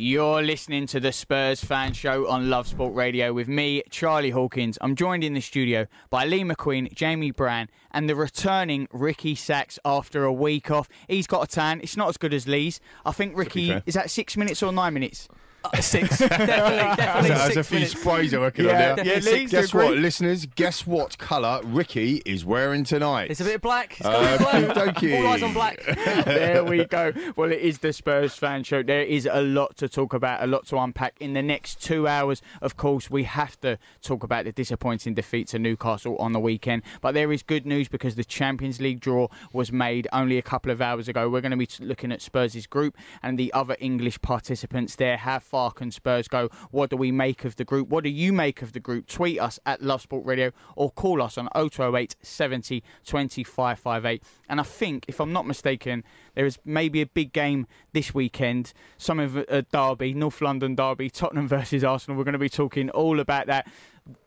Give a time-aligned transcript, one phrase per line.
[0.00, 4.78] You're listening to the Spurs Fan Show on Love Sport Radio with me, Charlie Hawkins.
[4.80, 9.76] I'm joined in the studio by Lee McQueen, Jamie Brand, and the returning Ricky Sachs
[9.84, 10.88] after a week off.
[11.08, 11.80] He's got a tan.
[11.80, 12.78] It's not as good as Lee's.
[13.04, 15.26] I think Ricky is that six minutes or nine minutes.
[15.64, 16.46] Uh, six, definitely,
[16.96, 18.00] definitely There's six a few minutes.
[18.00, 19.06] sprays I reckon Yeah, on there.
[19.06, 19.84] yeah, Lee, guess agree?
[19.86, 20.46] what, listeners?
[20.46, 23.30] Guess what colour Ricky is wearing tonight?
[23.32, 23.92] It's a bit of black.
[23.94, 24.88] It's got Uh, a bit of black.
[24.96, 25.18] okey-dokey.
[25.20, 25.82] All eyes on black.
[26.24, 27.12] there we go.
[27.36, 28.82] Well, it is the Spurs fan show.
[28.84, 31.16] There is a lot to talk about, a lot to unpack.
[31.20, 35.48] In the next two hours, of course, we have to talk about the disappointing defeat
[35.48, 36.82] to Newcastle on the weekend.
[37.00, 40.70] But there is good news because the Champions League draw was made only a couple
[40.70, 41.28] of hours ago.
[41.28, 45.16] We're going to be looking at Spurs' group and the other English participants there.
[45.16, 46.48] How far can Spurs go?
[46.70, 47.88] What do we make of the group?
[47.88, 49.06] What do you make of the group?
[49.06, 54.22] Tweet us at Love Sport Radio or call us on 0208 70 25 58.
[54.48, 56.04] And I think, if I'm not mistaken,
[56.34, 58.72] there is maybe a big game this weekend.
[58.98, 62.18] Some of a derby, North London derby, Tottenham versus Arsenal.
[62.18, 63.66] We're going to be talking all about that.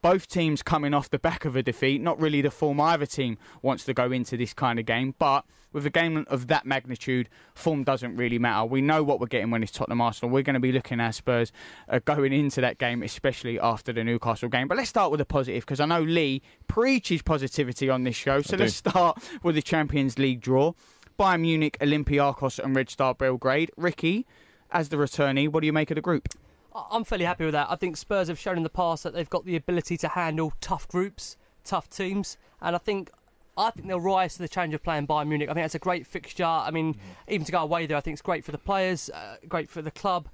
[0.02, 2.02] Both teams coming off the back of a defeat.
[2.02, 5.46] Not really the form either team wants to go into this kind of game, but
[5.74, 8.66] with a game of that magnitude, form doesn't really matter.
[8.66, 10.32] We know what we're getting when it's Tottenham Arsenal.
[10.32, 11.52] We're going to be looking at Spurs
[11.90, 14.68] uh, going into that game, especially after the Newcastle game.
[14.68, 18.42] But let's start with a positive because I know Lee preaches positivity on this show.
[18.42, 20.74] So let's start with the Champions League draw.
[21.20, 23.72] Bayern Munich, Olympiacos, and Red Star Belgrade.
[23.78, 24.26] Ricky,
[24.72, 26.30] as the returnee, what do you make of the group?
[26.74, 27.68] I- I'm fairly happy with that.
[27.70, 30.54] I think Spurs have shown in the past that they've got the ability to handle
[30.62, 33.12] tough groups, tough teams, and I think.
[33.58, 35.50] I think they'll rise to the challenge of playing Bayern Munich.
[35.50, 36.46] I think that's a great fixture.
[36.46, 36.96] I mean,
[37.28, 39.82] even to go away there, I think it's great for the players, uh, great for
[39.82, 40.30] the club.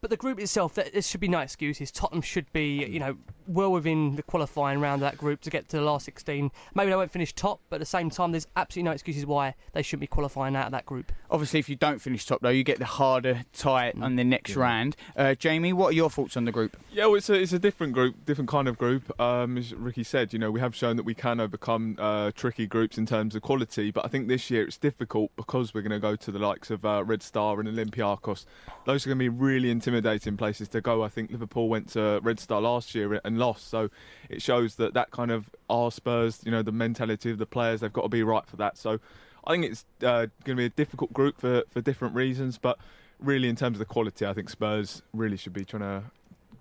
[0.00, 1.90] But the group itself, there should be no excuses.
[1.90, 3.16] Tottenham should be, you know,
[3.48, 6.50] well within the qualifying round of that group to get to the last 16.
[6.74, 9.54] Maybe they won't finish top, but at the same time, there's absolutely no excuses why
[9.72, 11.12] they shouldn't be qualifying out of that group.
[11.30, 14.54] Obviously, if you don't finish top, though, you get the harder tie on the next
[14.56, 14.96] round.
[15.16, 16.76] Uh, Jamie, what are your thoughts on the group?
[16.92, 19.18] Yeah, well, it's a, it's a different group, different kind of group.
[19.20, 22.66] Um, as Ricky said, you know, we have shown that we can overcome uh, tricky
[22.66, 25.90] groups in terms of quality, but I think this year it's difficult because we're going
[25.92, 28.44] to go to the likes of uh, Red Star and Olympiacos.
[28.84, 31.02] Those are going to be really intimidating places to go.
[31.02, 33.90] I think Liverpool went to Red Star last year and lost, so
[34.28, 37.80] it shows that that kind of our Spurs, you know, the mentality of the players,
[37.80, 38.76] they've got to be right for that.
[38.76, 39.00] So
[39.46, 42.78] I think it's uh, going to be a difficult group for, for different reasons, but
[43.18, 46.02] really in terms of the quality, I think Spurs really should be trying to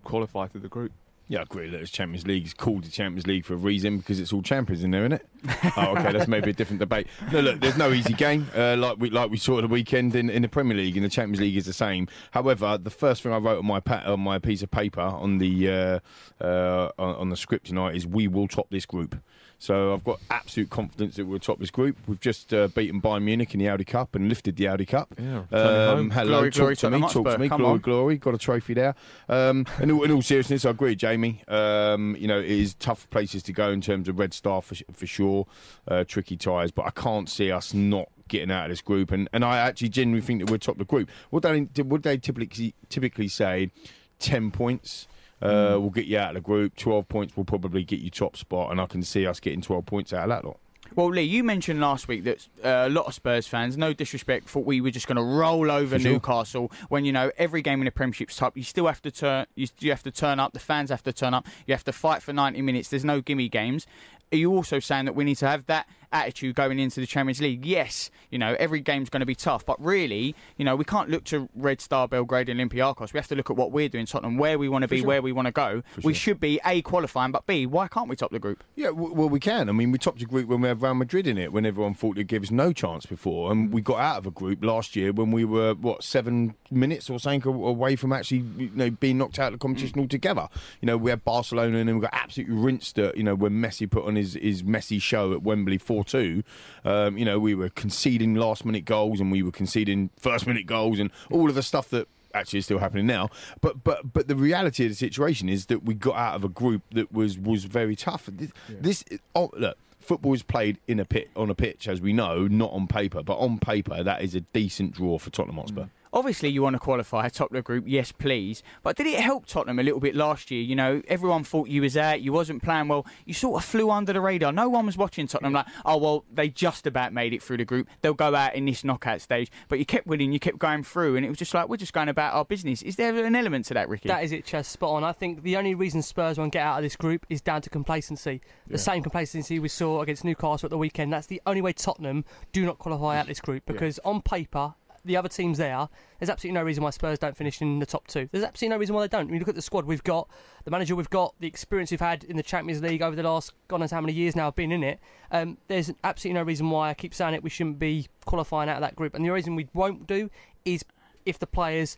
[0.04, 0.92] qualify through the group.
[1.30, 1.68] Yeah, I agree.
[1.68, 2.46] Look, it's Champions League.
[2.46, 5.14] It's called the Champions League for a reason because it's all champions in there, isn't
[5.14, 5.26] it?
[5.78, 6.14] oh, okay.
[6.14, 7.08] That's maybe a different debate.
[7.34, 8.48] No, look, there's no easy game.
[8.56, 11.04] Uh, like we like we saw at the weekend in, in the Premier League, and
[11.04, 12.08] the Champions League is the same.
[12.32, 15.40] However, the first thing I wrote on my pa- on my piece of paper on
[15.40, 16.00] the uh,
[16.42, 19.16] uh, on, on the script tonight is we will top this group.
[19.60, 21.98] So I've got absolute confidence that we'll top this group.
[22.08, 25.16] We've just uh, beaten Bayern Munich in the Audi Cup and lifted the Audi Cup.
[25.20, 27.80] Yeah, Um, hello, Glory, talk glory, to me, talk to me, come glory, on.
[27.80, 28.18] glory.
[28.18, 28.94] Got a trophy there.
[29.28, 31.42] Um, in, all, in all seriousness, I agree, Jamie.
[31.48, 34.76] Um, you know, it is tough places to go in terms of Red Star for,
[34.94, 35.48] for sure,
[35.88, 39.12] uh, tricky ties, but I can't see us not getting out of this group.
[39.12, 41.10] And, and I actually genuinely think that we're top of the group.
[41.32, 43.72] Would they, would they typically typically say
[44.20, 45.08] 10 points?
[45.42, 46.76] Uh, will get you out of the group.
[46.76, 49.86] 12 points will probably get you top spot, and I can see us getting 12
[49.86, 50.58] points out of that lot.
[50.96, 54.50] Well, Lee, you mentioned last week that uh, a lot of Spurs fans, no disrespect,
[54.50, 56.12] thought we were just going to roll over sure.
[56.12, 56.72] Newcastle.
[56.90, 59.46] When you know every game in the Premiership's tough, you still have to turn.
[59.56, 60.54] You, you have to turn up.
[60.54, 61.46] The fans have to turn up.
[61.66, 62.90] You have to fight for 90 minutes.
[62.90, 63.86] There's no gimme games.
[64.32, 67.42] Are you also saying that we need to have that attitude going into the Champions
[67.42, 67.66] League?
[67.66, 71.10] Yes, you know every game's going to be tough, but really, you know we can't
[71.10, 73.14] look to Red Star Belgrade and Olympiacos.
[73.14, 75.08] We have to look at what we're doing, Tottenham, where we want to be, sure.
[75.08, 75.84] where we want to go.
[76.04, 76.20] We sure.
[76.20, 78.64] should be a qualifying, but b why can't we top the group?
[78.76, 79.70] Yeah, well, we can.
[79.70, 81.94] I mean, we topped the group when we had Real Madrid in it, when everyone
[81.94, 83.52] thought it'd give us no chance before.
[83.52, 83.72] And mm.
[83.72, 87.20] we got out of a group last year when we were, what, seven minutes or
[87.20, 90.02] something away from actually you know, being knocked out of the competition mm.
[90.02, 90.48] altogether.
[90.82, 93.54] You know, we had Barcelona and then we got absolutely rinsed at, you know, when
[93.54, 96.44] Messi put on his, his Messi show at Wembley 4 2.
[96.86, 100.66] Um, you know, we were conceding last minute goals and we were conceding first minute
[100.66, 103.30] goals and all of the stuff that actually is still happening now.
[103.62, 106.50] But but but the reality of the situation is that we got out of a
[106.50, 108.30] group that was was very tough.
[108.32, 109.04] This, this
[109.36, 109.78] oh, look.
[110.00, 113.22] Football is played in a pit on a pitch, as we know, not on paper.
[113.24, 115.88] But on paper, that is a decent draw for Tottenham Hotspur.
[116.18, 118.64] Obviously, you want to qualify a top of the group, yes, please.
[118.82, 120.64] But did it help Tottenham a little bit last year?
[120.64, 123.06] You know, everyone thought you was out, you wasn't playing well.
[123.26, 124.52] You sort of flew under the radar.
[124.52, 127.66] No one was watching Tottenham like, oh well, they just about made it through the
[127.66, 127.88] group.
[128.02, 129.52] They'll go out in this knockout stage.
[129.70, 131.94] But you kept winning, you kept going through, and it was just like we're just
[131.94, 132.82] going about our business.
[132.82, 134.08] Is there an element to that, Ricky?
[134.08, 134.66] That is it, Chaz.
[134.66, 135.04] Spot on.
[135.04, 137.70] I think the only reason Spurs won't get out of this group is down to
[137.70, 138.42] complacency.
[138.66, 141.14] The same complacency we saw against Newcastle at the weekend.
[141.14, 144.74] That's the only way Tottenham do not qualify out of this group because on paper.
[145.06, 145.88] The other teams there,
[146.20, 148.30] there's absolutely no reason why Spurs don't finish in the top two.
[148.32, 149.28] There's absolutely no reason why they don't.
[149.28, 150.30] When you look at the squad we've got,
[150.66, 153.54] the manager we've got, the experience we've had in the Champions League over the last
[153.68, 155.00] God knows how many years now I've been in it.
[155.32, 157.44] Um, there's absolutely no reason why I keep saying it.
[157.44, 159.14] We shouldn't be qualifying out of that group.
[159.16, 160.30] And the reason we won't do
[160.66, 160.84] is
[161.26, 161.98] if the players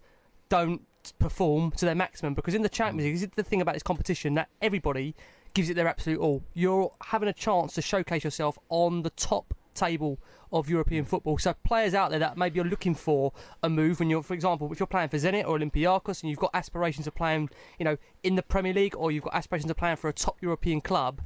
[0.50, 0.82] don't
[1.20, 2.34] perform to their maximum.
[2.34, 5.16] Because in the Champions League, this is the thing about this competition that everybody
[5.54, 6.44] gives it their absolute all.
[6.54, 10.20] You're having a chance to showcase yourself on the top table
[10.52, 11.38] of European football.
[11.38, 14.72] So players out there that maybe are looking for a move when you're, for example,
[14.72, 17.98] if you're playing for Zenit or Olympiacos and you've got aspirations of playing, you know,
[18.24, 21.22] in the Premier League or you've got aspirations of playing for a top European club,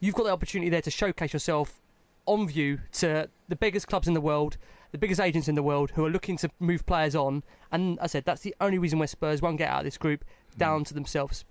[0.00, 1.80] you've got the opportunity there to showcase yourself
[2.26, 4.56] on view to the biggest clubs in the world,
[4.92, 7.42] the biggest agents in the world who are looking to move players on.
[7.72, 10.24] And I said that's the only reason where Spurs won't get out of this group
[10.56, 10.86] down mm.
[10.86, 11.44] to themselves.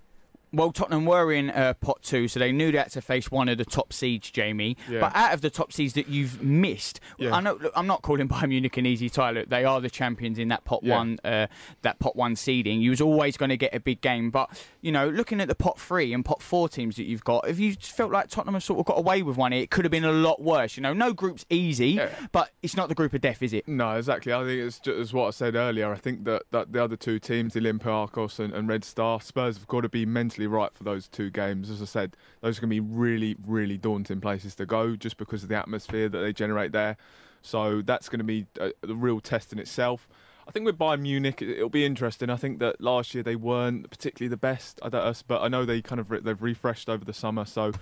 [0.52, 3.48] Well, Tottenham were in uh, pot two, so they knew they had to face one
[3.48, 4.76] of the top seeds, Jamie.
[4.88, 5.00] Yeah.
[5.00, 7.34] But out of the top seeds that you've missed, Yeah.
[7.34, 9.30] I know look, I'm not calling Bayern Munich an easy tie.
[9.30, 10.96] Look, they are the champions in that pot Yeah.
[10.96, 11.46] one, uh,
[11.82, 12.80] that pot one seeding.
[12.80, 14.50] You was always going to get a big game, but
[14.82, 17.58] you know, looking at the pot three and pot four teams that you've got, if
[17.58, 20.04] you felt like Tottenham have sort of got away with one, it could have been
[20.04, 20.76] a lot worse.
[20.76, 21.98] You know, no group's easy,
[22.32, 23.66] but it's not the group of death, is it?
[23.66, 24.32] No, exactly.
[24.32, 25.90] I think it's just as what I said earlier.
[25.92, 29.66] I think that, that the other two teams, Olympiacos and, and Red Star, Spurs have
[29.66, 31.70] got to be mentally right for those two games.
[31.70, 35.16] As I said, those are going to be really, really daunting places to go just
[35.16, 36.96] because of the atmosphere that they generate there.
[37.42, 40.08] So that's going to be a, a real test in itself.
[40.46, 42.30] I think with Bayern Munich, it- it'll be interesting.
[42.30, 45.64] I think that last year they weren't particularly the best, I don't, but I know
[45.64, 47.72] they kind of they've refreshed over the summer, so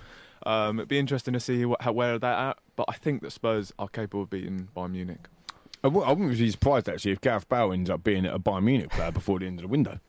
[0.45, 2.57] um, it'd be interesting to see what, how, where they're at.
[2.75, 5.27] But I think that Spurs are capable of beating Bayern Munich.
[5.83, 9.11] I wouldn't be surprised actually if Gareth Bale ends up being a Bayern Munich player
[9.11, 9.99] before the end of the window.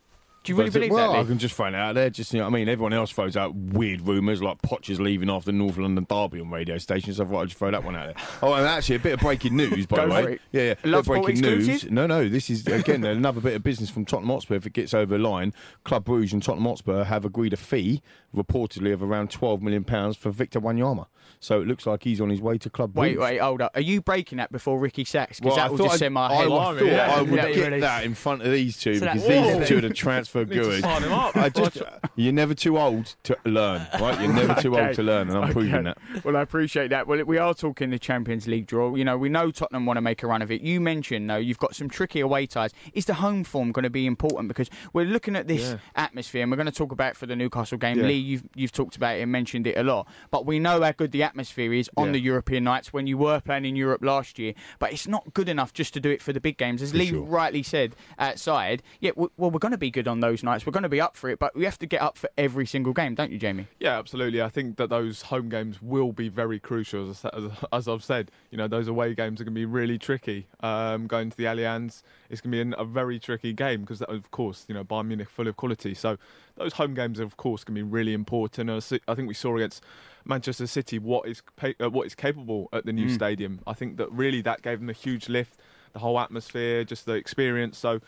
[0.43, 1.19] Do you really But, believe well, that?
[1.21, 2.11] I can just find it out there.
[2.11, 5.31] Just you know, what I mean, everyone else throws out weird rumours like Potcher's leaving
[5.31, 7.19] after North London Derby on radio stations.
[7.19, 8.27] So I thought I'd just throw that one out there.
[8.43, 10.39] Oh, and actually, a bit of breaking news, by the way.
[10.51, 10.75] Yeah, yeah.
[10.85, 11.89] Love of breaking news.
[11.91, 12.29] No, no.
[12.29, 14.57] This is again another bit of business from Tottenham Hotspur.
[14.57, 18.03] If it gets over the line, Club Brugge and Tottenham Hotspur have agreed a fee,
[18.35, 21.07] reportedly of around twelve million pounds for Victor Wanyama.
[21.39, 23.21] So it looks like he's on his way to Club Wait, Brugge.
[23.21, 23.73] wait, hold up.
[23.77, 25.39] Are you breaking that before Ricky Sachs?
[25.41, 26.43] Because Well, I that will just send my I.
[26.43, 27.15] I thought yeah.
[27.17, 27.81] I would Yeah, get really.
[27.81, 30.49] that in front of these two So because that's- these two are the transfer Need
[30.51, 30.83] good.
[30.83, 31.37] sign him up.
[31.37, 31.83] I just,
[32.17, 34.21] you're never too old to learn, right?
[34.21, 34.87] You're never too Okay.
[34.87, 35.99] old to learn, and I'm proving that.
[36.25, 37.07] Well, I appreciate that.
[37.07, 38.95] Well, we are talking the Champions League draw.
[38.95, 40.61] You know, we know Tottenham want to make a run of it.
[40.63, 42.73] You mentioned, though, you've got some tricky away ties.
[42.95, 44.49] Is the home form going to be important?
[44.49, 45.79] Because we're looking at this Yeah.
[45.97, 47.99] atmosphere, and we're going to talk about it for the Newcastle game.
[47.99, 48.07] Yeah.
[48.07, 50.07] Lee, you've you've talked about it and mentioned it a lot.
[50.31, 52.13] But we know how good the atmosphere is on Yeah.
[52.13, 54.55] the European nights when you were playing in Europe last year.
[54.79, 56.99] But it's not good enough just to do it for the big games, as For
[56.99, 57.23] Lee sure.
[57.23, 58.83] rightly said outside.
[59.01, 60.65] Yeah, well, we're going to be good on those nights.
[60.65, 62.65] We're going to be up for it, but we have to get up for every
[62.65, 63.67] single game, don't you, Jamie?
[63.79, 64.41] Yeah, absolutely.
[64.41, 67.11] I think that those home games will be very crucial.
[67.11, 69.99] As, as, as I've said, you know, those away games are going to be really
[69.99, 70.47] tricky.
[70.61, 74.01] Um, going to the Allianz, it's going to be an, a very tricky game because,
[74.01, 75.93] of course, you know, Bayern Munich full of quality.
[75.93, 76.17] So
[76.57, 78.71] those home games, are, of course, going to be really important.
[78.71, 78.81] I
[79.15, 79.83] think we saw against
[80.25, 83.15] Manchester City what is uh, what is capable at the new mm.
[83.15, 83.61] stadium.
[83.67, 85.59] I think that really that gave them a huge lift,
[85.93, 87.79] the whole atmosphere, just the experience.
[87.79, 88.01] So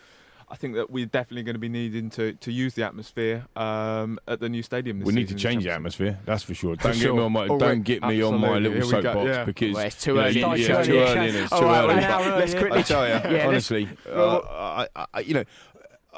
[0.47, 4.19] I think that we're definitely going to be needing to, to use the atmosphere um,
[4.27, 4.99] at the new stadium.
[4.99, 6.75] we need to change the atmosphere, that's for sure.
[6.75, 9.43] Don't get me on my don't get me on my little soapbox yeah.
[9.43, 10.39] because well, it's too early.
[10.39, 11.27] Yeah, it's too early.
[11.29, 11.95] It's too early.
[11.95, 12.79] Let's quickly.
[12.79, 15.43] I tell you, honestly, uh, I, I, you know,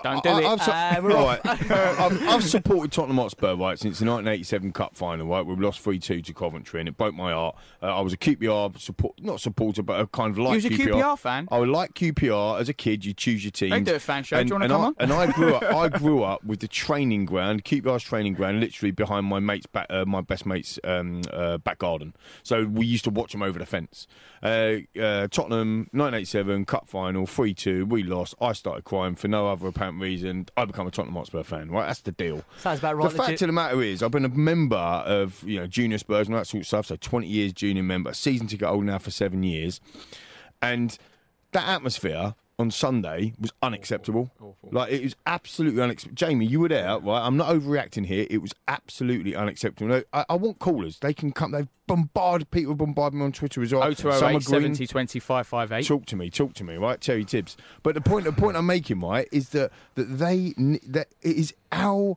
[0.04, 0.46] don't do I, it.
[0.46, 1.42] I've, su- uh, right.
[1.46, 5.28] I've, I've, supported Tottenham Hotspur right since the 1987 Cup final.
[5.28, 7.56] Right, we lost three two to Coventry, and it broke my heart.
[7.82, 10.64] Uh, I was a QPR support, not supporter, but a kind of like.
[10.64, 10.88] You was QPR.
[10.88, 11.48] a QPR fan.
[11.52, 13.06] I would like QPR as a kid.
[13.06, 13.70] You choose your team.
[13.70, 14.38] They do a fan show.
[14.38, 14.96] And, do you want to come I, on?
[15.00, 15.64] And I grew up.
[15.64, 19.88] I grew up with the training ground, QPR's training ground, literally behind my mate's back,
[19.90, 22.16] uh, my best mate's um, uh, back garden.
[22.44, 24.08] So we used to watch them over the fence.
[24.44, 27.86] Uh, uh, Tottenham 1987 Cup final, three two.
[27.86, 28.36] We lost.
[28.40, 30.48] I started crying for no other apparent reason.
[30.56, 31.70] I become a Tottenham Hotspur fan.
[31.72, 32.44] Right, that's the deal.
[32.60, 33.10] Sounds about right.
[33.10, 36.28] The fact of the matter is, I've been a member of you know junior Spurs
[36.28, 36.86] and all that sort of stuff.
[36.88, 39.80] So 20 years junior member, season ticket holder now for seven years,
[40.62, 40.98] and
[41.52, 44.32] that atmosphere on Sunday was unacceptable.
[44.36, 44.56] Awful.
[44.64, 44.70] Awful.
[44.72, 46.16] Like it was absolutely unacceptable.
[46.16, 47.26] Jamie, you were there, right?
[47.26, 48.26] I'm not overreacting here.
[48.30, 50.02] It was absolutely unacceptable.
[50.12, 51.00] I, I want callers.
[51.00, 51.52] They can come.
[51.52, 52.74] They've bombarded people.
[52.76, 53.94] Bombarded me on Twitter as well.
[53.94, 55.86] 0208 70 25 58.
[55.86, 56.30] Talk to me.
[56.30, 56.78] Talk to me.
[56.78, 57.58] Right, Terry Tibbs.
[57.84, 60.54] But the point, the point I'm making, right, is that that they
[60.88, 62.16] that it is our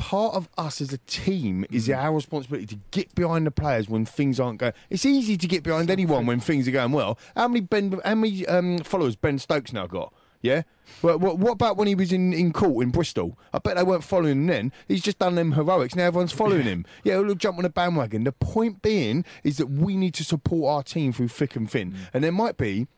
[0.00, 1.94] part of us as a team is mm.
[1.94, 4.72] our responsibility to get behind the players when things aren't going.
[4.88, 7.18] It's easy to get behind anyone when things are going well.
[7.36, 8.00] How many Ben?
[8.02, 10.12] How many um, followers Ben Stokes now got?
[10.40, 10.62] Yeah.
[11.02, 13.38] Well, what, what, about when he was in, in court in Bristol?
[13.52, 14.72] I bet they weren't following him then.
[14.88, 15.94] He's just done them heroics.
[15.94, 16.86] Now everyone's following him.
[17.04, 18.24] Yeah, we'll jump on a bandwagon.
[18.24, 21.92] The point being is that we need to support our team through thick and thin.
[21.92, 21.96] Mm.
[22.14, 22.88] And there might be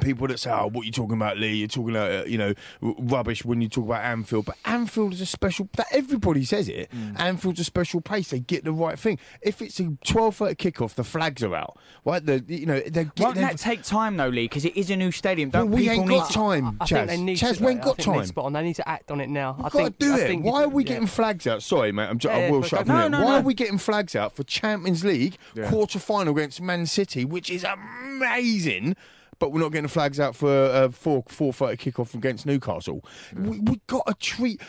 [0.00, 1.54] people that say, "Oh, what are you talking about, Lee?
[1.54, 5.20] You're talking about uh, you know rubbish when you talk about Anfield." But Anfield is
[5.20, 5.68] a special.
[5.76, 6.90] That everybody says it.
[6.90, 7.18] Mm.
[7.18, 8.30] Anfield's a special place.
[8.30, 9.18] They get the right thing.
[9.42, 11.78] If it's a twelve thirty kickoff, the flags are out.
[12.04, 12.24] Right?
[12.24, 14.44] The you know they won't that take time though, Lee?
[14.44, 15.50] Because it is a new stadium.
[15.50, 16.88] Don't well, we ain't got time, I, I Chaz.
[16.88, 18.26] Think they need Chaz, to, we ain't got time.
[18.26, 18.52] Spot on.
[18.52, 19.52] They need to act on it now.
[19.52, 20.40] We've I got think, to do I it.
[20.40, 21.62] Why are we getting flags out?
[21.62, 22.08] Sorry, mate.
[22.08, 22.86] I'm just, yeah, I will shut up.
[22.86, 23.36] No, no, Why no.
[23.38, 25.68] are we getting flags out for Champions League yeah.
[25.68, 28.96] quarter final against Man City, which is amazing?
[29.38, 33.04] But we're not getting the flags out for a four four thirty kickoff against Newcastle.
[33.34, 33.42] Yeah.
[33.42, 34.60] We we got to treat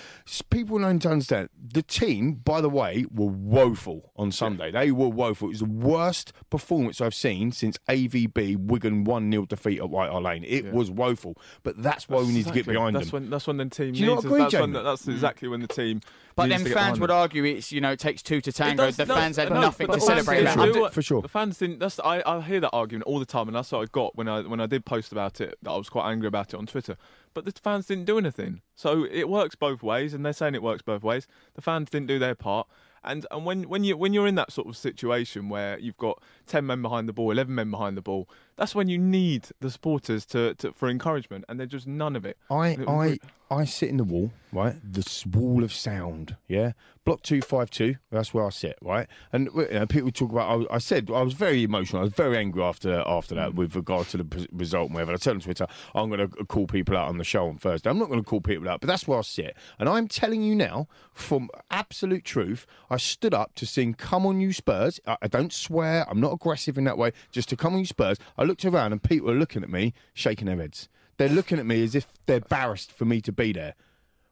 [0.50, 1.50] people need to understand.
[1.60, 4.72] The team, by the way, were woeful on Sunday.
[4.72, 4.82] Yeah.
[4.82, 5.48] They were woeful.
[5.48, 10.12] It was the worst performance I've seen since AVB Wigan one 0 defeat at White
[10.12, 10.44] Hart Lane.
[10.46, 10.72] It yeah.
[10.72, 12.62] was woeful, but that's why that's we need exactly.
[12.62, 13.24] to get behind that's them.
[13.24, 13.94] When, that's when the team.
[13.94, 15.14] Do you needs not agree, that's, when, that's mm.
[15.14, 16.02] exactly when the team.
[16.38, 18.86] But then fans would argue it's you know it takes two to tango.
[18.86, 20.44] Does, the fans had no, nothing to celebrate.
[20.44, 20.92] That.
[20.94, 21.80] For sure, the fans didn't.
[21.80, 24.28] That's I, I hear that argument all the time, and that's what I got when
[24.28, 25.58] I when I did post about it.
[25.62, 26.98] that I was quite angry about it on Twitter.
[27.34, 30.64] But the fans didn't do anything, so it works both ways, and they're saying it
[30.64, 31.28] works both ways.
[31.56, 32.68] The fans didn't do their part.
[33.04, 36.22] And and when when you when you're in that sort of situation where you've got
[36.46, 39.72] ten men behind the ball, eleven men behind the ball, that's when you need the
[39.72, 42.38] supporters to, to for encouragement, and there's just none of it.
[42.50, 44.76] I I I sit in the wall, right?
[44.84, 46.74] The wall of sound, yeah.
[47.06, 47.96] Block two five two.
[48.12, 49.08] That's where I sit, right?
[49.32, 50.68] And you know, people talk about.
[50.70, 52.02] I, I, said I was very emotional.
[52.02, 53.56] I was very angry after after that mm.
[53.56, 55.14] with regard to the result and whatever.
[55.14, 57.90] I said on Twitter, I'm going to call people out on the show on Thursday.
[57.90, 59.56] I'm not going to call people out, but that's where I sit.
[59.80, 64.42] And I'm telling you now, from absolute truth, I stood up to sing "Come on,
[64.42, 66.06] you Spurs." I, I don't swear.
[66.10, 67.14] I'm not aggressive in that way.
[67.32, 68.18] Just to come on, you Spurs.
[68.38, 70.90] I looked around and people were looking at me, shaking their heads.
[71.18, 73.76] They're looking at me as if they're embarrassed for me to be there.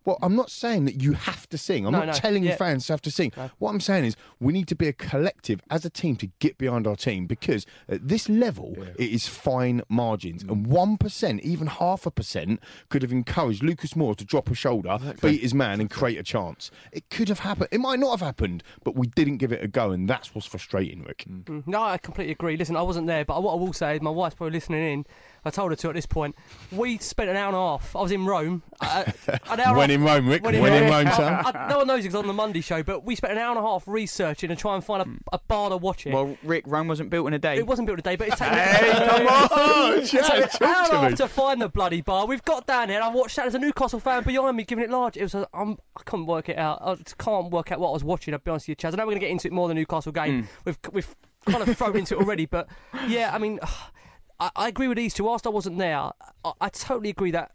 [0.06, 1.86] Well, I'm not saying that you have to sing.
[1.86, 2.14] I'm no, not no.
[2.14, 2.56] telling yeah.
[2.56, 3.34] fans to have to sing.
[3.36, 3.50] No.
[3.58, 6.58] What I'm saying is we need to be a collective as a team to get
[6.58, 8.86] behind our team because at this level yeah.
[8.98, 10.44] it is fine margins.
[10.44, 10.52] Mm.
[10.52, 12.60] And 1%, even half a percent,
[12.90, 15.32] could have encouraged Lucas Moura to drop a shoulder, exactly.
[15.32, 16.70] beat his man, and create a chance.
[16.92, 17.70] It could have happened.
[17.72, 20.48] It might not have happened, but we didn't give it a go, and that's what's
[20.48, 21.26] frustrating, Rick.
[21.28, 21.44] Mm.
[21.44, 21.68] mm.
[21.68, 22.58] No, I completely agree.
[22.58, 25.06] Listen, I wasn't there, but what I will say is my wife's probably listening in.
[25.46, 26.36] I told her to at this point.
[26.72, 27.96] We spent an hour and a half.
[27.96, 28.64] I was in Rome.
[28.82, 29.04] Uh,
[29.50, 30.44] an hour when in Rome, Rick.
[30.44, 31.46] When, when in, Rome, son.
[31.46, 33.60] I, no one knows because on the Monday show, but we spent an hour and
[33.60, 36.14] a half researching and trying to find a, a bar to watch it.
[36.14, 37.58] Well, Rick, Rome wasn't built in a day.
[37.58, 40.86] It wasn't built in a day, but it's taken hey, come on, it's an hour
[40.86, 42.26] and a half to find the bloody bar.
[42.26, 43.02] We've got down here.
[43.02, 45.16] I watched that as a Newcastle fan behind me, giving it large.
[45.16, 45.36] It was.
[45.36, 46.80] A, I'm, I couldn't work it out.
[46.82, 48.34] I can't work out what I was watching.
[48.34, 48.94] I'll be honest with you, Chaz.
[48.94, 50.44] I know we're going to get into it more than Newcastle game.
[50.44, 50.48] Mm.
[50.66, 52.68] We've we've kind of thrown into it already, but
[53.08, 53.60] yeah, I mean.
[54.40, 55.24] I, I agree with these two.
[55.24, 56.12] Whilst I wasn't there, I,
[56.62, 57.52] I totally agree that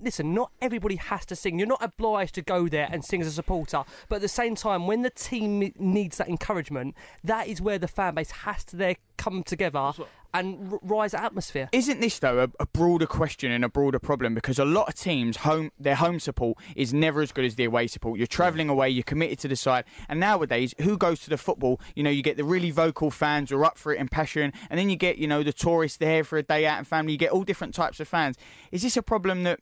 [0.00, 1.58] listen, not everybody has to sing.
[1.58, 3.84] You're not obliged to go there and sing as a supporter.
[4.08, 7.88] But at the same time, when the team needs that encouragement, that is where the
[7.88, 9.92] fan base has to there come together
[10.34, 11.68] and r- rise atmosphere.
[11.72, 14.34] Isn't this though a, a broader question and a broader problem?
[14.34, 17.64] Because a lot of teams, home their home support is never as good as the
[17.64, 18.18] away support.
[18.18, 21.80] You're travelling away, you're committed to the side, and nowadays, who goes to the football?
[21.94, 24.52] You know, you get the really vocal fans who are up for it in passion,
[24.70, 27.12] and then you get you know the tourists there for a day out and family.
[27.12, 28.36] You get all different types of fans.
[28.72, 29.60] Is this a problem that?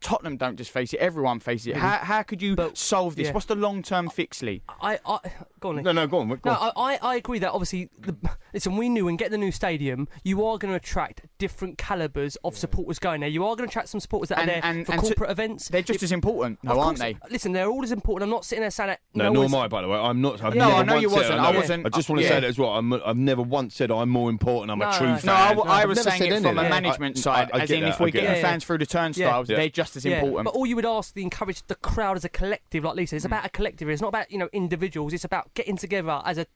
[0.00, 1.76] Tottenham don't just face it; everyone faces it.
[1.76, 3.26] How, how could you But- solve this?
[3.26, 3.32] yeah.
[3.32, 4.62] What's the long-term fix, Lee?
[4.80, 5.18] I, I
[5.58, 5.76] go on.
[5.76, 5.84] Nick.
[5.84, 6.28] No, no, go on.
[6.28, 6.72] Go No, on.
[6.76, 8.16] I, I I agree that obviously, the,
[8.52, 12.36] listen, we knew when get the new stadium, you are going to attract different calibers
[12.44, 13.28] of supporters going there.
[13.28, 15.06] You are going to attract some supporters that And- are there and- for and to-
[15.08, 15.68] corporate events.
[15.68, 17.16] They're just It- as important, of no, aren't they?
[17.30, 18.24] Listen, they're all as important.
[18.28, 19.00] I'm not sitting there saying that.
[19.14, 19.98] No, no nor am I, by the way.
[19.98, 20.42] I'm not.
[20.42, 20.66] I've Yeah.
[20.66, 21.36] never No, I know once you wasn't.
[21.36, 21.56] know I it.
[21.56, 22.28] wasn't- I just want to yeah.
[22.30, 22.70] say that as well.
[22.70, 24.70] I'm, I've never once said I'm more important.
[24.70, 25.26] I'm No, a true no, fan.
[25.26, 27.60] No, I, w- I I've was saying it from a management I- side, I- I
[27.62, 30.44] as in that, if we're get getting fans through the turnstiles, they're just as important.
[30.44, 33.16] But all you would ask the encourage the crowd as a collective, like Lisa.
[33.16, 33.28] It's Mm.
[33.28, 33.88] about a collective.
[33.88, 35.12] It's not about you know individuals.
[35.12, 36.46] It's about getting together as a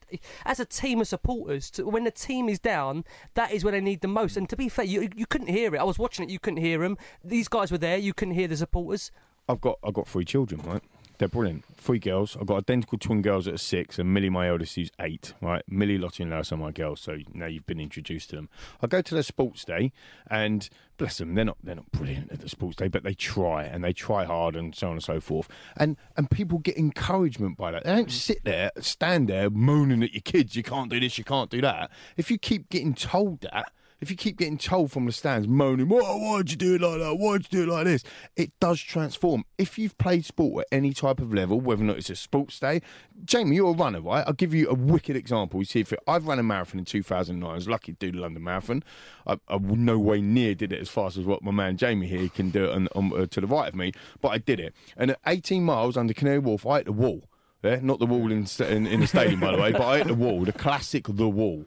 [0.44, 1.70] as a team of supporters.
[1.72, 4.36] To, when the team is down, that is when they need the most.
[4.36, 5.78] And to be fair, you you couldn't hear it.
[5.78, 6.30] I was watching it.
[6.32, 6.96] You couldn't hear them.
[7.22, 7.98] These guys were there.
[7.98, 9.10] You couldn't hear the supporters.
[9.48, 10.82] I've got I've got three children, right?
[11.18, 11.64] They're brilliant.
[11.76, 12.36] Three girls.
[12.40, 15.32] I've got identical twin girls that are six, and Millie, my eldest, who's eight.
[15.40, 17.00] Right, Millie, Lottie, and Lois are my girls.
[17.00, 18.48] So now you've been introduced to them.
[18.82, 19.92] I go to their sports day,
[20.28, 23.64] and bless them, they're not they're not brilliant at the sports day, but they try
[23.64, 25.48] and they try hard, and so on and so forth.
[25.76, 27.84] And and people get encouragement by that.
[27.84, 30.56] They don't sit there, stand there, moaning at your kids.
[30.56, 31.90] You can't do this, you can't do that.
[32.16, 33.72] If you keep getting told that.
[34.00, 36.98] If you keep getting told from the stands, moaning, "Why, why'd you do it like
[36.98, 37.16] that?
[37.16, 38.02] Why'd you do it like this?"
[38.36, 39.44] It does transform.
[39.56, 42.58] If you've played sport at any type of level, whether or not it's a sports
[42.58, 42.82] day,
[43.24, 44.24] Jamie, you're a runner, right?
[44.26, 45.60] I'll give you a wicked example.
[45.60, 48.12] You see, if it, I've run a marathon in 2009, I was lucky to do
[48.12, 48.82] the London Marathon.
[49.26, 52.28] I, I no way near did it as fast as what my man Jamie here
[52.28, 54.74] can do it on, on, uh, to the right of me, but I did it.
[54.96, 57.24] And at 18 miles under Canary Wharf, I hit the wall.
[57.62, 60.08] Yeah, not the wall in, in, in the stadium, by the way, but I hit
[60.08, 61.64] the wall, the classic The Wall.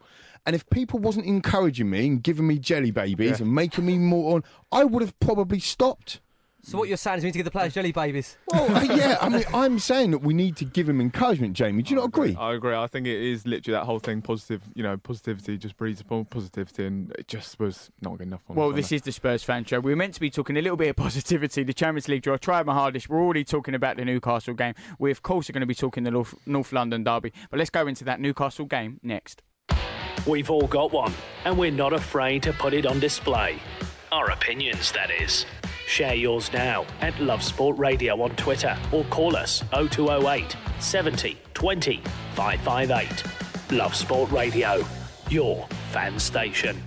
[0.48, 4.36] And if people wasn't encouraging me and giving me jelly babies and making me more
[4.36, 6.22] on, I would have probably stopped.
[6.63, 8.38] So what you're saying is we need to give the players jelly babies.
[8.48, 11.84] Well, uh, yeah, I mean, I'm saying that we need to give them encouragement, Jamie.
[11.84, 12.36] Do you not agree?
[12.39, 12.74] I agree.
[12.74, 14.22] I think it is literally that whole thing.
[14.22, 18.42] Positive, you know, positivity just breeds upon positivity, and it just was not good enough.
[18.48, 19.82] Well, this is the Spurs fan show.
[19.82, 22.36] We were meant to be talking a little bit of positivity, the Champions League draw.
[22.36, 23.10] I tried my hardest.
[23.10, 24.75] We're already talking about the Newcastle game.
[24.98, 27.33] We, of course, are going to be talking the North, North London derby.
[27.50, 29.42] But let's go into that Newcastle game next.
[30.25, 31.14] We've all got one,
[31.46, 33.60] and we're not afraid to put it on display.
[34.12, 35.46] Our opinions, that is.
[35.86, 42.01] Share yours now at Love Sport Radio on Twitter or call us 0208 70 20
[42.36, 43.24] 558.
[43.72, 44.86] Love Sport Radio,
[45.30, 46.82] your fan station.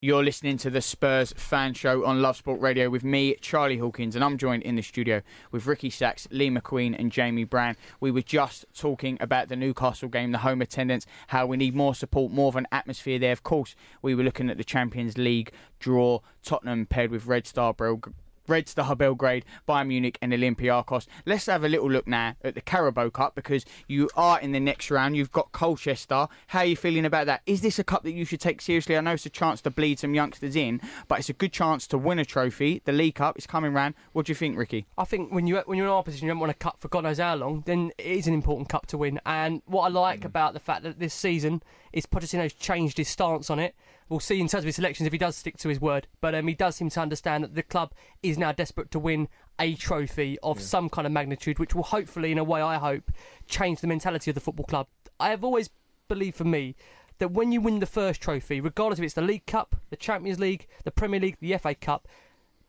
[0.00, 4.14] You're listening to the Spurs fan show on Love Sport Radio with me, Charlie Hawkins,
[4.14, 7.76] and I'm joined in the studio with Ricky Sachs, Lee McQueen, and Jamie Brown.
[7.98, 11.96] We were just talking about the Newcastle game, the home attendance, how we need more
[11.96, 13.32] support, more of an atmosphere there.
[13.32, 17.74] Of course, we were looking at the Champions League draw, Tottenham paired with Red Star
[17.74, 18.14] Belgrade.
[18.48, 21.06] Red Star Belgrade, Bayern Munich, and Olympiacos.
[21.26, 24.60] Let's have a little look now at the Carabao Cup because you are in the
[24.60, 25.16] next round.
[25.16, 26.28] You've got Colchester.
[26.48, 27.42] How are you feeling about that?
[27.46, 28.96] Is this a cup that you should take seriously?
[28.96, 31.86] I know it's a chance to bleed some youngsters in, but it's a good chance
[31.88, 32.82] to win a trophy.
[32.84, 33.94] The League Cup is coming round.
[34.12, 34.86] What do you think, Ricky?
[34.96, 36.88] I think when you when you're in our position, you don't want a cup for
[36.88, 37.62] God knows how long.
[37.66, 39.20] Then it is an important cup to win.
[39.26, 40.26] And what I like mm.
[40.26, 43.74] about the fact that this season is Pochettino's changed his stance on it.
[44.08, 46.06] We'll see in terms of his selections if he does stick to his word.
[46.20, 47.92] But um, he does seem to understand that the club
[48.22, 52.32] is now desperate to win a trophy of some kind of magnitude, which will hopefully,
[52.32, 53.10] in a way, I hope,
[53.46, 54.86] change the mentality of the football club.
[55.20, 55.70] I have always
[56.08, 56.74] believed, for me,
[57.18, 60.38] that when you win the first trophy, regardless if it's the League Cup, the Champions
[60.38, 62.08] League, the Premier League, the FA Cup,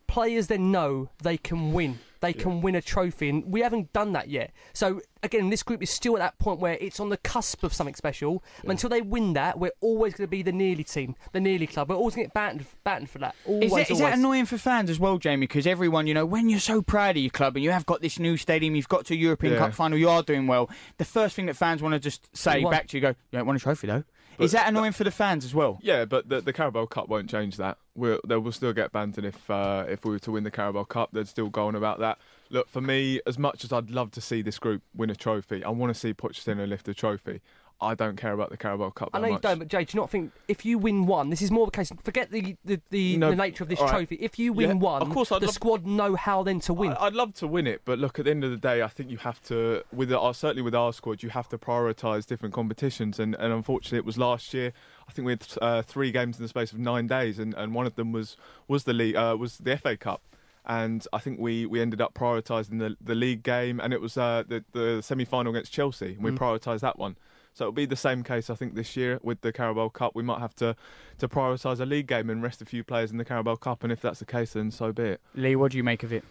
[0.08, 2.00] players then know they can win.
[2.22, 4.52] They can win a trophy, and we haven't done that yet.
[4.74, 7.74] So again, this group is still at that point where it's on the cusp of
[7.74, 8.44] something special.
[8.66, 11.90] Until they win that, we're always going to be the nearly team, the nearly club.
[11.90, 13.36] We're always going to get battened, battened for that.
[13.46, 15.48] Always, Is, that, is that annoying for fans as well, Jamie?
[15.48, 18.02] Because everyone, you know, when you're so proud of your club and you have got
[18.02, 19.60] this new stadium, you've got to a European Yeah.
[19.60, 20.70] Cup final, you are doing well.
[20.98, 23.46] The first thing that fans want to just say back to you, go, you don't
[23.46, 24.04] want a trophy though.
[24.40, 25.80] Is that annoying for the fans as well?
[25.82, 27.78] Yeah, but the, the Carabao Cup won't change that.
[27.96, 30.86] We'll, they will still get bantered if uh, if we were to win the Carabao
[30.86, 31.10] Cup.
[31.12, 32.18] They'd still go on about that.
[32.50, 35.64] Look, for me, as much as I'd love to see this group win a trophy,
[35.64, 37.42] I want to see Pochettino lift a trophy.
[37.82, 39.10] I don't care about the Carabao Cup.
[39.14, 39.42] I know you much.
[39.42, 41.70] don't, but Jay, do you not think if you win one, this is more of
[41.70, 41.92] a case.
[42.04, 43.90] Forget the the, the, No, the nature of this right.
[43.90, 44.16] trophy.
[44.16, 46.74] If you win Yeah, one, of course I'd the love- squad know how then to
[46.74, 46.92] win.
[46.94, 48.88] I- I'd love to win it, but look, at the end of the day, I
[48.88, 52.54] think you have to, with our, certainly with our squad, you have to prioritise different
[52.54, 53.18] competitions.
[53.20, 54.74] And, and unfortunately, it was last year.
[55.08, 57.74] I think we had uh, three games in the space of nine days, and, and
[57.74, 58.36] one of them was
[58.68, 60.22] was the league, uh, was the FA Cup.
[60.66, 64.18] And I think we, we ended up prioritising the the league game, and it was
[64.18, 66.14] uh, the the semi final against Chelsea.
[66.14, 66.38] And we Mm.
[66.38, 67.16] prioritised that one.
[67.60, 70.16] So it'll be the same case, I think, this year with the Carabao Cup.
[70.16, 70.78] We might have to,
[71.18, 73.84] to prioritise a league game and rest a few players in the Carabao Cup.
[73.84, 75.22] And if that's the case, then so be it.
[75.36, 76.24] Lee, what do you make of it?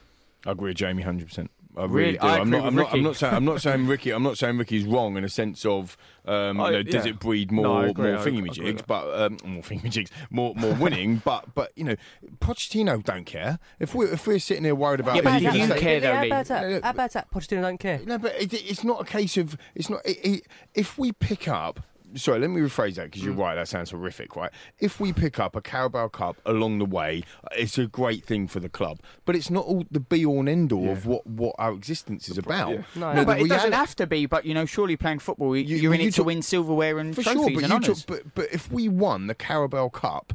[0.47, 1.51] I agree with Jamie hundred percent.
[1.79, 1.95] I Really?
[1.95, 2.27] really, do.
[2.27, 2.57] I I'm not.
[2.59, 2.87] with I'm not.
[2.87, 3.03] I'm Ricky.
[3.05, 3.35] not saying.
[3.35, 4.11] I'm not saying Ricky.
[4.11, 5.97] I'm not saying Ricky's wrong in a sense of.
[6.25, 7.11] Um, I- you know, does yeah.
[7.13, 8.87] it breed more I agree, more I agree thingamajigs?
[8.87, 11.17] But um, more thingamajigs, more more winning.
[11.25, 11.97] but but you know,
[12.41, 13.59] Pochettino don't care.
[13.79, 15.59] If we are if we're sitting here worried about Yeah, but is he do gonna
[15.59, 16.27] you stay- care though, How Lee?
[16.29, 16.71] about that?
[16.71, 17.31] Yeah, How about that?
[17.31, 18.01] Pochettino don't care.
[18.05, 20.05] No, but it, it's not a case of it's not.
[20.05, 20.43] It, it,
[20.75, 21.81] if we pick up,
[22.15, 23.39] sorry, let me rephrase that because you're Mm.
[23.41, 23.55] right.
[23.55, 24.51] That sounds horrific, right?
[24.79, 27.23] If we pick up a Carabao Cup along the way,
[27.57, 29.01] it's a great thing for the club.
[29.25, 32.29] But it's not all the be all and end all of what what our existence
[32.29, 32.71] is about.
[32.71, 32.83] yeah.
[32.95, 34.27] No, No, no, but the it doesn't have to be.
[34.27, 36.99] But you know, surely playing football, you, You- you're in you it to win silverware
[36.99, 37.51] and for trophies sure.
[37.55, 38.05] But and honours.
[38.05, 40.33] talk, but but if we won the Carabao Cup,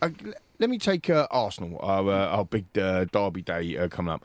[0.00, 0.10] uh,
[0.58, 4.24] let me take uh, Arsenal, our uh, our big uh, Derby day uh, coming up.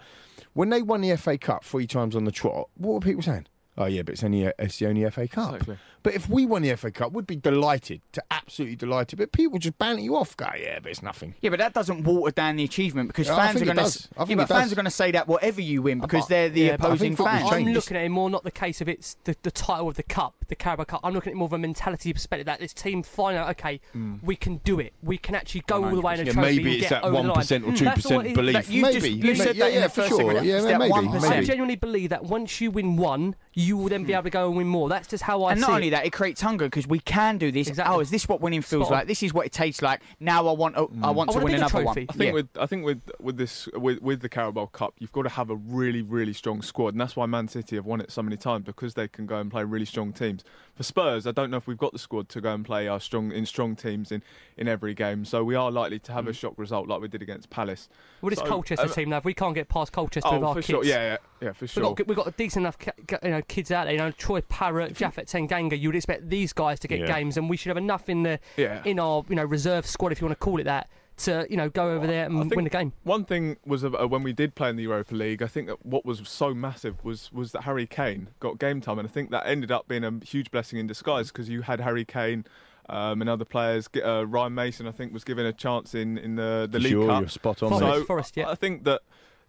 [0.54, 3.46] When they won the FA Cup three times on the trot, what were people saying?
[3.78, 5.54] Oh yeah, but it's only it's the only FA Cup.
[5.54, 5.78] Exactly.
[6.08, 9.20] But if we won the FA Cup, we'd be delighted, to absolutely delighted.
[9.20, 11.36] But people just banter you off, go, yeah, but it's nothing.
[11.42, 13.84] Yeah, but that doesn't water down the achievement because Yeah, fans are going to.
[13.84, 16.22] I think Yeah, it but fans are going to say that whatever you win because
[16.24, 17.52] But- they're the yeah, opposing fans.
[17.52, 20.04] I'm looking at it more not the case of it's the, the title of the
[20.04, 21.02] cup, the Carabao Cup.
[21.04, 23.82] I'm looking at it more of a mentality perspective that this team find out, okay,
[24.24, 24.94] we can do it.
[25.04, 27.02] We can actually go all the way in a Yeah, trophy maybe and it's get
[27.02, 27.38] that over the line.
[27.38, 28.70] 1% or Mm, that's all 2% belief.
[28.70, 28.94] You maybe.
[28.94, 29.36] just- you maybe.
[29.36, 30.18] said yeah, that in yeah, the for first sure.
[30.20, 30.46] segment.
[30.46, 30.68] Yeah, maybe.
[30.70, 31.32] that 1%.
[31.34, 34.48] I genuinely believe that once you win one, you will then be able to go
[34.48, 34.88] and win more.
[34.88, 35.76] That's just how I and see not it.
[35.76, 37.68] only that, it creates hunger because we can do this.
[37.68, 37.96] Exactly.
[37.96, 39.00] Oh, is this what winning feels Spot on.
[39.00, 39.08] like?
[39.08, 40.02] This is what it tastes like.
[40.20, 40.76] Now I want.
[40.78, 41.16] Oh, I mm.
[41.16, 41.86] want I to want win another trophy.
[41.86, 42.08] one.
[42.10, 42.32] I think Yeah.
[42.34, 45.50] with I think with with this with with the Carabao Cup, you've got to have
[45.50, 48.38] a really really strong squad, and that's why Man City have won it so many
[48.38, 50.44] times because they can go and play really strong teams.
[50.78, 53.00] For Spurs, I don't know if we've got the squad to go and play our
[53.00, 54.22] strong in strong teams in,
[54.58, 56.30] in every game, so we are likely to have Mm.
[56.30, 57.90] a shock result like we did against Palace.
[58.22, 60.48] Well, this So, Colchester um, team now, if we can't get past Colchester with Oh,
[60.48, 61.82] our for kids, sure, yeah, yeah, yeah, for sure.
[61.82, 61.96] We've sure.
[61.96, 63.94] got, we've got a decent enough ca- ca- you know, kids out there.
[63.94, 65.80] You know, Troy Parrott, Japhet Tanganga.
[65.80, 67.08] You would expect these guys to get Yeah.
[67.08, 68.84] games, and we should have enough in the Yeah.
[68.86, 71.58] in our you know reserve squad, if you want to call it that, to you
[71.58, 72.94] know go over there and win the game.
[73.04, 75.42] One thing was uh, when we did play in the Europa League.
[75.42, 79.00] I think that what was so massive was was that Harry Kane got game time,
[79.00, 81.82] and I think that ended up being a huge blessing in disguise because you had
[81.82, 82.46] Harry Kane.
[82.90, 86.36] Um, and other players, uh, Ryan Mason, I think, was given a chance in, in
[86.36, 87.20] the, the For League sure, Cup.
[87.20, 87.70] you're spot on.
[87.72, 87.86] Forest.
[87.86, 88.50] So Forest, yeah.
[88.50, 89.02] I think that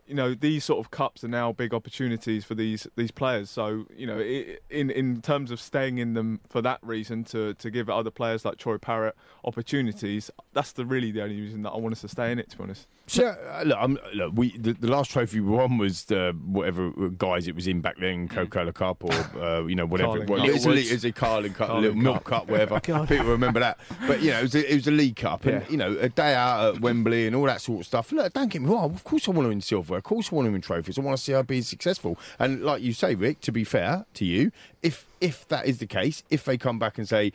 [0.08, 3.50] you know these sort of cups are now big opportunities for these these players.
[3.50, 7.70] So you know, in in terms of staying in them for that reason to to
[7.70, 11.76] give other players like Troy Parrott opportunities, that's the really the only reason that I
[11.76, 12.50] want us to stay in it.
[12.50, 12.86] To be honest.
[13.10, 16.90] Yeah, uh, look, I'm, look, we the, the last trophy we won was the whatever
[17.10, 20.10] guys it was in back then, Coca-Cola Cup or uh, you know whatever.
[20.26, 20.48] Carling Well, Cup.
[20.54, 22.42] it's a, Little it's a Carling Cup, Carling little milk Cup.
[22.42, 22.78] cup, whatever.
[23.06, 23.78] People remember that.
[24.06, 25.68] But you know, it was a, it was a League Cup, and Yeah.
[25.70, 28.12] you know, a day out at Wembley and all that sort of stuff.
[28.12, 28.92] Look, don't get me wrong.
[28.94, 29.96] Of course, I want to win silver.
[29.98, 30.98] Of course, I want to win trophies.
[30.98, 32.18] I want to see our be successful.
[32.38, 34.50] And like you say, Rick, to be fair to you,
[34.82, 37.32] if if that is the case, if they come back and say,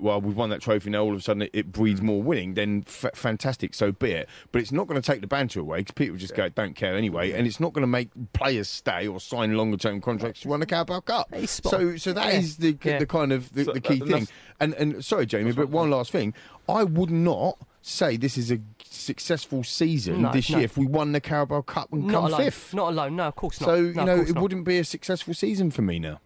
[0.00, 2.84] "Well, we've won that trophy now," all of a sudden it, breeds more winning, then
[2.86, 4.28] f- fantastic, so be it.
[4.52, 6.94] But it's not going to take the banter away because people just go, don't care
[6.94, 10.48] anyway, and it's not going to make players stay or sign longer term contracts to
[10.50, 11.34] run the Carabao Cup.
[11.46, 12.38] So, so that Yeah.
[12.38, 12.98] is the Yeah.
[12.98, 14.28] the kind of the, So the key that- thing.
[14.60, 16.34] And and sorry, Jamie, but one last thing,
[16.68, 18.58] I would not say this is a
[19.02, 20.58] successful season No, this no.
[20.58, 22.40] year if we won the Carabao Cup and Not come alone.
[22.44, 22.74] fifth.
[22.74, 23.16] Not alone.
[23.16, 23.66] No, of course not.
[23.66, 24.42] so No, you know it not.
[24.42, 26.20] wouldn't be a successful season for me now.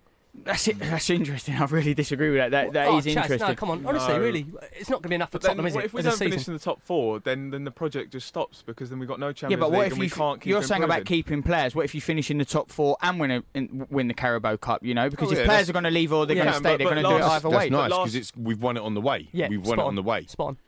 [0.45, 0.79] That's it.
[0.79, 1.55] That's interesting.
[1.61, 2.51] I really disagree with that.
[2.51, 3.39] That, that oh, is Chaz, interesting.
[3.49, 3.87] No, come on.
[3.87, 4.21] Honestly, No.
[4.21, 4.47] really,
[4.79, 5.87] it's not going to be enough for But then, Tottenham, is what it?
[5.87, 7.21] if we don't finish in the top four?
[7.21, 9.79] Then then the project just stops because then we've got no Champions Yeah, but League
[9.79, 10.11] what if we you?
[10.11, 11.75] can't keep you're saying about keeping players.
[11.75, 14.57] What if you finish in the top four and win a, in, win the Carabao
[14.59, 14.85] Cup?
[14.85, 16.53] You know, because Oh, if yeah, players are going to leave or they're Yeah, going
[16.53, 17.71] to stay, but- they're going to do it last- either That's way.
[17.71, 19.31] nice because it's we've won it on the way.
[19.33, 20.27] Yeah, we've won spot it on the way.
[20.27, 20.59] Spot on.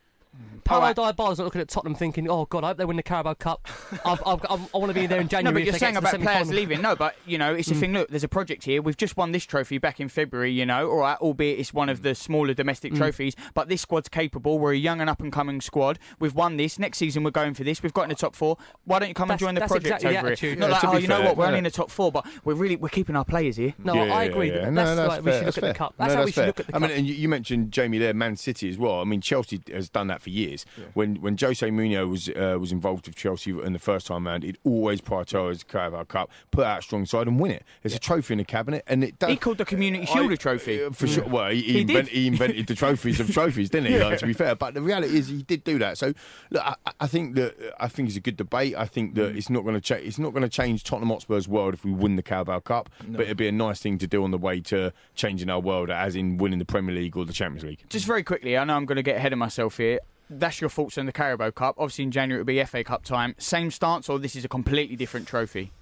[0.70, 1.16] All Paolo right.
[1.16, 3.66] Dybala's not looking at Tottenham thinking, "Oh God, I hope they win the Carabao Cup.
[4.04, 6.04] I've, I've, I've, I want to be there in January." No, but you're saying get
[6.04, 6.82] to the about players semi-final." leaving.
[6.82, 7.80] No, but you know, it's a mm.
[7.80, 7.92] thing.
[7.94, 8.82] Look, there's a project here.
[8.82, 10.52] We've just won this trophy back in February.
[10.52, 12.02] You know, all right, albeit it's one of mm.
[12.02, 12.98] the smaller domestic mm.
[12.98, 13.34] trophies.
[13.54, 14.58] But this squad's capable.
[14.58, 15.98] We're a young and up and coming squad.
[16.18, 16.78] We've won this.
[16.78, 17.82] Next season, we're going for this.
[17.82, 18.58] We've got in the top four.
[18.84, 20.48] Why don't you come That's- and join the project exactly over attitude.
[20.50, 20.58] here?
[20.58, 21.36] Not Yeah, like, oh, be you know what?
[21.36, 23.74] We're only in the top four, but we're really we're keeping our players here.
[23.78, 24.50] No, Yeah, I agree.
[24.50, 24.64] yeah.
[24.66, 25.94] that No, That's the that's we should look at the cup.
[25.96, 26.88] That's how we should look at the I cup.
[26.88, 29.00] mean, and you, you mentioned Jamie there, Man City as well.
[29.00, 30.57] I mean, Chelsea has done that for years.
[30.64, 30.86] This.
[30.94, 34.42] When when Jose Mourinho was uh, was involved with Chelsea in the first time round,
[34.42, 37.64] he'd always prioritised the Carabao Cup, put out a strong side and win it.
[37.82, 39.30] There's a trophy in the cabinet, and it does.
[39.30, 40.82] He called the Community Shield a trophy.
[40.82, 41.24] Uh, for sure.
[41.24, 43.98] Well, he, he, He invent, he invented the trophies of trophies, didn't he?
[43.98, 45.98] Like, to be fair, but the reality is he did do that.
[45.98, 46.12] So,
[46.50, 48.74] look, I, I think that I think it's a good debate.
[48.76, 50.06] I think that it's not going to change.
[50.06, 53.22] It's not going to change Tottenham Hotspur's world if we win the Carabao Cup, but
[53.22, 56.16] it'd be a nice thing to do on the way to changing our world, as
[56.16, 57.80] in winning the Premier League or the Champions League.
[57.88, 59.98] Just very quickly, I know I'm going to get ahead of myself here.
[60.30, 61.76] That's your thoughts on the Carabao Cup.
[61.78, 63.34] Obviously, in January it'll be FA Cup time.
[63.38, 65.72] Same stance, or this is a completely different trophy?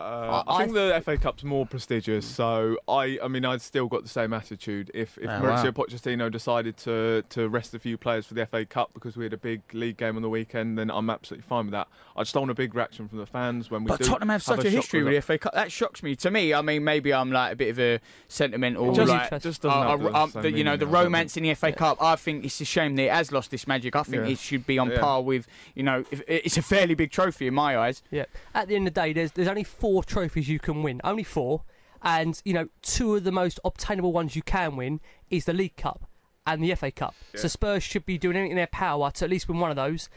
[0.00, 3.86] Uh, I- I think the FA Cup's more prestigious, so I, I mean, I'd still
[3.86, 4.90] got the same attitude.
[4.92, 5.84] If if Oh, Mauricio wow.
[5.84, 9.32] Pochettino decided to to rest a few players for the FA Cup because we had
[9.32, 11.86] a big league game on the weekend, then I'm absolutely fine with that.
[12.16, 14.06] I just don't want a big reaction from the fans when we But do.
[14.06, 15.20] Tottenham have such a, shock history with the.
[15.22, 15.54] FA Cup.
[15.54, 16.16] That shocks me.
[16.16, 18.92] To me, I mean, maybe I'm like a bit of a sentimental.
[18.94, 21.54] Just- like, just doesn't uh, have the uh, the- you know, the romance in the
[21.54, 22.02] FA Cup.
[22.02, 23.94] I think it's a shame that it has lost this magic.
[23.94, 24.32] I think Yeah.
[24.32, 24.98] it should be on Yeah.
[25.00, 28.02] par with, you know, if, it's a fairly big trophy in my eyes.
[28.10, 28.24] Yeah.
[28.54, 30.98] At the end of the day, there's there's only four trophies you can win.
[31.04, 31.62] Only four.
[32.02, 35.76] And, you know, two of the most obtainable ones you can win is the League
[35.76, 36.08] Cup
[36.46, 37.14] and the FA Cup.
[37.34, 39.76] So Spurs should be doing anything in their power to at least win one of
[39.76, 40.08] those.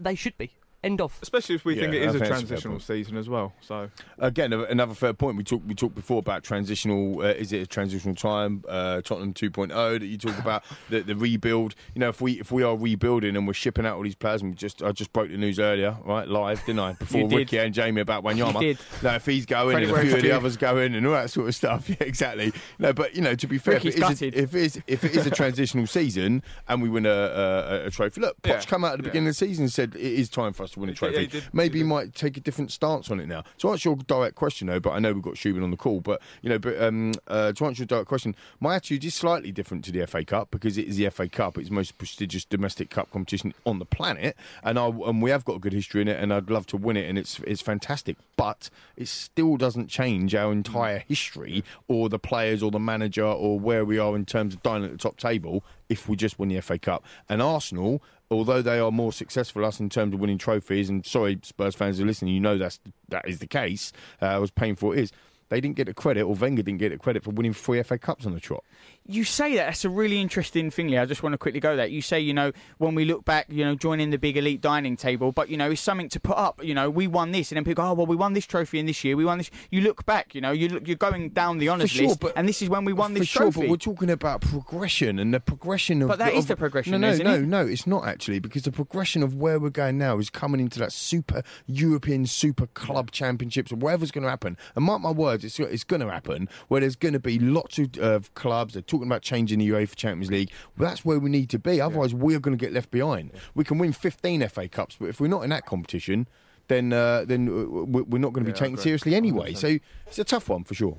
[0.00, 0.52] They should be.
[0.86, 1.18] End of.
[1.20, 2.82] Especially if we Yeah, think it is a think a transitional point.
[2.84, 3.52] season as well.
[3.60, 5.36] So Again, another fair point.
[5.36, 7.20] We talked we talked before about transitional.
[7.20, 8.64] Uh, is it a transitional time?
[8.68, 11.74] Uh, Tottenham 2.0 that you talk about the, the rebuild.
[11.94, 14.42] You know, if we if we are rebuilding and we're shipping out all these players,
[14.42, 16.92] and we just I just broke the news earlier, right, live, didn't I?
[16.98, 17.36] Before did.
[17.36, 18.54] Ricky and Jamie about Wanyama.
[18.62, 18.78] You did.
[19.02, 20.34] No, if he's going Credit and a few of the due.
[20.34, 22.52] others going and all that sort of stuff, yeah, exactly.
[22.78, 25.04] No, but you know, to be fair, if it, is a, if it is if
[25.04, 28.60] it is a transitional season and we win a, a, a trophy, look, Poch Yeah.
[28.62, 29.10] come out at the Yeah.
[29.10, 31.20] beginning of the season and said it is time for us to win a Yeah,
[31.20, 31.44] he did.
[31.52, 33.44] Maybe He might take a different stance on it now.
[33.58, 36.00] To answer your direct question, though, but I know we've got Shubin on the call,
[36.00, 39.52] but you know, but um, uh, to answer your direct question, my attitude is slightly
[39.52, 41.58] different to the FA Cup because it is the FA Cup.
[41.58, 45.44] It's the most prestigious domestic cup competition on the planet, and I and we have
[45.44, 47.62] got a good history in it, and I'd love to win it, and it's it's
[47.62, 48.16] fantastic.
[48.36, 53.58] But it still doesn't change our entire history or the players or the manager or
[53.58, 56.48] where we are in terms of dining at the top table if we just win
[56.48, 57.04] the FA Cup.
[57.28, 61.38] And Arsenal, although they are more successful us in terms of winning trophies, and sorry,
[61.42, 63.92] Spurs fans who are listening, you know that's that is the case.
[64.20, 65.12] Uh, as painful it is,
[65.48, 67.98] they didn't get the credit, or Wenger didn't get the credit for winning three FA
[67.98, 68.64] Cups on the trot.
[69.08, 69.66] You say that.
[69.66, 70.98] That's a really interesting thing, Lee.
[70.98, 71.90] I just want to quickly go that.
[71.90, 74.96] You say, you know, when we look back, you know, joining the big elite dining
[74.96, 76.62] table, but, you know, it's something to put up.
[76.64, 77.50] You know, we won this.
[77.52, 79.16] And then people go, oh, well, we won this trophy in this year.
[79.16, 79.50] We won this.
[79.70, 82.20] You look back, you know, you look, you're going down the honours sure, list.
[82.20, 83.60] but- and this is when we won For this sure, trophy.
[83.62, 86.08] but we're talking about progression and the progression of.
[86.08, 87.42] But that the, is of- the progression, No, no, isn't no, it?
[87.42, 87.66] no.
[87.66, 90.92] It's not actually because the progression of where we're going now is coming into that
[90.92, 94.56] super European super club championships or whatever's going to happen.
[94.74, 97.78] And mark my words, it's it's going to happen where there's going to be lots
[97.78, 98.76] of uh, clubs.
[98.96, 100.50] Talking about changing the UEFA Champions League.
[100.78, 101.80] Well, that's where we need to be.
[101.80, 103.30] Otherwise, we're going to get left behind.
[103.54, 106.26] We can win 15 FA Cups, but if we're not in that competition.
[106.68, 107.52] Then, uh, then uh,
[107.84, 109.52] we- we're not going to be Yeah, taken seriously anyway.
[109.52, 109.56] 100%.
[109.58, 109.78] So
[110.08, 110.98] it's a tough one for sure.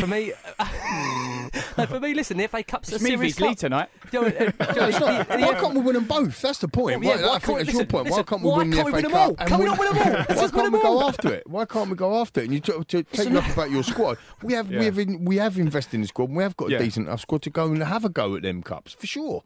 [0.00, 0.32] For me,
[1.78, 3.56] no, for me, listen, the FA Cup's a it's me serious v cup.
[3.56, 3.88] tonight.
[4.12, 6.40] You know, uh, you know, It's not- the- the- why can't we win them both?
[6.40, 7.00] That's the point.
[7.00, 8.04] Well, yeah, Why- why I can't think we- that's your listen, point.
[8.04, 9.20] why listen, can't we why win the can't we FA win them Cup?
[9.20, 9.36] all?
[9.38, 10.12] and Can we not win them all?
[10.12, 11.08] Let's Why just win can't we them go all.
[11.08, 11.46] after it?
[11.48, 12.44] Why can't we go after it?
[12.44, 14.18] And you talk to taking not- up about your squad.
[14.42, 14.82] We have we Yeah.
[14.84, 16.28] have in, we have invested in the squad.
[16.28, 16.78] and We have got a Yeah.
[16.78, 19.42] decent enough squad to go and have a go at them cups for sure.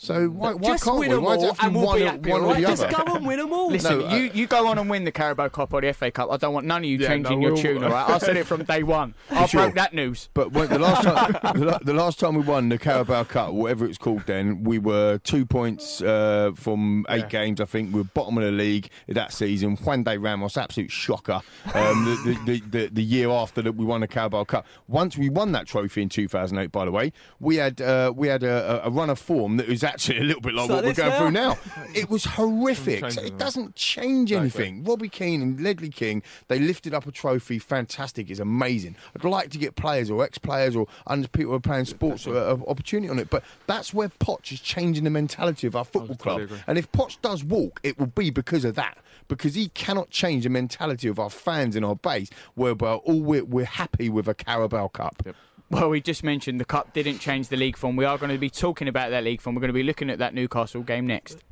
[0.00, 1.14] So why, why just can't win we?
[1.16, 2.62] them Why all and we'll one, be or- happy, one all or right?
[2.62, 3.04] the Just other?
[3.04, 3.68] go and win them all.
[3.68, 6.12] Listen, No, I- you, you go on and win the Carabao Cup or the FA
[6.12, 6.30] Cup.
[6.30, 8.08] I don't want none of you Yeah, changing no, your we'll- tune, all right?
[8.08, 9.14] I said it from day one.
[9.32, 9.62] I sure.
[9.62, 10.28] broke that news.
[10.34, 13.86] But when, the last time, the, the last time we won the Carabao Cup, whatever
[13.86, 17.26] it's called, then we were two points uh, from eight Yeah.
[17.28, 17.60] games.
[17.60, 19.76] I think we were bottom of the league that season.
[19.76, 21.40] Juande Ramos, absolute shocker.
[21.74, 24.64] Um, the, the, the, the, the year after that we won the Carabao Cup.
[24.86, 28.44] Once we won that trophy in 2008, by the way, we had uh, we had
[28.44, 30.84] a, a- a run of form that was actually a little bit like So what
[30.84, 31.54] we're going now?
[31.54, 31.84] through now.
[31.94, 33.10] It was horrific.
[33.10, 34.84] So it it, doesn't change anything.
[34.84, 37.58] Robbie Keane and Ledley King, they lifted up a trophy.
[37.58, 38.30] Fantastic.
[38.30, 38.96] It's amazing.
[39.14, 42.32] I'd like to get players or ex-players or under people who are playing sports uh,
[42.32, 43.30] uh, opportunity on it.
[43.30, 46.40] But that's where Poch is changing the mentality of our football club.
[46.42, 46.58] agree.
[46.66, 48.98] And if Poch does walk, it will be because of that.
[49.28, 53.44] Because he cannot change the mentality of our fans in our base, whereby all we're,
[53.44, 55.22] we're happy with a Carabao Cup.
[55.70, 57.94] Well, we just mentioned the cup didn't change the league form.
[57.94, 59.54] We are going to be talking about that league form.
[59.54, 61.44] We're going to be looking at that Newcastle game next.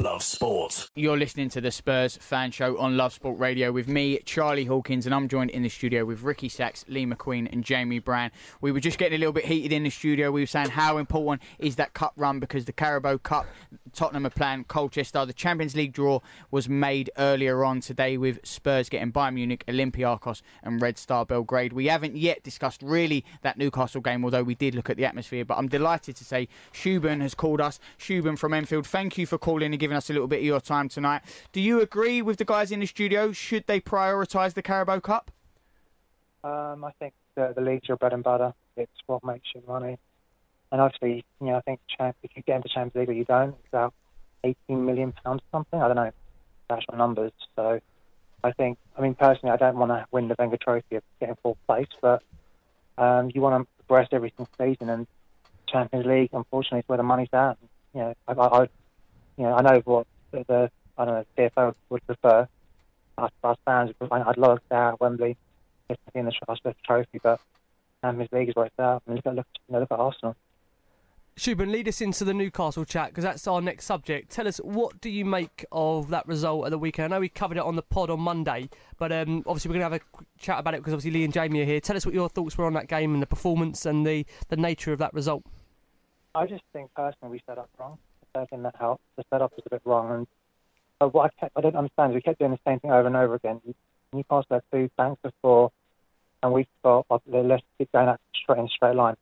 [0.00, 0.88] Love Sport.
[0.94, 5.04] You're listening to the Spurs fan show on Love Sport Radio with me, Charlie Hawkins,
[5.04, 8.30] and I'm joined in the studio with Ricky Sachs, Lee McQueen, and Jamie Brown.
[8.62, 10.30] We were just getting a little bit heated in the studio.
[10.30, 13.46] We were saying how important is that cup run because the Carabao Cup,
[13.92, 15.26] Tottenham are playing Colchester.
[15.26, 20.40] The Champions League draw was made earlier on today with Spurs getting Bayern Munich, Olympiacos,
[20.62, 21.74] and Red Star Belgrade.
[21.74, 25.44] We haven't yet discussed really that Newcastle game, although we did look at the atmosphere.
[25.44, 27.78] But I'm delighted to say Shuban has called us.
[27.98, 30.60] Shuban from Enfield, thank you for calling and giving us a little bit of your
[30.60, 31.22] time tonight.
[31.50, 33.32] Do you agree with the guys in the studio?
[33.32, 35.32] Should they prioritise the Carabao Cup?
[36.44, 38.54] Um, I think the, the league's your bread and butter.
[38.76, 39.98] It's what makes you money.
[40.70, 43.50] And obviously, you know, I think if you get into Champions League or you don't,
[43.50, 43.92] it's about
[44.44, 45.82] 18 million pounds or something.
[45.82, 46.12] I don't know
[46.70, 47.32] actual numbers.
[47.56, 47.80] So
[48.44, 51.36] I think, I mean, personally, I don't want to win the Wenger Trophy of getting
[51.42, 52.22] fourth place, but
[52.98, 54.88] um, you want to progress every single season.
[54.88, 55.06] And
[55.68, 57.58] Champions League, unfortunately, is where the money's at.
[57.94, 58.68] You know, I, I
[59.36, 62.48] you know, I know what the, the I don't know CFO would prefer.
[63.18, 63.30] Us
[63.64, 65.36] fans, I'd love to have Wembley
[66.14, 67.40] in the Trust Trophy, but
[68.02, 68.84] Champions League is where it's at.
[68.84, 70.36] I mean, look at look, you know, look at Arsenal.
[71.36, 74.30] Shubin, lead us into the Newcastle chat because that's our next subject.
[74.30, 77.12] Tell us what do you make of that result at the weekend?
[77.12, 78.68] I know we covered it on the pod on Monday,
[78.98, 81.32] but um, obviously we're going to have a chat about it because obviously Lee and
[81.32, 81.80] Jamie are here.
[81.80, 84.58] Tell us what your thoughts were on that game and the performance and the, the
[84.58, 85.42] nature of that result.
[86.34, 87.98] I just think personally we set up wrong.
[88.34, 90.26] The third thing that helped, the setup was a bit wrong, and
[91.00, 93.06] uh, what I, kept, I don't understand is we kept doing the same thing over
[93.06, 93.60] and over again.
[94.12, 95.70] Newcastle had two banks before,
[96.42, 99.16] and we thought oh, let's going that straight in a straight line.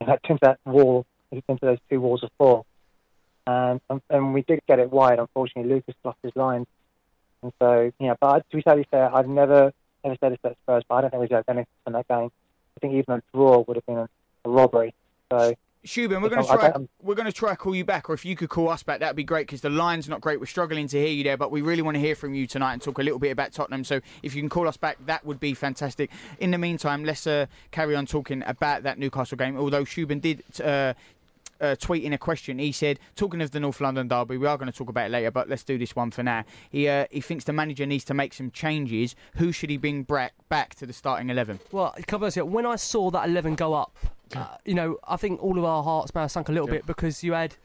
[0.00, 2.64] And that into that wall, into those two walls of four,
[3.46, 5.18] and and, and we did get it wide.
[5.18, 6.66] Unfortunately, Lucas lost his lines,
[7.42, 8.14] and so yeah.
[8.20, 11.10] But to be totally fair, I've never never said this at Spurs, but I don't
[11.10, 12.30] think we deserved anything from that game.
[12.76, 14.08] I think even a draw would have been a,
[14.44, 14.94] a robbery.
[15.30, 15.54] So.
[15.84, 16.72] Shuban, we're going to try.
[17.02, 19.16] We're going to try call you back, or if you could call us back, that'd
[19.16, 20.38] be great because the line's not great.
[20.38, 22.74] We're struggling to hear you there, but we really want to hear from you tonight
[22.74, 23.84] and talk a little bit about Tottenham.
[23.84, 26.10] So if you can call us back, that would be fantastic.
[26.38, 29.56] In the meantime, let's uh, carry on talking about that Newcastle game.
[29.56, 30.42] Although Shubin did.
[30.60, 30.94] Uh,
[31.60, 32.58] uh, tweeting a question.
[32.58, 35.10] He said, talking of the North London derby, we are going to talk about it
[35.10, 36.44] later, but let's do this one for now.
[36.70, 39.14] He uh, he thinks the manager needs to make some changes.
[39.36, 41.60] Who should he bring back back to the starting eleven?
[41.70, 42.46] Well, cover us here.
[42.46, 43.94] when I saw that eleven go up,
[44.34, 46.76] uh, you know, I think all of our hearts may have sunk a little yeah.
[46.76, 47.56] bit because you had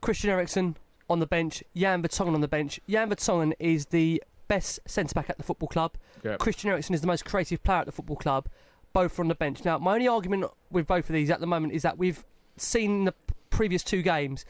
[0.00, 0.76] Christian Eriksen
[1.10, 2.80] on the bench, Jan Vertonghen on the bench.
[2.88, 5.96] Jan Vertonghen is the best centre back at the football club.
[6.38, 8.48] Christian Eriksen is the most creative player at the football club.
[8.92, 9.64] Both are on the bench.
[9.64, 12.24] Now, my only argument with both of these at the moment is that we've
[12.56, 13.14] seen the
[13.50, 14.44] previous two games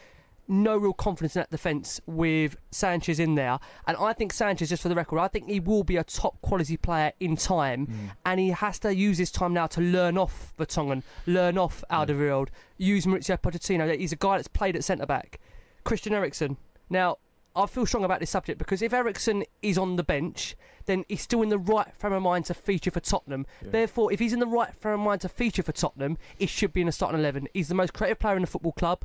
[0.48, 3.58] no real confidence in that defence with Sanchez in there.
[3.86, 6.40] And I think Sanchez, just for the record, I think he will be a top
[6.40, 7.86] quality player in time.
[7.86, 8.10] Mm.
[8.24, 12.48] And he has to use his time now to learn off Vertonghen, learn off Alderweireld,
[12.48, 12.52] mm.
[12.78, 13.96] use Mauricio Pochettino.
[13.96, 15.38] He's a guy that's played at centre back.
[15.84, 16.56] Christian Eriksen.
[16.90, 17.18] Now,
[17.54, 20.56] I feel strong about this subject because if Eriksen is on the bench,
[20.86, 23.46] then he's still in the right frame of mind to feature for Tottenham.
[23.62, 23.70] Yeah.
[23.70, 26.72] Therefore, if he's in the right frame of mind to feature for Tottenham, he should
[26.72, 27.48] be in the starting 11.
[27.52, 29.04] He's the most creative player in the football club.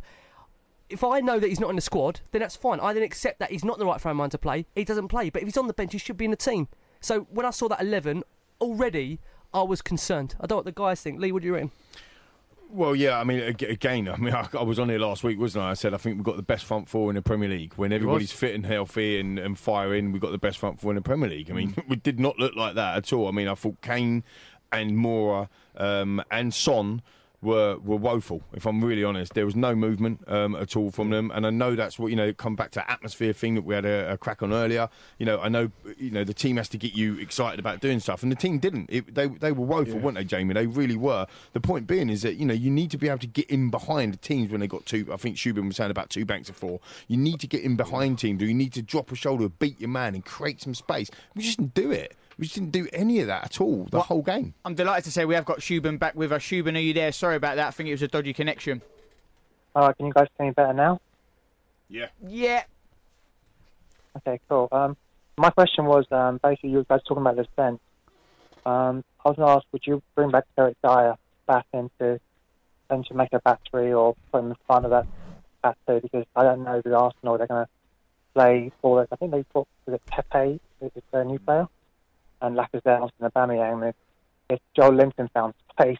[0.93, 2.79] If I know that he's not in the squad, then that's fine.
[2.79, 4.65] I then accept that he's not the right frame of mind to play.
[4.75, 5.29] He doesn't play.
[5.29, 6.67] But if he's on the bench, he should be in the team.
[7.01, 8.23] So when I saw that 11,
[8.61, 9.19] already
[9.53, 10.35] I was concerned.
[10.39, 11.19] I don't know what the guys think.
[11.19, 11.71] Lee, what do you reckon?
[12.69, 15.63] Well, yeah, I mean, again, I mean, I, I, was on here last week, wasn't
[15.63, 15.71] I?
[15.71, 17.73] I said I think we've got the best front four in the Premier League.
[17.75, 20.95] When everybody's fit and healthy and, and firing, we've got the best front four in
[20.95, 21.51] the Premier League.
[21.51, 21.83] I mean, mm.
[21.87, 23.27] we did not look like that at all.
[23.27, 24.23] I mean, I thought Kane
[24.71, 27.03] and Moura um, and Son
[27.43, 28.41] were were woeful.
[28.53, 31.49] If I'm really honest, there was no movement um, at all from them, and I
[31.49, 32.33] know that's what you know.
[32.33, 34.89] Come back to atmosphere thing that we had a, a, crack on earlier.
[35.19, 37.99] You know, I know you know the team has to get you excited about doing
[37.99, 38.89] stuff, and the team didn't.
[38.91, 40.01] It, they they were woeful, yeah.
[40.01, 40.53] weren't they, Jamie?
[40.53, 41.27] They really were.
[41.53, 43.69] The point being is that you know you need to be able to get in
[43.69, 45.07] behind the teams when they got two.
[45.11, 46.79] I think Shubin was saying about two banks of four.
[47.07, 49.89] You need to get in behind teams, you need to drop a shoulder, beat your
[49.89, 51.09] man, and create some space.
[51.35, 52.15] We just didn't do it.
[52.43, 54.53] We just didn't do any of that at all the well, whole game.
[54.65, 56.41] I'm delighted to say we have got Shuban back with us.
[56.41, 57.13] Shuban, are you there?
[57.13, 57.67] Sorry about that.
[57.67, 58.81] I think it was a dodgy connection.
[59.73, 60.99] All right, can you guys hear me better now?
[61.87, 62.07] Yeah.
[62.27, 62.63] Yeah.
[64.17, 64.67] Okay, cool.
[64.73, 64.97] Um,
[65.37, 67.79] my question was um, basically you guys talking about this then.
[68.65, 71.15] Um, I was going to ask, would you bring back Eric Dier
[71.47, 72.19] back into
[72.91, 75.07] into make a battery or put him in front of that
[75.61, 76.01] back two?
[76.01, 77.69] Because I don't know the Arsenal they're going to
[78.33, 79.07] play for.
[79.09, 81.69] I think they put was it Pepe is their new player
[82.43, 83.89] and Lacazette and Aubameyang.
[83.89, 83.95] If,
[84.49, 85.97] if Joelinton found space,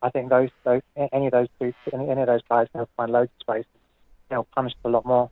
[0.00, 0.80] I think those, those
[1.12, 3.66] any of those two, any, any of those guys will find loads of space.
[4.30, 5.30] They'll punish a lot more.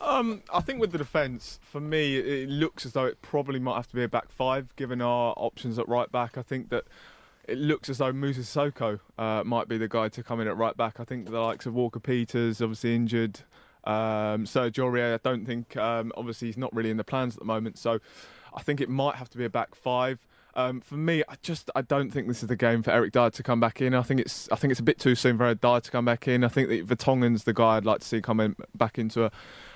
[0.00, 3.76] Um, I think with the defence, for me, it looks as though it probably might
[3.76, 6.36] have to be a back five, given our options at right back.
[6.36, 6.84] I think that
[7.46, 10.56] it looks as though Moussa Sissoko uh, might be the guy to come in at
[10.56, 10.98] right back.
[10.98, 13.40] I think the likes of Walker Peters, obviously injured,
[13.84, 17.40] Um, Sergio Aurier, I don't think, um, obviously, he's not really in the plans at
[17.40, 17.78] the moment.
[17.78, 18.00] So
[18.54, 20.26] I think it might have to be a back five.
[20.56, 23.28] Um, for me, I just I don't think this is the game for Eric Dier
[23.30, 23.92] to come back in.
[23.92, 26.04] I think it's I think it's a bit too soon for Eric Dier to come
[26.04, 26.44] back in.
[26.44, 29.30] I think that Vertonghen's the guy I'd like to see coming back into a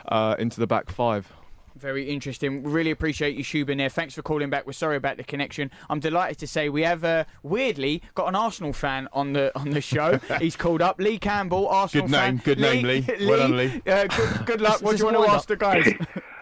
[0.07, 1.33] uh, into the back five.
[1.75, 2.65] Very interesting.
[2.65, 3.89] Really appreciate you, Shubin, there.
[3.89, 4.67] Thanks for calling back.
[4.67, 5.71] We're sorry about the connection.
[5.89, 9.71] I'm delighted to say we have, uh, weirdly, got an Arsenal fan on the on
[9.71, 10.19] the show.
[10.41, 10.99] He's called up.
[11.01, 12.43] Lee Campbell, Arsenal Good name, fan.
[12.45, 13.07] good name, Lee.
[13.29, 13.83] Well done, Lee.
[13.87, 14.81] Uh, good, good luck.
[14.83, 15.37] What do you want to wind-up?
[15.37, 15.87] ask the guys?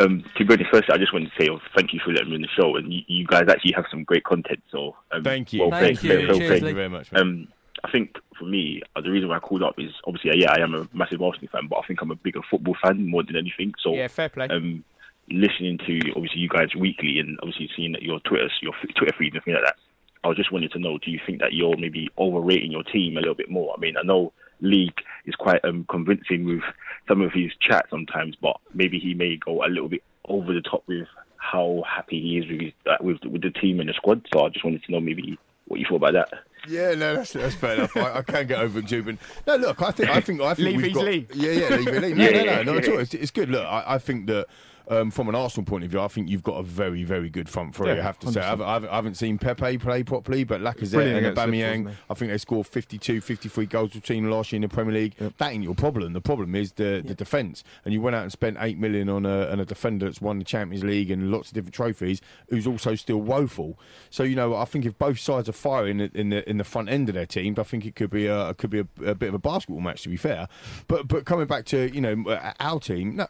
[0.00, 2.30] Um, to be honest, firstly, I just wanted to say oh, thank you for letting
[2.30, 4.62] me on the show, and you, you guys actually have some great content.
[4.70, 5.60] So um, Thank you.
[5.60, 6.28] Well, Thank played, you.
[6.28, 7.12] well Cheers, Thank you very much.
[7.12, 7.48] Um,
[7.84, 10.52] I think for me, uh, the reason why I called up is obviously, uh, yeah,
[10.52, 13.22] I am a massive Arsenal fan, but I think I'm a bigger football fan more
[13.22, 13.74] than anything.
[13.82, 14.48] So, yeah, fair play.
[14.48, 14.84] um,
[15.28, 19.34] listening to obviously you guys weekly and obviously seeing that your Twitter, your Twitter feed
[19.34, 19.76] and things like that,
[20.24, 23.16] I was just wanted to know: Do you think that you're maybe overrating your team
[23.16, 23.74] a little bit more?
[23.74, 26.62] I mean, I know League is quite um, convincing with
[27.08, 30.60] some of his chat sometimes, but maybe he may go a little bit over the
[30.60, 33.94] top with how happy he is with his, uh, with with the team and the
[33.94, 34.26] squad.
[34.32, 36.28] So I just wanted to know maybe what you thought about that.
[36.68, 37.96] Yeah, no, that's, that's fair enough.
[37.96, 39.18] I, I can get over exuberant.
[39.46, 41.04] No, look, I think, I think, I think Leave we've got.
[41.04, 41.26] Lee.
[41.32, 42.12] Yeah, yeah, leave it Lee.
[42.14, 42.98] No, Yeah, no, yeah, no, no, at all.
[42.98, 43.48] It's, it's good.
[43.48, 44.46] Look, I, I think that.
[44.90, 47.48] Um, from an Arsenal point of view, I think you've got a very, very good
[47.48, 47.90] front three.
[47.90, 48.44] Yeah, I have to say, 100%.
[48.44, 51.92] I've, I've, I haven't seen Pepe play properly, but Lacazette Brilliant and Aubameyang.
[52.10, 55.14] I think they scored 52, 53 goals between last year in the Premier League.
[55.16, 56.12] That ain't your problem.
[56.12, 57.62] The problem is the, the defence.
[57.84, 60.38] And you went out and spent eight million on a, on a defender that's won
[60.40, 63.78] the Champions League and lots of different trophies, who's also still woeful.
[64.10, 66.88] So you know, I think if both sides are firing in the in the front
[66.88, 69.28] end of their teams, I think it could be a could be a, a bit
[69.28, 70.02] of a basketball match.
[70.02, 70.48] To be fair,
[70.88, 73.28] but but coming back to you know our team, no.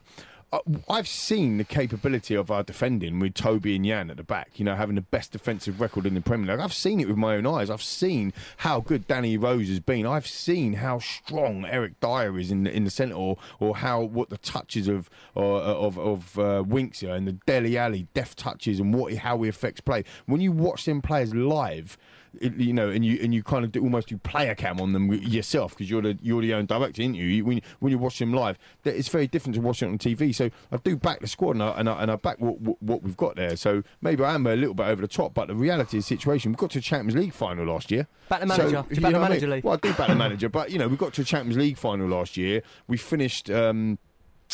[0.53, 4.51] I- I've seen the capability of our defending with Toby and Jan at the back,
[4.59, 6.61] you know, having the best defensive record in the Premier League.
[6.63, 7.69] I've seen it with my own eyes.
[7.69, 10.05] I've seen how good Danny Rose has been.
[10.05, 14.01] I've seen how strong Eric Dier is in the, in the centre, or, or how
[14.01, 18.37] what the touches of or, of of uh, Winks are and the Dele Alli deft
[18.37, 20.03] touches and what how he affects play.
[20.25, 21.97] When you watch them players live,
[22.39, 24.93] it, you know, and you and you kind of do almost do player cam on
[24.93, 27.43] them yourself because you're the you're the own director, aren't you?
[27.43, 29.97] when, you- when you watch them live, that- it's very different to watching it on
[29.97, 30.33] TV.
[30.33, 32.81] So I do back the squad and I, and I, and I back what, what,
[32.81, 33.55] what we've got there.
[33.57, 36.07] So maybe I am a little bit over the top, but the reality of the
[36.07, 38.07] situation, we got to a Champions League final last year.
[38.29, 38.69] Back the manager.
[38.69, 39.61] So, back the what I manager, mean?
[39.63, 41.77] Well, I do back the manager, but you know we got to a Champions League
[41.77, 42.61] final last year.
[42.87, 43.49] We finished.
[43.49, 43.99] Um,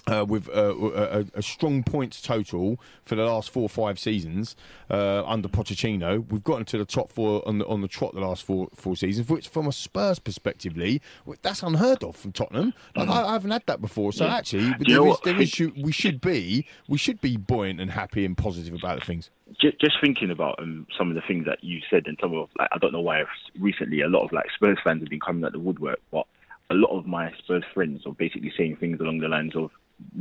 [0.08, 4.56] uh, with uh, a, a, strong points total for the last four or five seasons
[4.90, 6.26] uh, under Pochettino.
[6.30, 8.96] We've gotten to the top four on the, on the trot the last four four
[8.96, 11.02] seasons, which from a Spurs perspective, Lee,
[11.42, 12.74] that's unheard of from Tottenham.
[12.96, 14.14] Like, I, I haven't had that before.
[14.14, 17.82] So actually, you there know is, there is, we should be we should be buoyant
[17.82, 19.30] and happy and positive about the things.
[19.60, 22.50] just, just thinking about um, some of the things that you said and some of
[22.58, 23.24] like I don't know why
[23.60, 26.26] recently a lot of like Spurs fans have been coming at the woodwork, but
[26.70, 29.72] a lot of my Spurs friends are basically saying things along the lines of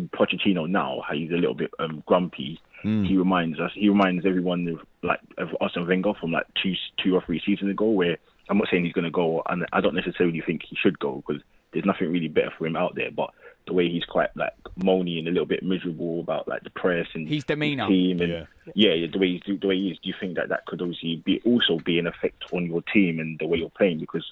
[0.09, 2.61] Pochettino now, how he's a little bit um, grumpy.
[2.83, 7.17] He reminds us, he reminds everyone of like of Arsene Wenger from like two two
[7.17, 8.17] or three seasons ago, where
[8.49, 11.25] I'm not saying he's going to go, and I don't necessarily think he should go
[11.27, 13.31] because there's nothing really better for him out there, but.
[13.69, 17.09] The way he's quite like moany and a little bit miserable about like the press
[17.15, 17.89] and His demeanour.
[17.89, 18.45] team and Yeah.
[18.77, 19.99] yeah, yeah, the way he's, the way he is.
[20.01, 23.19] Do you think that that could obviously be also be an effect on your team
[23.19, 23.99] and the way you're playing?
[23.99, 24.25] Because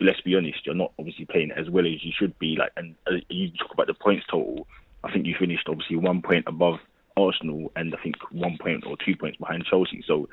[0.00, 2.56] let's be honest, you're not obviously playing as well as you should be.
[2.58, 4.66] Like, and uh, you talk about the points total.
[5.02, 6.78] I think you finished obviously one point above
[7.16, 10.02] Arsenal and I think one point or two points behind Chelsea.
[10.06, 10.28] So.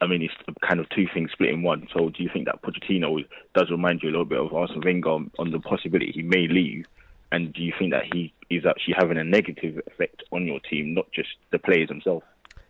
[0.00, 0.34] I mean, it's
[0.66, 1.86] kind of two things split in one.
[1.94, 5.10] So, do you think that Pochettino does remind you a little bit of Arsene Wenger
[5.10, 6.86] on, on the possibility he may leave?
[7.30, 10.94] And do you think that he is actually having a negative effect on your team,
[10.94, 12.24] not just the players themselves?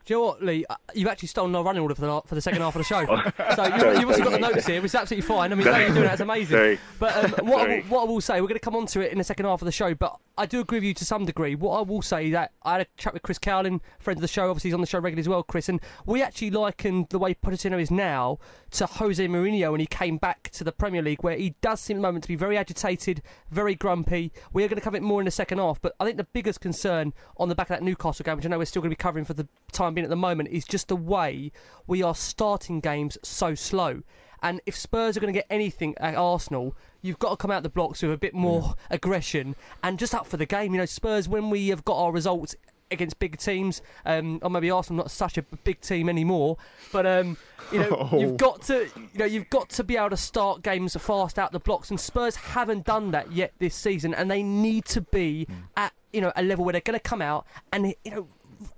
[0.05, 0.65] Do you know what, Lee?
[0.69, 2.85] Uh, You've actually stolen our running order for the, for the second half of the
[2.85, 3.07] show.
[3.13, 3.55] Oh.
[3.55, 5.53] so you, Sorry, you've also got the notes here, which is absolutely fine.
[5.53, 6.57] I mean, you're doing that's amazing.
[6.57, 6.79] Sorry.
[6.99, 9.01] But um, what, I will, what I will say, we're going to come on to
[9.01, 11.05] it in the second half of the show, but I do agree with you to
[11.05, 11.55] some degree.
[11.55, 14.29] What I will say that I had a chat with Chris Cowlin, friend of the
[14.29, 17.19] show, obviously he's on the show regularly as well, Chris, and we actually likened the
[17.19, 18.39] way Pochettino is now
[18.71, 21.97] to Jose Mourinho when he came back to the Premier League, where he does seem
[21.97, 23.21] at the moment to be very agitated,
[23.51, 24.33] very grumpy.
[24.55, 26.25] We are going to cover it more in the second half, but I think the
[26.25, 28.91] biggest concern on the back of that Newcastle game, which I know we're still going
[28.91, 31.53] to be covering for the time being at the moment, is just the way
[31.87, 34.03] we are starting games so slow.
[34.43, 37.63] And if Spurs are going to get anything at Arsenal, you've got to come out
[37.63, 40.73] the blocks with a bit more aggression and just up for the game.
[40.73, 42.57] You know, Spurs, when we have got our results
[42.91, 46.57] against big teams, um, or maybe Arsenal not such a big team anymore,
[46.93, 47.37] but um,
[47.73, 50.95] you know, you've got to, you know, you've got to be able to start games
[50.97, 54.85] fast out the blocks, and Spurs haven't done that yet this season, and they need
[54.87, 55.47] to be
[55.77, 58.29] at you know a level where they're going to come out and you know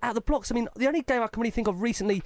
[0.03, 0.51] out the blocks.
[0.51, 2.23] I mean, the only game I can really think of recently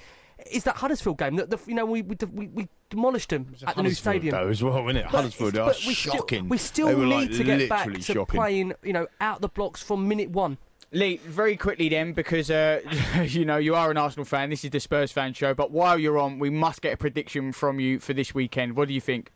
[0.50, 1.36] is that Huddersfield game.
[1.36, 4.32] The, the, you know, we, we we we demolished them at the new stadium.
[4.32, 5.04] though, as well, wasn't it?
[5.04, 6.48] But Huddersfield it's- are but we still- shocking.
[6.48, 8.24] we still They were, need like, to get back to shocking.
[8.38, 10.58] playing, you know, out the blocks from minute one.
[10.90, 12.80] Lee, very quickly then, because uh,
[13.24, 14.48] you know you are an Arsenal fan.
[14.48, 15.52] This is the Spurs fan show.
[15.52, 18.74] But while you're on, we must get a prediction from you for this weekend.
[18.74, 19.30] What do you think?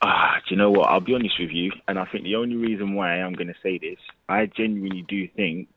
[0.00, 0.88] Ah, do you know what?
[0.88, 3.54] I'll be honest with you, and I think the only reason why I'm going to
[3.62, 5.68] say this, I genuinely do think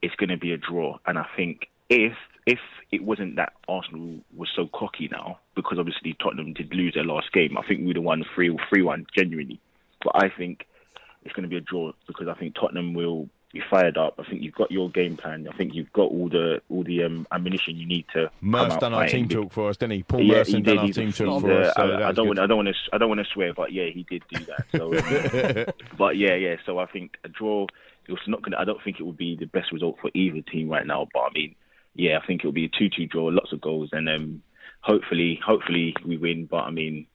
[0.00, 2.14] it's going to be a draw, and I think if
[2.46, 7.04] if it wasn't that Arsenal was so cocky now, because obviously Tottenham did lose their
[7.04, 9.60] last game, I think we'd have won three three one genuinely.
[10.02, 10.66] But I think
[11.24, 14.14] it's going to be a draw because I think Tottenham will be fired up.
[14.18, 15.48] I think you've got your game plan.
[15.52, 18.30] I think you've got all the all the um, ammunition you need to.
[18.40, 20.02] Merce done our team talk for us, didn't he?
[20.02, 20.78] Paul Yeah, Merson done did.
[20.78, 21.74] our team talk for us.
[21.74, 22.38] So I, I don't want.
[22.38, 22.74] I don't want to.
[22.92, 24.66] I don't want to swear, but yeah, he did do that.
[24.72, 26.56] So, um, but yeah, yeah.
[26.66, 27.66] So I think a draw.
[28.06, 28.52] It was not going.
[28.52, 31.08] to I don't think it would be the best result for either team right now.
[31.12, 31.54] But I mean,
[31.98, 34.42] yeah, I think it'll be a two-two draw, lots of goals, and um,
[34.80, 36.46] hopefully, hopefully we win.
[36.46, 37.06] But I mean,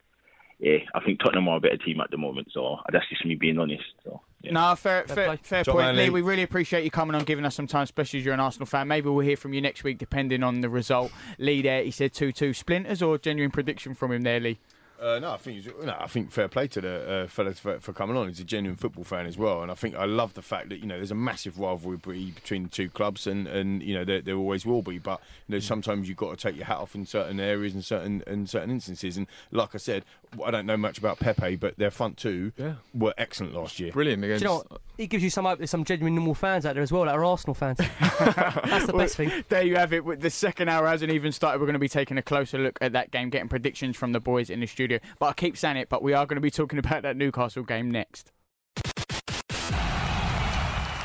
[0.60, 2.50] yeah, I think Tottenham are a better team at the moment.
[2.54, 3.84] So that's just me being honest.
[4.04, 4.22] So.
[4.42, 4.52] Yeah.
[4.52, 5.74] No, fair, Fair fair, play.
[5.74, 6.04] point, man, Lee.
[6.04, 6.10] Lee.
[6.10, 8.66] We really appreciate you coming on, giving us some time, especially as you're an Arsenal
[8.66, 8.90] fan.
[8.90, 11.14] Maybe we'll hear from you next week, depending on the result.
[11.40, 14.60] Lee, there, he said two-two splinters or genuine prediction from him there, Lee.
[15.04, 17.78] Uh, no, I think he's, no, I think fair play to the uh, fellas for,
[17.82, 18.30] for coming on.
[18.30, 20.80] He's a genuine football fan as well, and I think I love the fact that
[20.80, 24.22] you know there's a massive rivalry between the two clubs, and, and you know there,
[24.22, 25.00] there always will be.
[25.00, 27.84] But you know sometimes you've got to take your hat off in certain areas and
[27.84, 29.18] certain in certain instances.
[29.18, 30.06] And like I said,
[30.44, 32.76] I don't know much about Pepe, but their front two Yeah.
[32.94, 33.92] were excellent last year.
[33.92, 34.82] Brilliant Do you know what?
[34.98, 35.58] It gives you some hope.
[35.58, 37.78] There's some genuine normal fans out there as well that are Arsenal fans.
[38.20, 39.32] That's the best thing.
[39.50, 40.06] There you have it.
[40.06, 41.60] With The second hour hasn't even started.
[41.60, 44.20] We're going to be taking a closer look at that game, getting predictions from the
[44.20, 44.93] boys in the studio.
[45.20, 47.64] But I keep saying it, but we are going to be talking about that Newcastle
[47.64, 48.32] game next.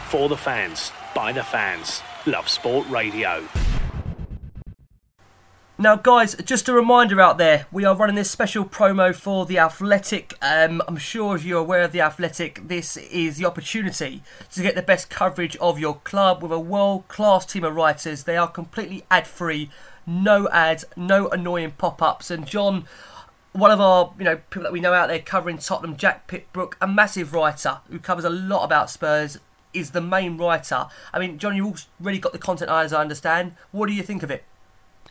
[0.09, 2.03] For the fans, by the fans.
[2.27, 3.47] Love Sport Radio.
[5.81, 9.59] Now, guys, just a reminder out there, we are running this special promo for The
[9.59, 10.35] Athletic.
[10.43, 14.23] Um, I'm sure as you're aware of The Athletic, this is the opportunity
[14.55, 18.25] to get the best coverage of your club with a world class team of writers.
[18.25, 19.71] They are completely ad free,
[20.05, 22.29] no ads, no annoying pop ups.
[22.29, 22.87] And John,
[23.59, 26.77] one of our you know people that we know out there covering Tottenham, Jack Pitt-Brooke,
[26.81, 29.39] a massive writer who covers a lot about Spurs,
[29.75, 30.87] is the main writer.
[31.13, 33.55] I mean, John, you've already got the content as I understand.
[33.73, 34.45] What do you think of it?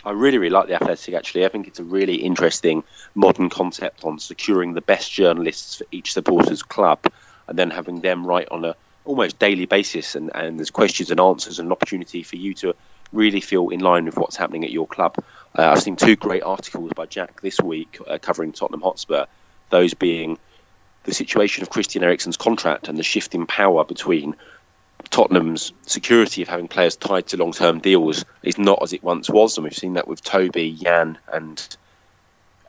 [0.06, 1.14] I really, really like the Athletic.
[1.16, 2.84] Actually, I think it's a really interesting
[3.16, 7.00] modern concept on securing the best journalists for each supporters club,
[7.48, 10.16] and then having them write on a almost daily basis.
[10.16, 12.76] And, and there's questions and answers and an opportunity for you to
[13.14, 15.16] really feel in line with what's happening at your club.
[15.58, 19.26] Uh, I've seen two great articles by Jack this week uh, covering Tottenham Hotspur.
[19.70, 20.38] Those being
[21.04, 24.36] the situation of Christian Eriksen's contract and the shift in power between
[25.10, 29.58] Tottenham's security of having players tied to long-term deals is not as it once was,
[29.58, 31.78] and we've seen that with Toby, Jan, and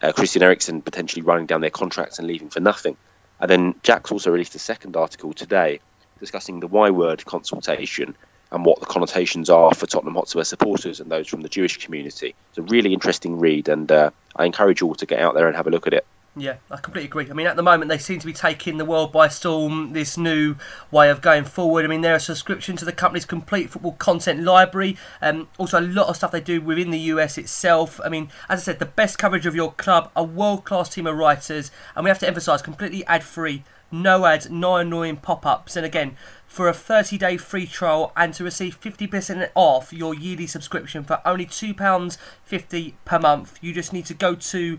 [0.01, 2.97] uh, Christian Eriksen potentially running down their contracts and leaving for nothing.
[3.41, 5.80] And then Jack's also released a second article today
[6.20, 8.16] discussing the Y word consultation
[8.51, 12.35] and what the connotations are for Tottenham Hotspur supporters and those from the Jewish community.
[12.51, 15.47] It's a really interesting read, and uh, I encourage you all to get out there
[15.47, 16.07] and have a look at it.
[16.41, 17.29] Yeah, I completely agree.
[17.29, 20.17] I mean, at the moment, they seem to be taking the world by storm, this
[20.17, 20.55] new
[20.91, 21.85] way of going forward.
[21.85, 24.97] I mean, they're a subscription to the company's complete football content library.
[25.21, 28.01] Um, also, a lot of stuff they do within the US itself.
[28.05, 31.09] I mean, as I said, the best coverage of your club, a world class team
[31.09, 35.45] of writers, and we have to emphasise completely ad free, no ads, no annoying pop
[35.45, 35.75] ups.
[35.75, 36.17] And again,
[36.49, 41.21] for a 30 day free trial and to receive 50% off your yearly subscription for
[41.25, 44.79] only £2.50 per month, you just need to go to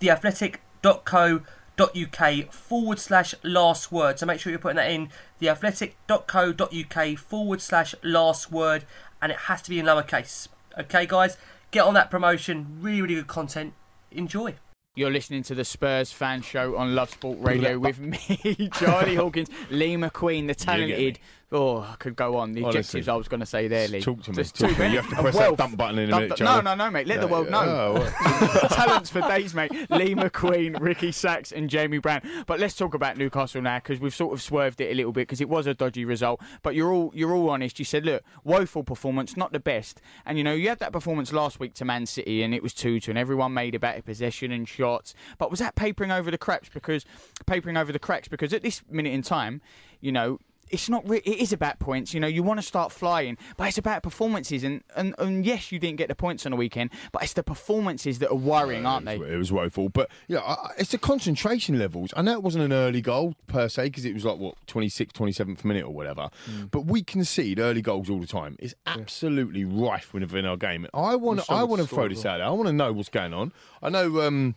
[0.00, 4.18] theathletic.co.uk forward slash last word.
[4.18, 5.10] So make sure you're putting that in
[5.40, 8.84] theathletic.co.uk forward slash last word
[9.20, 10.46] and it has to be in lowercase.
[10.78, 11.36] Okay, guys,
[11.72, 12.78] get on that promotion.
[12.80, 13.74] Really, really good content.
[14.12, 14.54] Enjoy.
[14.98, 19.48] You're listening to the Spurs fan show on Love Sport Radio with me, Charlie Hawkins,
[19.70, 21.20] Lee McQueen, the talented.
[21.50, 22.52] Oh, I could go on.
[22.52, 22.78] The Honestly.
[22.78, 24.02] adjectives I was going to say there, Lee.
[24.02, 24.36] Talk to me.
[24.36, 24.90] Just talk to me.
[24.90, 27.06] You have to press that dump button in a minute, no, no, no, mate.
[27.06, 27.62] Let the world know.
[27.96, 28.68] oh.
[28.72, 29.72] Talents for days, mate.
[29.90, 32.20] Lee McQueen, Ricky Sachs, and Jamie Brown.
[32.46, 35.22] But let's talk about Newcastle now because we've sort of swerved it a little bit
[35.22, 36.42] because it was a dodgy result.
[36.62, 37.78] But you're all you're all honest.
[37.78, 40.02] You said, look, woeful performance, not the best.
[40.26, 42.74] And you know, you had that performance last week to Man City, and it was
[42.74, 45.14] two two, and everyone made a better possession and shots.
[45.38, 46.68] But was that papering over the cracks?
[46.68, 47.06] Because
[47.46, 49.62] papering over the cracks because at this minute in time,
[50.00, 50.38] you know
[50.70, 51.08] it's not.
[51.08, 52.12] Re- it is about points.
[52.14, 54.64] You know, you want to start flying, but it's about performances.
[54.64, 57.42] And, and and yes, you didn't get the points on the weekend, but it's the
[57.42, 59.16] performances that are worrying, aren't they?
[59.16, 62.12] It was woeful, but yeah, I- it's the concentration levels.
[62.16, 65.12] I know it wasn't an early goal per se because it was like what 26th,
[65.12, 66.30] 27th minute or whatever.
[66.50, 66.70] Mm.
[66.70, 68.56] But we concede early goals all the time.
[68.58, 70.86] It's absolutely rife within our game.
[70.94, 72.46] I want, I want to to throw this out there.
[72.46, 73.52] I want to know what's going on.
[73.82, 74.20] I know.
[74.22, 74.54] Um,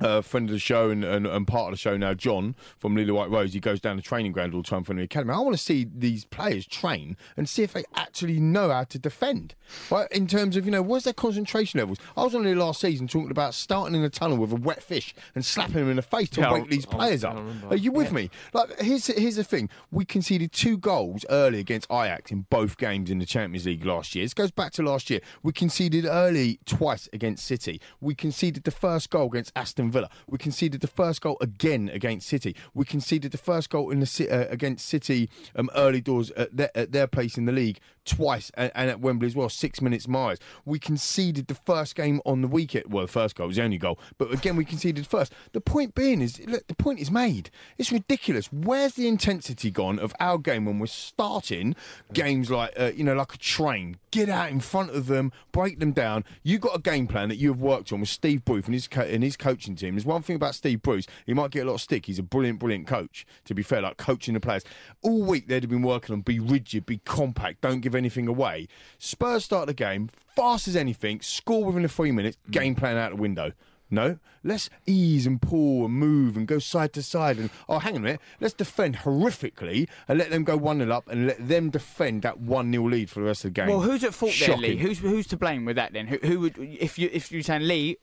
[0.00, 2.94] uh, friend of the show and, and, and part of the show now, John from
[2.94, 5.34] Lily White Rose, he goes down the training ground all the time for the academy.
[5.34, 8.98] I want to see these players train and see if they actually know how to
[8.98, 9.54] defend.
[9.90, 10.10] Right?
[10.10, 11.98] In terms of, you know, what's their concentration levels?
[12.16, 14.82] I was on there last season talking about starting in the tunnel with a wet
[14.82, 17.38] fish and slapping him in the face to Yeah, wake these players up.
[17.68, 18.30] Are you with me?
[18.52, 23.10] Like, here's here's the thing: we conceded two goals early against Ajax in both games
[23.10, 24.24] in the Champions League last year.
[24.24, 25.20] This goes back to last year.
[25.42, 27.80] We conceded early twice against City.
[28.00, 30.10] We conceded the first goal against Aston Villa.
[30.26, 32.56] We conceded the first goal again against City.
[32.74, 36.70] We conceded the first goal in the uh, against City um, early doors at their,
[36.74, 39.48] at their place in the league twice, and, and at Wembley as well.
[39.48, 40.38] Six minutes miles.
[40.64, 42.92] We conceded the first game on the weekend.
[42.92, 45.32] Well, the first goal was the only goal, but again we conceded first.
[45.52, 47.50] The point being is, look, the point is made.
[47.78, 48.52] It's ridiculous.
[48.52, 51.76] Where's the intensity gone of our game when we're starting
[52.12, 53.96] games like uh, you know like a train?
[54.10, 56.24] Get out in front of them, break them down.
[56.42, 58.88] You got a game plan that you have worked on with Steve Booth and his
[58.88, 59.94] co- and his coaching team.
[59.94, 62.06] There's one thing about Steve Bruce, he might get a lot of stick.
[62.06, 63.26] He's a brilliant, brilliant coach.
[63.44, 64.64] To be fair, like coaching the players
[65.02, 68.68] all week, they'd have been working on be rigid, be compact, don't give anything away.
[68.98, 72.52] Spurs start the game fast as anything, score within the three minutes, mm.
[72.52, 73.52] game plan out the window.
[73.92, 77.94] No, let's ease and pull and move and go side to side and oh, hang
[77.94, 81.48] on a minute, let's defend horrifically and let them go one 0 up and let
[81.48, 83.68] them defend that one 0 lead for the rest of the game.
[83.68, 84.76] Well, who's at fault there, Lee?
[84.76, 86.06] Who's who's to blame with that then?
[86.06, 87.96] Who, who would if you if you're saying Lee?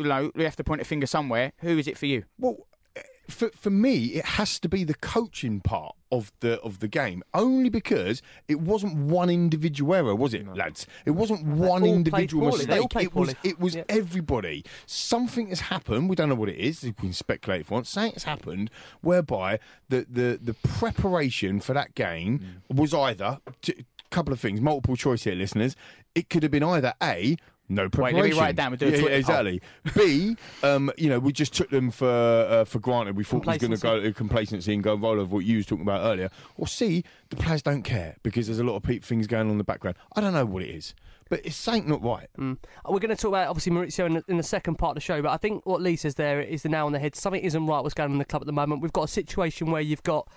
[0.00, 1.52] You know, we have to point a finger somewhere.
[1.58, 2.24] Who is it for you?
[2.38, 6.80] Well, eh, for for me, it has to be the coaching part of the of
[6.80, 10.86] the game, only because it wasn't one individual error, was it, lads?
[11.06, 12.64] It wasn't one all individual poorly.
[12.64, 12.90] They all mistake.
[12.90, 13.84] played It was it was Yeah.
[13.88, 14.64] everybody.
[14.86, 16.08] Something has happened.
[16.08, 16.82] We don't know what it is.
[16.82, 17.86] We can speculate if we want.
[17.86, 18.70] Something has happened
[19.02, 22.40] whereby the the the preparation for that game
[22.72, 22.76] Mm.
[22.76, 23.38] was either.
[23.68, 23.74] a
[24.10, 25.76] couple of things, multiple choice here, listeners.
[26.16, 27.36] It could have been either a
[27.70, 28.20] no Wait, preparation.
[28.20, 28.70] let me write it down.
[28.72, 29.62] We'll do yeah, yeah, exactly.
[29.94, 33.16] B, um, you know, we just took them for uh, for granted.
[33.16, 35.58] We thought we was going to go to complacency and go roll over what you
[35.58, 36.30] was talking about earlier.
[36.56, 39.58] Or C, the players don't care because there's a lot of things going on in
[39.58, 39.96] the background.
[40.14, 40.94] I don't know what it is,
[41.28, 42.28] but it's something not right.
[42.38, 42.58] Mm.
[42.88, 45.00] We're going to talk about obviously Mauricio in the, in the second part of the
[45.00, 47.14] show, but I think what Lee says there is the nail on the head.
[47.14, 47.80] Something isn't right.
[47.82, 48.82] What's going on in the club at the moment?
[48.82, 50.28] We've got a situation where you've got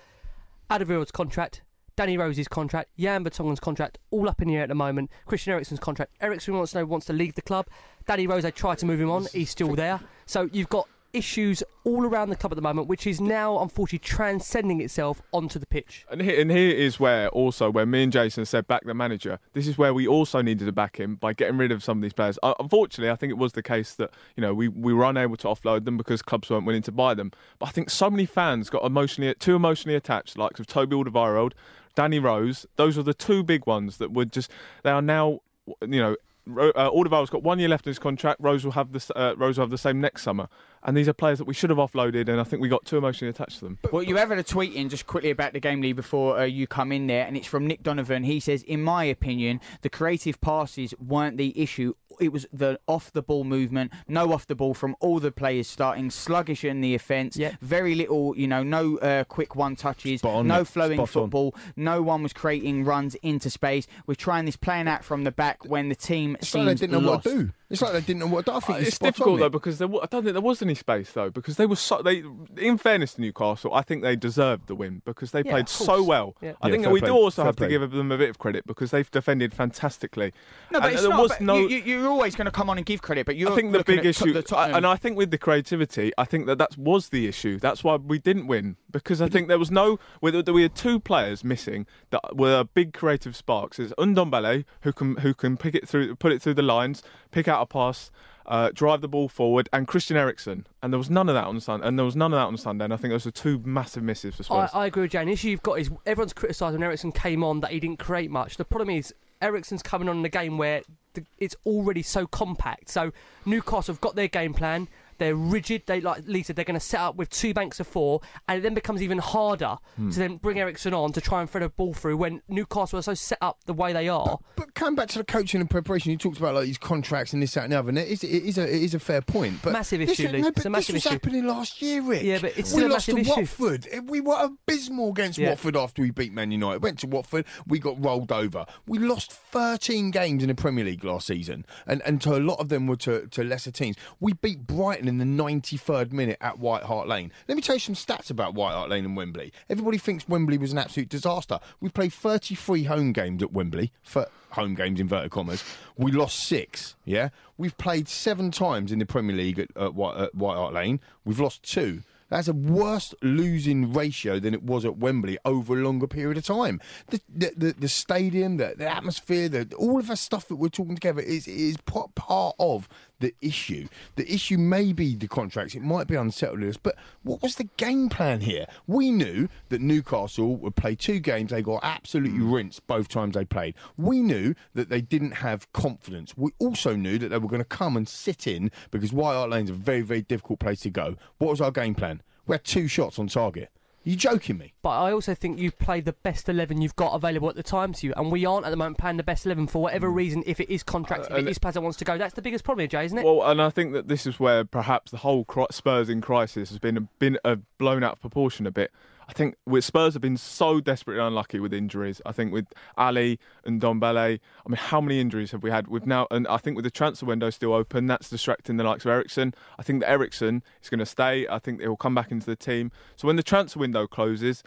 [0.70, 1.62] Alderweireld's contract,
[1.96, 5.10] Danny Rose's contract, Jan Vertonghen's contract, all up in the air at the moment.
[5.26, 6.12] Christian Eriksen's contract.
[6.20, 7.66] Eriksen wants to know wants to leave the club.
[8.06, 9.26] Danny Rose, they tried to move him on.
[9.32, 10.00] He's still there.
[10.26, 14.00] So you've got issues all around the club at the moment, which is now unfortunately
[14.00, 16.04] transcending itself onto the pitch.
[16.10, 19.38] And here, and here is where also where me and Jason said back the manager.
[19.52, 22.02] This is where we also needed to back him by getting rid of some of
[22.02, 22.38] these players.
[22.42, 25.36] Uh, unfortunately, I think it was the case that you know we, we were unable
[25.38, 27.30] to offload them because clubs weren't willing to buy them.
[27.58, 31.52] But I think so many fans got emotionally too emotionally attached, likes of Toby Alderweireld,
[31.94, 32.66] Danny Rose.
[32.76, 34.50] Those are the two big ones that would just
[34.82, 35.40] they are now
[35.82, 36.16] you know.
[36.46, 38.38] Uh, Alderweireld's got one year left in his contract.
[38.38, 40.48] Rose will have the uh, Rose will have the same next summer,
[40.82, 42.28] and these are players that we should have offloaded.
[42.28, 43.78] And I think we got too emotionally attached to them.
[43.90, 46.44] Well, you have had a tweet in just quickly about the game, Lee, before uh,
[46.44, 48.24] you come in there, and it's from Nick Donovan.
[48.24, 51.94] He says, In my opinion, the creative passes weren't the issue.
[52.20, 55.66] It was the off the ball movement, no off the ball from all the players
[55.66, 60.46] starting, sluggish in the offence, very little, you know, no uh, quick one touches, on,
[60.46, 61.06] no flowing Spot on.
[61.06, 63.86] football, no one was creating runs into space.
[64.06, 67.10] We're trying this playing out from the back when the team seems they didn't know
[67.10, 67.26] lost.
[67.26, 67.52] what to do.
[67.70, 68.56] It's like they didn't know what to do.
[68.56, 69.52] I think Uh, it's, it's spot on, difficult though mate.
[69.52, 72.22] because there, I don't think there was any space though because they were so they.
[72.58, 76.02] In fairness to Newcastle, I think they deserved the win because they Yeah, played so
[76.02, 76.36] well.
[76.42, 76.52] Yeah.
[76.60, 77.68] I Yeah, think fair we play, do also fair have play.
[77.68, 80.32] to give them a bit of credit because they've defended fantastically.
[80.70, 81.22] No, but And it's there not.
[81.22, 81.56] was but no.
[81.56, 83.72] you, you, you're always going to come on and give credit, but you're I think
[83.72, 86.46] the big at to- issue, the Tottenham- and I think with the creativity, I think
[86.46, 87.58] that that was the issue.
[87.58, 89.98] That's why we didn't win because I think there was no.
[90.20, 93.78] We, we had two players missing that were big creative sparks.
[93.78, 97.48] It's Ndombele who can who can pick it through, put it through the lines, pick
[97.48, 98.10] out a pass.
[98.46, 101.58] Uh, drive the ball forward, and Christian Eriksen, and there was none of that on
[101.60, 101.88] Sunday.
[101.88, 102.84] And there was none of that on Sunday.
[102.84, 104.70] And I think those are two massive misses for I, Spurs.
[104.74, 105.28] I agree with Jane.
[105.28, 108.30] The issue you've got is everyone's criticised when Eriksen came on that he didn't create
[108.30, 108.58] much.
[108.58, 110.82] The problem is Eriksen's coming on in a game where
[111.14, 112.90] the, it's already so compact.
[112.90, 113.12] So
[113.46, 114.88] Newcastle have got their game plan.
[115.18, 115.82] They're rigid.
[115.86, 116.52] They like Lisa.
[116.54, 119.18] They're going to set up with two banks of four, and it then becomes even
[119.18, 120.10] harder Hmm.
[120.10, 123.02] to then bring Eriksen on to try and thread a ball through when Newcastle are
[123.02, 124.38] so set up the way they are.
[124.56, 127.42] But coming back to the coaching and preparation, you talked about like these contracts and
[127.42, 127.88] this, that, and the other.
[127.90, 129.60] And it is, it is a, it is a fair point.
[129.62, 130.40] But Massive this- issue, Lee.
[130.42, 131.12] No, It's but a massive this was issue.
[131.14, 132.22] happening last year, Rick.
[132.22, 133.30] Yeah, but it's we lost to issue.
[133.30, 133.88] Watford.
[134.06, 135.50] We were abysmal against Yeah.
[135.50, 136.82] Watford after we beat Man United.
[136.82, 138.66] Went to Watford, we got rolled over.
[138.86, 142.58] We lost 13 games in the Premier League last season, and and to a lot
[142.60, 143.96] of them were to, to lesser teams.
[144.20, 147.32] We beat Brighton in the 93rd minute at White Hart Lane.
[147.48, 149.52] Let me tell you some stats about White Hart Lane and Wembley.
[149.68, 151.60] Everybody thinks Wembley was an absolute disaster.
[151.80, 153.92] We played 33 home games at Wembley.
[154.02, 155.64] For home games inverted commas.
[155.96, 156.96] We lost six.
[157.04, 160.74] Yeah, we've played seven times in the Premier League at, at, White, at White Hart
[160.74, 161.00] Lane.
[161.24, 162.02] We've lost two.
[162.30, 166.44] That's a worse losing ratio than it was at Wembley over a longer period of
[166.44, 166.80] time.
[167.08, 170.94] The the, the, stadium, the, the atmosphere, the, all of the stuff that we're talking
[170.94, 172.88] together is is pa- part of
[173.20, 173.86] the issue.
[174.16, 175.74] The issue may be the contracts.
[175.74, 178.66] It might be unsettledness, but what was the game plan here?
[178.86, 181.50] We knew that Newcastle would play two games.
[181.50, 182.52] They got absolutely mm.
[182.52, 183.74] rinsed both times they played.
[183.96, 186.36] We knew that they didn't have confidence.
[186.36, 189.50] We also knew that they were going to come and sit in because White Hart
[189.50, 191.16] Lane's a very, very difficult place to go.
[191.38, 192.22] What was our game plan?
[192.46, 193.70] We had two shots on target.
[194.06, 194.74] You joking me?
[194.82, 197.94] But I also think you play the best 11 you've got available at the time
[197.94, 200.42] to you, and we aren't at the moment playing the best 11 for whatever reason,
[200.46, 202.18] if it is contract, if Uh, it and- is players that wants to go.
[202.18, 203.24] That's the biggest problem, Jay, isn't it?
[203.24, 206.78] Well, and I think that this is where perhaps the whole Spurs in crisis has
[206.78, 208.92] been been uh, blown out of proportion a bit.
[209.28, 212.20] I think with Spurs have been so desperately unlucky with injuries.
[212.26, 212.66] I think with
[212.96, 215.88] Alli and Dombele, I mean, how many injuries have we had?
[215.88, 219.04] We've now, and I think with the transfer window still open, that's distracting the likes
[219.04, 219.54] of Eriksen.
[219.78, 221.46] I think that Eriksen is going to stay.
[221.48, 222.90] I think he'll come back into the team.
[223.16, 224.62] So when the transfer window closes,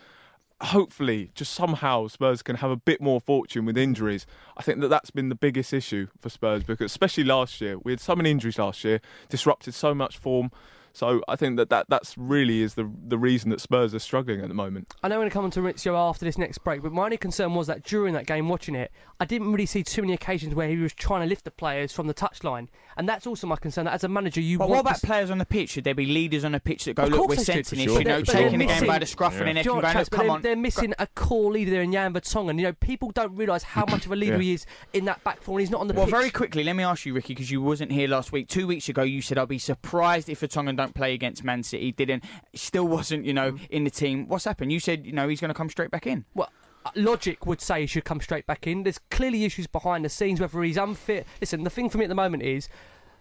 [0.62, 4.26] hopefully, just somehow Spurs can have a bit more fortune with injuries.
[4.55, 7.91] I think that that's been the biggest issue for Spurs because, especially last year, we
[7.91, 8.99] had so many injuries last year,
[9.30, 10.51] disrupted so much form.
[10.93, 14.41] So I think that, that that's really is the the reason that Spurs are struggling
[14.41, 14.93] at the moment.
[15.03, 17.03] I know we're going to come on to Mauricio after this next break, but my
[17.05, 20.13] only concern was that during that game, watching it, I didn't really see too many
[20.13, 22.67] occasions where he was trying to lift the players from the touchline,
[22.97, 23.85] and that's also my concern.
[23.85, 25.69] That as a manager, you But want what about to players on the pitch?
[25.71, 27.77] Should there be leaders on the pitch that go, Of look, course we're they sensing
[27.79, 27.99] this, sure.
[27.99, 29.75] you know, But taking the they're game by the missing- scruff of the neck and
[29.75, 30.41] what, going, Chas, look, come they're, on.
[30.41, 32.57] they're missing a core leader there in Jan Vertonghen.
[32.57, 34.41] You know, people don't realise how much of a leader Yeah.
[34.41, 36.11] he is in that back four, and he's not on the Well, pitch.
[36.13, 38.47] very quickly, let me ask you, Ricky, because you wasn't here last week.
[38.47, 41.91] Two weeks ago, you said I'd be surprised if Vertonghen don't play against Man City.
[41.91, 42.23] Didn't,
[42.53, 44.27] still wasn't, you know, in the team.
[44.27, 44.71] What's happened?
[44.71, 46.25] You said, you know, he's going to come straight back in.
[46.33, 46.49] Well,
[46.85, 48.83] uh, logic would say he should come straight back in.
[48.83, 51.27] There's clearly issues behind the scenes, whether he's unfit.
[51.41, 52.69] Listen, the thing for me at the moment is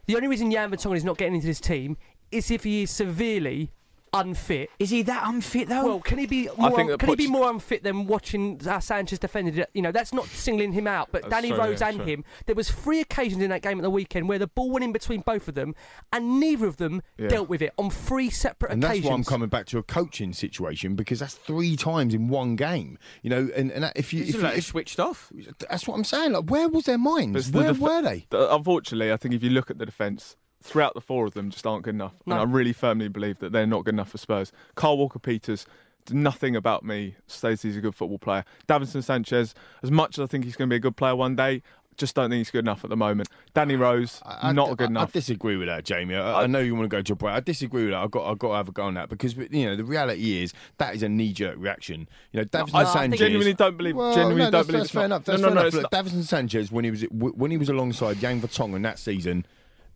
[0.07, 1.97] the only reason Jan Vertonghen is not getting into this team
[2.31, 3.73] is if he is severely
[4.21, 4.71] unfit.
[4.79, 5.85] Is he that unfit though?
[5.85, 6.77] Well, can he be I more?
[6.77, 9.71] think that Can he be more unfit than watching uh, Sanchez defended it?
[9.75, 12.07] You know, that's not singling him out, but That's Danny true, Rose yeah, and true.
[12.07, 12.25] him.
[12.47, 14.93] There was three occasions in that game at the weekend where the ball went in
[14.93, 15.75] between both of them,
[16.13, 17.29] and neither of them Yeah.
[17.29, 19.09] dealt with it on three separate And that's occasions.
[19.11, 22.99] why I'm coming back to a coaching situation because that's three times in one game.
[23.23, 25.33] You know, and, and if you It's if, you, like if switched off.
[25.69, 26.33] That's what I'm saying.
[26.33, 27.51] Like, where was their minds?
[27.51, 28.27] But the Where def- were they?
[28.31, 31.51] the- unfortunately, I think if you look at the defence, throughout the four of them
[31.51, 32.15] just aren't good enough.
[32.27, 32.35] No.
[32.35, 34.53] And I really firmly believe that they're not good enough for Spurs.
[34.75, 35.67] Carl Walker Peters,
[36.11, 38.45] nothing about me says he's a good football player.
[38.69, 41.37] Davinson Sanchez, as much as I think he's going to be a good player one
[41.37, 41.63] day,
[41.97, 43.27] just don't think he's good enough at the moment.
[43.55, 45.09] Danny Rose, I- not good enough.
[45.09, 46.15] I disagree with that, Jamie.
[46.15, 47.33] I, I know you want to go to a break.
[47.35, 48.03] I disagree with that.
[48.03, 50.43] I've got, I've got to have a go on that because you know the reality
[50.43, 52.07] is that is a knee-jerk reaction.
[52.33, 53.19] You know, Davinson I Sanchez.
[53.19, 55.27] genuinely don't believe- Well, genuinely no, don't that's, believe that's fair not- enough.
[55.27, 55.75] No, That's no, fair no, enough.
[55.75, 55.91] it's Look,
[56.23, 59.47] Davinson Sanchez when he was when he was alongside Yang Vertonghen that season,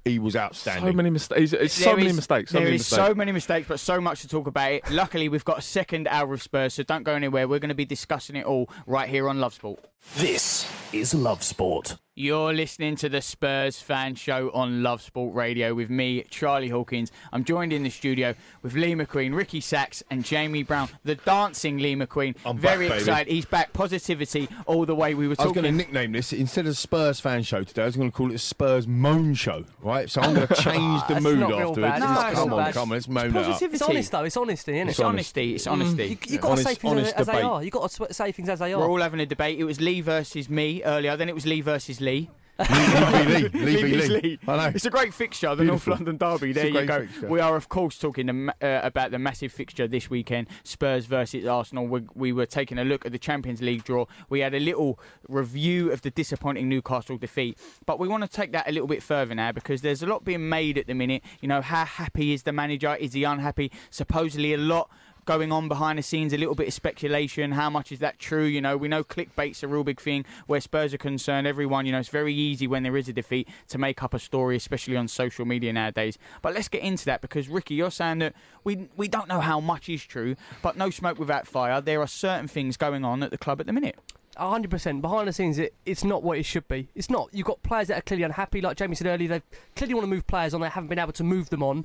[0.04, 0.90] he was outstanding.
[0.90, 1.52] so many mistakes.
[1.52, 2.50] It's so many is- mistakes.
[2.50, 3.06] So there many is mistakes.
[3.08, 4.90] so many mistakes, but so much to talk about it.
[4.90, 7.46] Luckily, we've got a second hour of Spurs, so don't go anywhere.
[7.46, 9.84] We're going to be discussing it all right here on Love Sport.
[10.16, 11.96] This is Love Sport.
[12.16, 17.10] You're listening to the Spurs fan show on Love Sport Radio with me, Charlie Hawkins.
[17.32, 21.78] I'm joined in the studio with Lee McQueen, Ricky Sachs, and Jamie Brown, the dancing
[21.78, 22.36] Lee McQueen.
[22.44, 23.00] I'm Very back, baby.
[23.00, 23.32] excited.
[23.32, 23.72] He's back.
[23.72, 25.14] Positivity all the way.
[25.14, 25.46] We were Talking...
[25.46, 27.84] I was going to nickname this instead of Spurs fan show today.
[27.84, 30.10] I was going to call it Spurs moan show, right?
[30.10, 32.00] So I'm going to ah, change the mood not real afterwards.
[32.00, 32.74] No, Just come on, bad.
[32.74, 33.44] come on, let's moan it up.
[33.46, 33.76] positivity.
[33.76, 34.24] It's honest though.
[34.24, 34.90] It's honesty, isn't it?
[34.90, 35.54] It's honesty.
[35.54, 35.72] It's mm.
[35.72, 36.04] honesty.
[36.04, 37.62] You, you got to Honest- say things honest as, as they are.
[37.62, 38.80] You have got to say things as they are.
[38.80, 39.58] We're all having a debate.
[39.58, 41.16] It was Lee versus me earlier.
[41.16, 42.30] Then it was Lee versus Lee.
[42.68, 43.48] Lee Lee.
[43.54, 44.38] Lee Lee.
[44.46, 44.72] I know.
[44.74, 46.52] It's a great fixture, the North London derby.
[46.52, 47.06] There you go.
[47.26, 51.86] We are, of course, talking uh, about the massive fixture this weekend: Spurs versus Arsenal.
[51.86, 54.06] We, we were taking a look at the Champions League draw.
[54.28, 58.52] We had a little review of the disappointing Newcastle defeat, but we want to take
[58.52, 61.22] that a little bit further now because there's a lot being made at the minute.
[61.40, 62.94] You know, how happy is the manager?
[62.96, 63.72] Is he unhappy?
[63.90, 64.90] Supposedly, a lot
[65.24, 67.52] going on behind the scenes, a little bit of speculation.
[67.52, 68.44] How much is that true?
[68.44, 71.46] You know, we know clickbait's a real big thing where Spurs are concerned.
[71.46, 74.18] Everyone, you know, it's very easy when there is a defeat to make up a
[74.18, 76.18] story, especially on social media nowadays.
[76.42, 79.60] But let's get into that because Ricky, you're saying that we we don't know how
[79.60, 81.80] much is true, but no smoke without fire.
[81.80, 83.96] There are certain things going on at the club at the minute.
[84.38, 87.62] 100% behind the scenes it, it's not what it should be it's not you've got
[87.62, 89.42] players that are clearly unhappy like jamie said earlier they
[89.76, 91.84] clearly want to move players on they haven't been able to move them on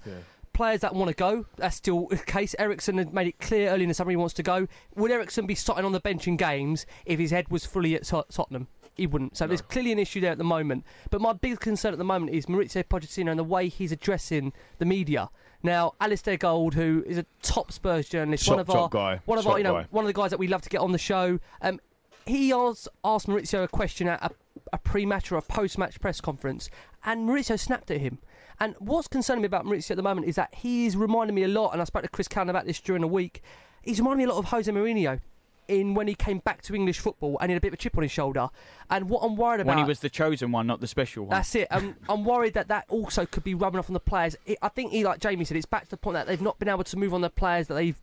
[0.55, 3.83] players that want to go that's still the case Eriksen had made it clear early
[3.83, 6.37] in the summer he wants to go would Eriksen be sitting on the bench in
[6.37, 9.99] games if his head was fully at Tot- Tottenham he wouldn't so there's clearly an
[9.99, 13.29] issue there at the moment but my big concern at the moment is Mauricio Pochettino
[13.29, 15.29] and the way he's addressing the media
[15.65, 19.19] now, Alasdair Gold, who is a top Spurs journalist, one of our, guy.
[19.25, 19.87] one of Top our, you know, guy.
[19.89, 21.39] one of the guys that we love to get on the show.
[21.59, 21.79] Um,
[22.27, 24.29] he asked, asked Mauricio a question at a,
[24.73, 26.69] a pre-match or a post-match press conference,
[27.03, 28.19] and Mauricio snapped at him.
[28.59, 31.47] And what's concerning me about Mauricio at the moment is that he's reminding me a
[31.47, 33.41] lot, and I spoke to Chris Cannon about this during the week.
[33.83, 35.19] He's reminding me a lot of Jose Mourinho
[35.67, 37.77] in when he came back to English football and he had a bit of a
[37.77, 38.49] chip on his shoulder.
[38.89, 41.31] And what I'm worried about When he was the chosen one, not the special one.
[41.31, 41.67] that's it.
[41.71, 44.35] Um, I'm worried that that also could be rubbing off on the players.
[44.45, 46.59] It, I think, he, like Jamie said, it's back to the point that they've not
[46.59, 47.99] been able to move on the players that they've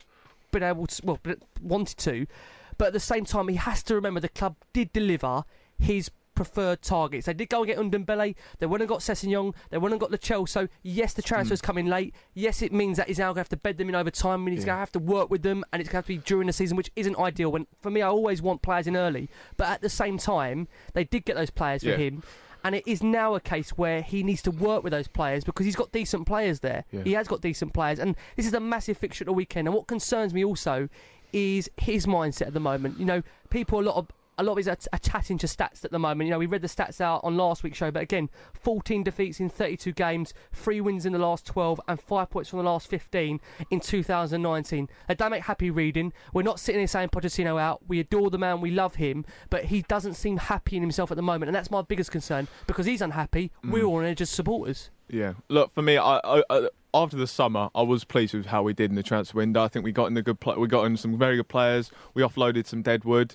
[0.50, 1.18] been able to, well,
[1.61, 2.26] wanted to.
[2.78, 5.44] But at the same time, he has to remember the club did deliver
[5.78, 6.11] his
[6.45, 7.26] preferred targets.
[7.26, 8.34] They did go and get Ndombele.
[8.59, 9.55] They went and got Sessegnon.
[9.70, 10.49] They went and got Lo Celso.
[10.49, 11.64] So yes, the transfer's mm.
[11.64, 12.14] coming late.
[12.34, 14.47] Yes, it means that he's now going to have to bed them in over time.
[14.47, 16.20] And he's going to have to work with them, and it's going to have to
[16.20, 17.53] be during the season, which isn't ideal.
[17.53, 21.05] When for me, I always want players in early, but at the same time, they
[21.05, 21.95] did get those players Yeah.
[21.95, 22.22] for him.
[22.64, 25.66] And it is now a case where he needs to work with those players because
[25.66, 26.84] he's got decent players there.
[26.93, 27.03] Yeah.
[27.03, 29.66] He has got decent players, and this is a massive fixture at the weekend.
[29.66, 30.88] And what concerns me also
[31.32, 33.01] is his mindset at the moment.
[33.01, 35.84] You know, people a lot of a lot of us are, are chatting to stats
[35.84, 36.26] at the moment.
[36.26, 39.40] You know, we read the stats out on last week's show, but again, 14 defeats
[39.40, 42.88] in 32 games, three wins in the last 12, and five points from the last
[42.88, 44.88] 15 in 2019.
[45.08, 46.12] They don't make happy reading.
[46.32, 47.82] We're not sitting here saying Pochettino out.
[47.86, 51.16] We adore the man, we love him, but he doesn't seem happy in himself at
[51.16, 53.52] the moment, and that's my biggest concern because he's unhappy.
[53.64, 53.88] We're mm.
[53.88, 54.90] all on edge as supporters.
[55.08, 55.34] Yeah.
[55.48, 58.74] Look, for me, I, I, I after the summer, I was pleased with how we
[58.74, 59.62] did in the transfer window.
[59.62, 60.40] I think we got in the good.
[60.40, 61.90] Pl- we got in some very good players.
[62.14, 63.34] We offloaded some deadwood.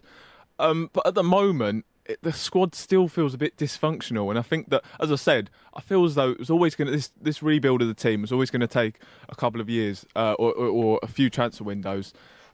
[0.60, 4.41] Um, but at the moment, it, the squad still feels a bit dysfunctional, and I
[4.41, 7.12] think that, as I said, I feel as though it was always going to this
[7.22, 8.99] this rebuild of the team was always going to take
[9.30, 12.14] a couple of years uh, or, or, or a few transfer windows.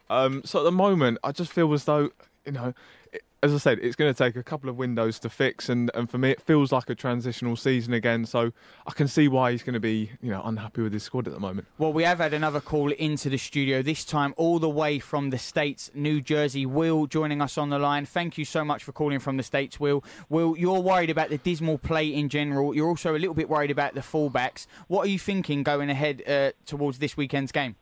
[0.10, 2.12] Um, so at the moment, I just feel as though
[2.46, 2.74] you know.
[3.12, 5.92] It, as I said, it's going to take a couple of windows to fix, and,
[5.94, 8.26] and for me, it feels like a transitional season again.
[8.26, 8.54] So
[8.88, 11.34] I can see why he's going to be, you know, unhappy with his squad at
[11.34, 11.68] the moment.
[11.78, 15.30] Well, we have had another call into the studio, this time all the way from
[15.30, 16.66] the States, New Jersey.
[16.66, 18.06] Will joining us on the line.
[18.06, 20.06] Thank you so much for calling from the States, Will.
[20.30, 22.74] Will, you're worried about the dismal play in general.
[22.74, 24.68] You're also a little bit worried about the fullbacks.
[24.88, 27.76] What are you thinking going ahead uh, towards this weekend's game?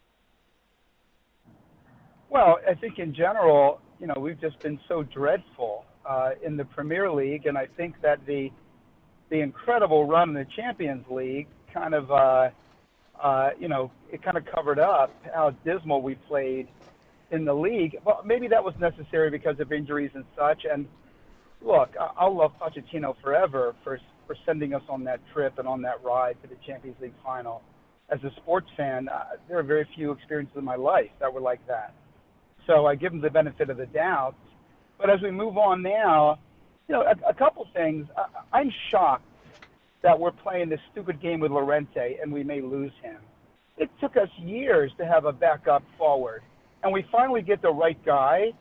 [2.32, 6.66] Well, I think in general, you know, we've just been so dreadful uh, in the
[6.66, 8.52] Premier League, and I think that the
[9.30, 12.50] the incredible run in the Champions League kind of, uh,
[13.22, 16.68] uh, you know, it kind of covered up how dismal we played
[17.30, 17.98] in the league.
[18.04, 20.66] Well, maybe that was necessary because of injuries and such.
[20.70, 20.86] And
[21.62, 25.82] look, I- I'll love Pochettino forever for for sending us on that trip and on
[25.84, 27.62] that ride to the Champions League final.
[28.10, 31.42] As a sports fan, uh, there are very few experiences in my life that were
[31.42, 31.94] like that.
[32.68, 34.36] So I give them the benefit of the doubt.
[34.98, 36.40] But as we move on now,
[36.88, 38.08] you know, a, a couple things.
[38.18, 39.26] I, I'm shocked
[40.02, 43.18] that we're playing this stupid game with Llorente and we may lose him.
[43.78, 46.44] It took us years to have a backup forward,
[46.84, 48.52] and we finally get the right guy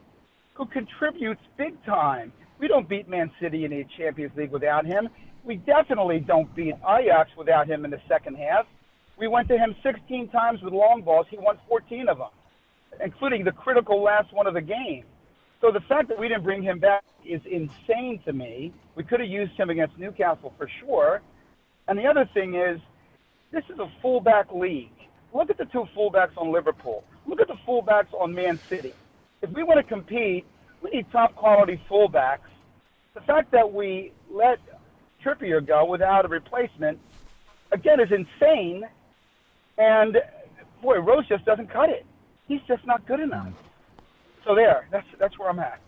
[0.54, 2.32] who contributes big time.
[2.58, 5.08] We don't beat Man City in the Champions League without him.
[5.44, 8.66] We definitely don't beat Ajax without him in the second half.
[9.18, 11.26] We went to him 16 times with long balls.
[11.30, 12.28] He won 14 of them
[13.02, 15.04] including the critical last one of the game.
[15.60, 18.72] So the fact that we didn't bring him back is insane to me.
[18.94, 21.20] We could have used him against Newcastle for sure.
[21.86, 22.80] And the other thing is,
[23.52, 24.90] this is a fullback league.
[25.34, 27.04] Look at the two fullbacks on Liverpool.
[27.26, 28.94] Look at the fullbacks on Man City.
[29.42, 30.44] If we want to compete,
[30.82, 32.48] we need top quality fullbacks.
[33.14, 34.58] The fact that we let
[35.22, 36.98] Trippier go without a replacement,
[37.70, 38.84] again, is insane.
[39.78, 40.18] And
[40.82, 42.06] boy, Rose just doesn't cut it.
[42.50, 43.52] He's just not good enough.
[44.44, 45.78] So there, that's that's where I'm at.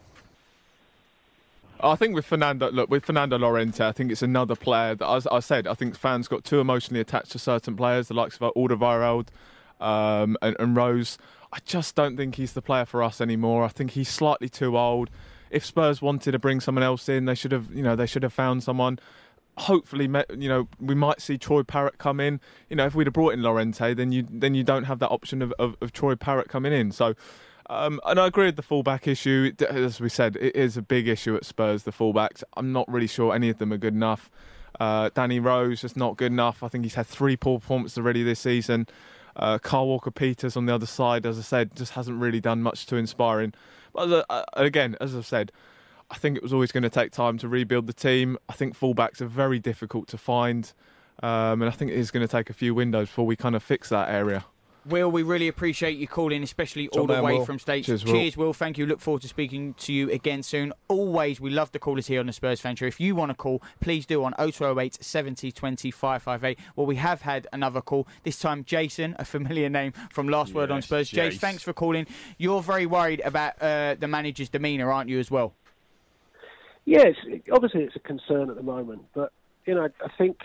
[1.80, 5.26] I think with Fernando, look, with Fernando Llorente, I think it's another player that, as
[5.26, 8.54] I said, I think fans got too emotionally attached to certain players, the likes of
[8.54, 9.26] Alderweireld
[9.80, 11.18] um, and, and Rose.
[11.52, 13.64] I just don't think he's the player for us anymore.
[13.64, 15.10] I think he's slightly too old.
[15.50, 18.22] If Spurs wanted to bring someone else in, they should have, you know, they should
[18.22, 19.00] have found someone.
[19.59, 20.05] Hopefully,
[20.36, 22.40] you know, we might see Troy Parrott come in.
[22.70, 25.11] You know, if we'd have brought in Llorente, then you then you don't have that
[25.11, 26.92] option of, of, of Troy Parrott coming in.
[26.92, 27.14] So.
[27.70, 29.53] Um, and I agree with the fullback issue.
[29.66, 31.84] As we said, it is a big issue at Spurs.
[31.84, 32.42] The fullbacks.
[32.55, 34.30] I'm not really sure any of them are good enough.
[34.78, 36.62] Uh, Danny Rose just not good enough.
[36.62, 38.88] I think he's had three poor performances already this season.
[39.36, 42.62] Uh, Carl Walker Peters on the other side, as I said, just hasn't really done
[42.62, 43.53] much to inspire him.
[43.94, 45.53] But uh, again, as I've said,
[46.12, 48.36] I think it was always going to take time to rebuild the team.
[48.46, 50.70] I think fullbacks are very difficult to find,
[51.22, 53.56] um, and I think it is going to take a few windows before we kind
[53.56, 54.44] of fix that area.
[54.84, 57.46] Will, we really appreciate you calling, especially all the man, way Will.
[57.46, 57.86] from States.
[57.86, 58.12] Cheers, Will.
[58.12, 58.52] Cheers, Will.
[58.52, 58.84] Thank you.
[58.84, 60.72] Look forward to speaking to you again soon.
[60.88, 62.86] Always, we love the callers here on the Spurs Venture.
[62.86, 66.58] If you want to call, please do on 0208 70 20 558.
[66.74, 68.08] Well, we have had another call.
[68.24, 71.10] This time, Jason, a familiar name from Last Word on Spurs.
[71.10, 71.38] Jace, Jace.
[71.38, 72.06] thanks for calling.
[72.36, 75.54] You're very worried about uh, the manager's demeanour, aren't you, as well?
[76.85, 77.14] Yes,
[77.53, 79.33] obviously it's a concern at the moment, but
[79.66, 80.39] you know, I think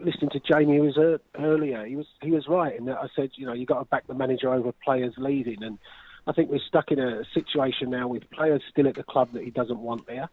[0.00, 3.30] listening to Jamie was uh, earlier, he was he was right in that I said,
[3.34, 5.78] you know, you got to back the manager over players leaving, and
[6.26, 9.42] I think we're stuck in a situation now with players still at the club that
[9.42, 10.28] he doesn't want there.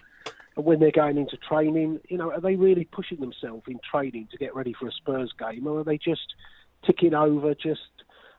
[0.55, 4.27] And when they're going into training, you know, are they really pushing themselves in training
[4.31, 6.35] to get ready for a Spurs game, or are they just
[6.85, 7.81] ticking over, just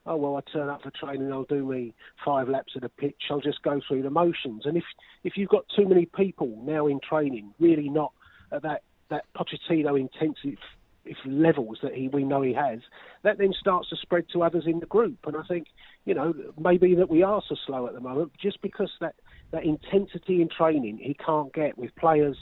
[0.06, 1.94] oh well, I turn up for training, I'll do me
[2.24, 4.66] five laps of the pitch, I'll just go through the motions.
[4.66, 4.84] And if
[5.22, 8.12] if you've got too many people now in training, really not
[8.52, 10.58] at that that Pochettino intensive
[11.06, 12.80] if levels that he we know he has,
[13.22, 15.18] that then starts to spread to others in the group.
[15.26, 15.66] And I think
[16.04, 19.14] you know maybe that we are so slow at the moment just because that
[19.52, 22.36] that intensity in training he can't get with players.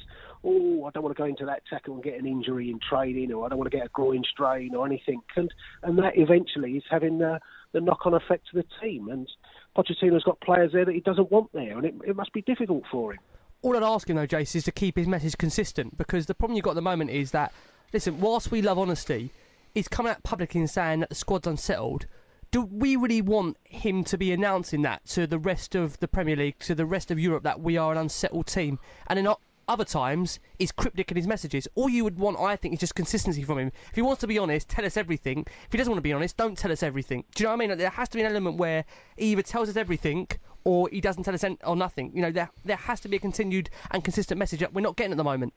[0.45, 3.33] Oh, I don't want to go into that tackle and get an injury in training,
[3.33, 5.23] or I don't want to get a groin strain or anything.
[5.37, 7.39] And and that eventually is having the
[7.73, 9.09] the knock-on effect to the team.
[9.09, 9.29] And
[9.77, 12.85] Pochettino's got players there that he doesn't want there, and it, it must be difficult
[12.91, 13.21] for him.
[13.63, 16.57] All I'd ask him though, Jace, is to keep his message consistent because the problem
[16.57, 17.53] you've got at the moment is that,
[17.93, 19.31] listen, whilst we love honesty,
[19.73, 22.07] he's coming out publicly and saying that the squad's unsettled.
[22.51, 26.37] Do we really want him to be announcing that to the rest of the Premier
[26.37, 28.79] League, to the rest of Europe, that we are an unsettled team?
[29.07, 29.39] And o-
[29.69, 31.69] other times, he's cryptic in his messages.
[31.75, 33.73] All you would want, I think, is just consistency from him.
[33.91, 35.45] If he wants to be honest, tell us everything.
[35.67, 37.25] If he doesn't want to be honest, don't tell us everything.
[37.35, 37.71] Do you know what I mean?
[37.71, 38.85] Like, there has to be an element where
[39.17, 40.29] he either tells us everything
[40.65, 42.13] or he doesn't tell us or nothing.
[42.15, 44.97] You know, there there has to be a continued and consistent message that we're not
[44.97, 45.55] getting at the moment.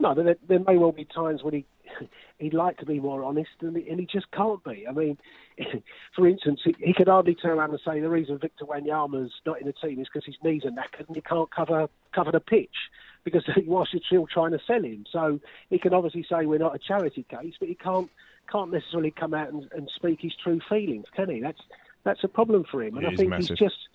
[0.00, 1.66] No, there, there may well be times when he
[2.38, 4.86] he'd like to be more honest, and he, and he just can't be.
[4.88, 5.18] I mean,
[6.16, 9.60] for instance, he, he could hardly turn around and say the reason Victor Wanyama's not
[9.60, 12.40] in the team is because his knees are knackered and he can't cover cover the
[12.40, 12.74] pitch
[13.24, 15.04] because whilst you're still trying to sell him.
[15.12, 15.38] So
[15.68, 18.10] he can obviously say we're not a charity case, but he can't
[18.50, 21.40] can't necessarily come out and, and speak his true feelings, can he?
[21.40, 21.60] That's
[22.04, 23.50] that's a problem for him, and It I think massive.
[23.50, 23.88] he's just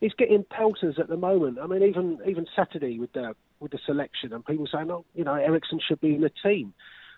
[0.00, 1.58] he's getting pelters at the moment.
[1.62, 3.34] I mean, even even Saturday with the
[3.64, 6.72] with the selection, and people saying, "Oh, you know, Eriksen should be in the team."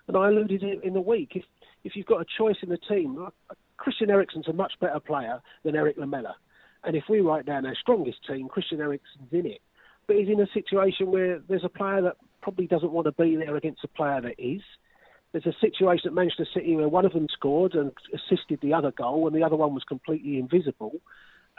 [0.07, 1.43] And I alluded in, in the week, if
[1.83, 5.41] if you've got a choice in the team, uh, Christian Eriksen's a much better player
[5.63, 6.35] than Erik Lamela.
[6.83, 9.61] And if we write down our strongest team, Christian Eriksen's in it.
[10.07, 13.35] But he's in a situation where there's a player that probably doesn't want to be
[13.35, 14.61] there against a player that is.
[15.33, 18.91] There's a situation at Manchester City where one of them scored and assisted the other
[18.91, 20.93] goal, and the other one was completely invisible.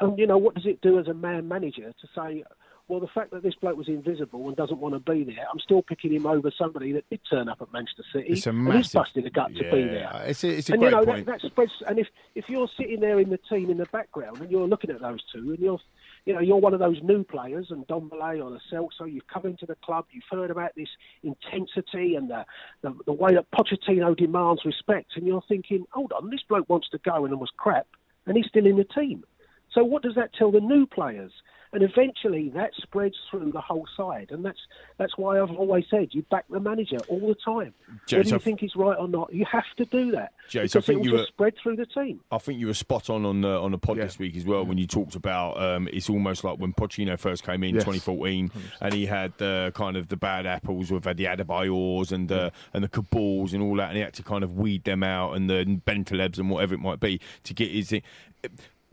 [0.01, 2.45] And you know what does it do as a man manager to say,
[2.89, 5.59] well, the fact that this bloke was invisible and doesn't want to be there, I'm
[5.61, 8.59] still picking him over somebody that did turn up at Manchester City It's a and
[8.67, 10.23] he's massive- busted a gut to be there.
[10.27, 11.27] it's a- it's a and great you know point.
[11.27, 11.73] That, that spreads.
[11.87, 14.91] And if if you're sitting there in the team in the background and you're looking
[14.91, 15.79] at those two and you're
[16.27, 19.65] you know, you're one of those new players, Ndombele or Lo Celso, you've come into
[19.65, 20.89] the club, you've heard about this
[21.23, 22.45] intensity and the,
[22.83, 26.89] the, the way that Pochettino demands respect, and you're thinking, hold on, this bloke wants
[26.91, 27.87] to go and was crap,
[28.27, 29.25] and he's still in the team.
[29.73, 31.33] So what does that tell the new players?
[31.73, 34.59] And eventually that spreads through the whole side, and that's
[34.97, 37.75] that's why I've always said you back the manager all the time.
[38.07, 40.33] James, Whether you I've- think he's right or not, you have to do that.
[40.49, 42.21] James, I think it you were- just spread through the team.
[42.33, 44.65] I think you were spot on on the on the pod this week as well
[44.65, 47.85] when you talked about um, it's almost like when Pochino first came in Yes.
[47.85, 48.51] 2014
[48.81, 52.83] and he had the kind of the bad apples with the Adebayors and the and
[52.83, 55.51] the Kabouls and all that and he had to kind of weed them out and
[55.51, 58.03] the Bentalebs and whatever it might be to get his thing.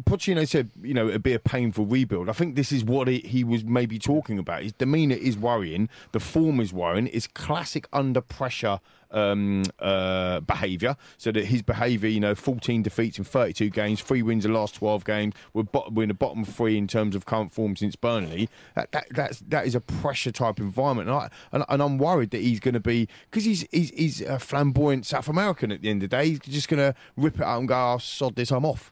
[0.03, 2.27] Pochettino said, you know, it'd be a painful rebuild.
[2.29, 4.61] I think this is what he, he was maybe talking about.
[4.61, 5.87] His demeanour is worrying.
[6.11, 7.07] The form is worrying.
[7.13, 8.81] It's classic under pressure
[9.11, 10.97] um, uh, behaviour.
[11.17, 14.59] So that his behaviour, you know, 14 defeats in 32 games, three wins in the
[14.59, 15.33] last 12 games.
[15.53, 18.49] We're, we're in the bottom three in terms of current form since Burnley.
[18.75, 21.07] That, that, that's, that is a pressure type environment.
[21.07, 24.21] And, I, and, and I'm worried that he's going to be, because he's, he's, he's
[24.21, 27.35] a flamboyant South American at the end of the day, he's just going to rip
[27.35, 28.91] it out and go, oh, sod this, I'm off.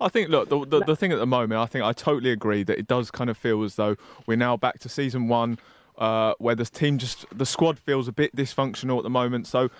[0.00, 2.62] I think, look, the, the, the thing at the moment, I think I totally agree
[2.62, 3.96] that it does kind of feel as though
[4.26, 5.58] we're now back to season one
[5.98, 9.46] uh, where the team just the squad feels a bit dysfunctional at the moment.
[9.46, 9.70] So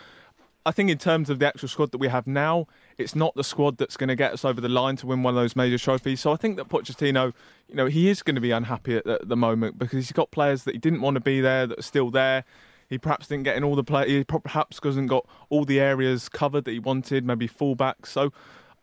[0.67, 2.67] I think in terms of the actual squad that we have now,
[2.99, 5.35] it's not the squad that's going to get us over the line to win one
[5.35, 6.21] of those major trophies.
[6.21, 7.33] So I think that Pochettino,
[7.69, 10.13] you know, he is going to be unhappy at the, at the moment because he's
[10.13, 12.45] got players that he didn't want to be there that are still there.
[12.91, 14.09] He perhaps didn't get in all the play.
[14.09, 17.25] He perhaps hasn't got all the areas covered that he wanted.
[17.25, 18.07] Maybe fullback.
[18.07, 18.33] So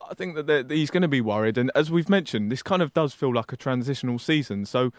[0.09, 1.57] I think that, he's going to be worried.
[1.57, 4.65] And as we've mentioned, this kind of does feel like a transitional season.
[4.65, 4.91] So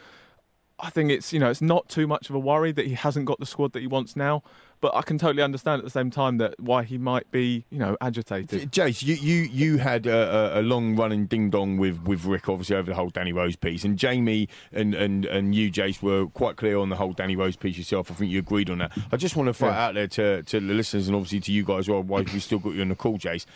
[0.78, 3.24] I think it's you know it's not too much of a worry that he hasn't
[3.24, 4.42] got the squad that he wants now.
[4.78, 7.78] But I can totally understand at the same time that why he might be you
[7.78, 8.72] know agitated.
[8.72, 12.76] Jace, you you, you had a, a long running ding dong with, with Rick obviously
[12.76, 16.56] over the whole Danny Rose piece, and Jamie and, and, and you Jace were quite
[16.56, 18.10] clear on the whole Danny Rose piece yourself.
[18.10, 18.92] I think you agreed on that.
[19.10, 19.86] I just want to throw yeah.
[19.86, 21.88] out there to to the listeners and obviously to you guys.
[21.88, 23.46] Well, why we still got you on the call, Jace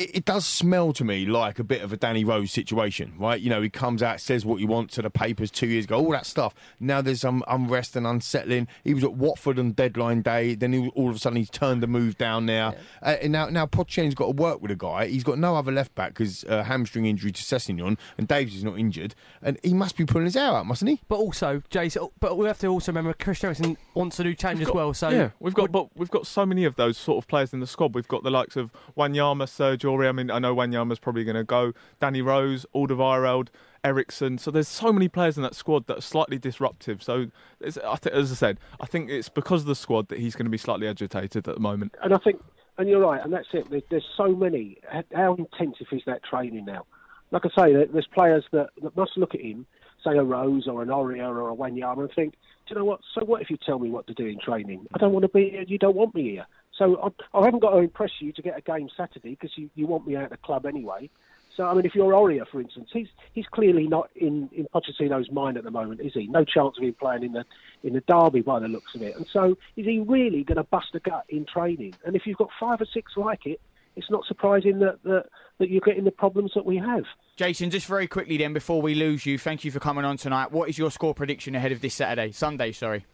[0.00, 3.38] it, it, does smell to me like a bit of a Danny Rose situation, right?
[3.38, 5.98] You know, he comes out, says what he wants to the papers two years ago,
[5.98, 6.54] all that stuff.
[6.80, 8.66] Now there's some unrest and unsettling.
[8.82, 11.82] He was at Watford on deadline day, then he, all of a sudden he's turned
[11.82, 12.72] the move down now.
[12.72, 12.78] Yeah.
[13.02, 15.06] Uh, and now, now Pochettino's got to work with a guy.
[15.06, 18.64] He's got no other left back because uh, hamstring injury to Sessegnon, and Davies is
[18.64, 21.00] not injured, and he must be pulling his hair out, mustn't he?
[21.08, 24.60] But also, Jason, but we have to also remember Chris Eriksen wants to do change
[24.60, 24.94] we've as well.
[24.94, 27.60] So yeah, we've got, but we've got so many of those sort of players in
[27.60, 27.94] the squad.
[27.94, 30.08] We've got the likes of Wanyama, Serge Aurier.
[30.08, 30.54] I mean, I know.
[30.54, 31.72] Wanyama's probably going to go.
[32.00, 33.48] Danny Rose, Alderweireld,
[33.84, 34.38] Eriksen.
[34.38, 37.02] So there's so many players in that squad that are slightly disruptive.
[37.02, 37.26] So
[37.64, 40.46] I th- as I said, I think it's because of the squad that he's going
[40.46, 41.94] to be slightly agitated at the moment.
[42.02, 42.42] And I think,
[42.78, 43.66] and you're right, and that's it.
[43.90, 44.78] There's so many.
[45.14, 46.86] How intensive is that training now?
[47.30, 49.66] Like I say, there's players that, that must look at him,
[50.04, 52.32] say a Rose or an Aurier or a Wanyama, and think,
[52.66, 53.00] do you know what?
[53.14, 54.86] So what if you tell me what to do in training?
[54.94, 55.62] I don't want to be here.
[55.66, 56.46] You don't want me here.
[56.80, 56.98] So
[57.34, 59.86] I, I haven't got to impress you to get a game Saturday because you, you
[59.86, 61.10] want me out of the club anyway.
[61.54, 65.30] So I mean, if you're Aurier, for instance, he's he's clearly not in in Pochettino's
[65.30, 66.26] mind at the moment, is he?
[66.26, 67.44] No chance of him playing in the
[67.82, 69.14] in the derby by the looks of it.
[69.14, 71.96] And so, is he really going to bust a gut in training?
[72.06, 73.60] And if you've got five or six like it,
[73.96, 75.26] it's not surprising that that,
[75.58, 77.04] that you're getting the problems that we have.
[77.36, 80.50] Jason, just very quickly then, before we lose you, thank you for coming on tonight.
[80.52, 82.72] What is your score prediction ahead of this Saturday, Sunday?
[82.72, 83.04] Sorry.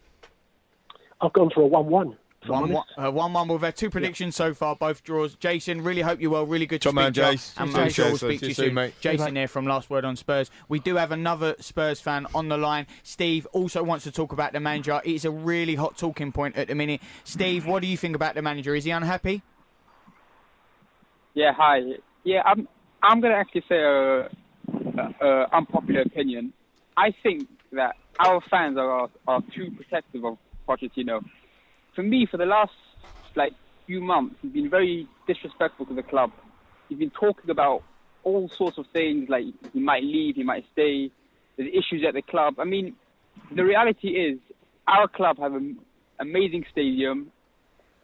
[1.21, 2.17] I've gone for a one-one.
[2.49, 3.49] One one, uh, one one.
[3.49, 4.47] We've had two predictions yeah.
[4.47, 5.35] so far, both draws.
[5.35, 6.47] Jason, really hope you're well.
[6.47, 7.53] Really good to Top speak man, Jace.
[7.57, 8.75] And I'm sure we'll speak to you soon.
[8.75, 8.95] Mate.
[9.01, 10.51] Jason here from Last Word on Spurs.
[10.69, 12.87] We do have another Spurs fan on the line.
[13.03, 15.01] Steve also wants to talk about the manager.
[15.05, 17.01] It's a really hot talking point at the minute.
[17.25, 18.75] Steve, what do you think about the manager?
[18.75, 19.43] Is he unhappy?
[21.35, 21.81] Yeah, hi.
[22.25, 22.69] Yeah, I'm.
[23.03, 24.29] I'm going to actually say a, a,
[25.21, 26.53] a unpopular opinion.
[26.97, 31.23] I think that our fans are are too protective of Pochettino
[31.97, 32.73] for me, for the last
[33.35, 33.55] like
[33.87, 36.31] few months, he's been very disrespectful to the club.
[36.89, 37.83] He's been talking about
[38.23, 41.11] all sorts of things, like he might leave, he might stay.
[41.57, 42.61] There's issues at the club.
[42.61, 42.95] I mean,
[43.55, 44.39] the reality is,
[44.87, 45.79] our club have an
[46.21, 47.33] amazing stadium.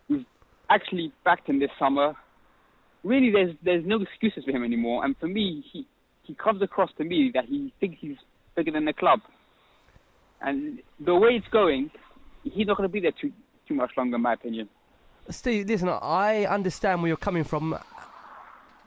[0.08, 0.26] We've
[0.68, 2.14] actually backed him this summer.
[3.04, 5.04] Really, there's there's no excuses for him anymore.
[5.04, 5.86] And for me, he
[6.22, 8.16] he comes across to me that he thinks he's
[8.56, 9.20] bigger than the club.
[10.40, 11.90] And the way it's going,
[12.42, 13.32] he's not going to be there too
[13.72, 14.68] too much longer, in my opinion.
[15.30, 17.78] Steve, listen, I understand where you're coming from.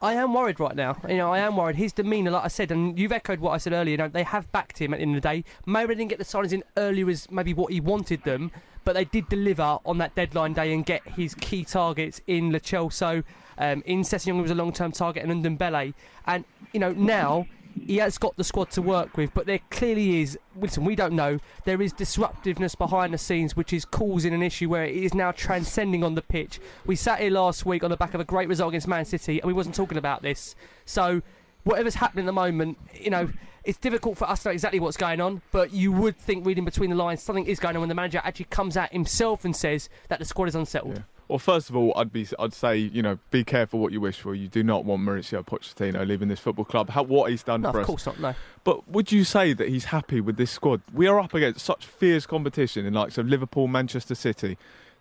[0.02, 0.98] I am worried right now.
[1.08, 1.78] You know, I am worried.
[1.78, 3.92] His demeanour, like I said, and you've echoed what I said earlier.
[3.92, 5.44] You know, they have backed him at the end of the day.
[5.66, 8.52] Maybe they didn't get the signings in earlier as maybe what he wanted them,
[8.84, 12.60] but they did deliver on that deadline day and get his key targets in Lo
[12.60, 13.24] Celso,
[13.58, 15.94] um, in Sessegnon was a long-term target, and Ndombele.
[16.28, 20.22] And you know now he has got the squad to work with, but there clearly
[20.22, 20.38] is.
[20.60, 21.40] Listen, we don't know.
[21.66, 25.32] There is disruptiveness behind the scenes, which is causing an issue where it is now
[25.32, 26.60] transcending on the pitch.
[26.86, 29.40] We sat here last week on the back of a great result against Man City,
[29.40, 30.56] and we wasn't talking about this.
[30.86, 31.22] So,
[31.64, 33.30] whatever's happening at the moment, you know,
[33.66, 35.42] it's difficult for us to know exactly what's going on.
[35.52, 38.22] But you would think, reading between the lines, something is going on when the manager
[38.24, 40.98] actually comes out himself and says that the squad is unsettled.
[40.98, 41.04] Yeah.
[41.28, 44.20] Well, first of all, I'd be, I'd say, you know, be careful what you wish
[44.20, 44.36] for.
[44.36, 46.90] You do not want Mauricio Pochettino leaving this football club.
[46.92, 47.84] How, what he's done no, for us.
[47.84, 48.20] Of course not.
[48.20, 48.36] No.
[48.64, 50.82] But would you say that he's happy with this squad?
[50.94, 54.58] We are up against such fierce competition in likes of Liverpool, Manchester City.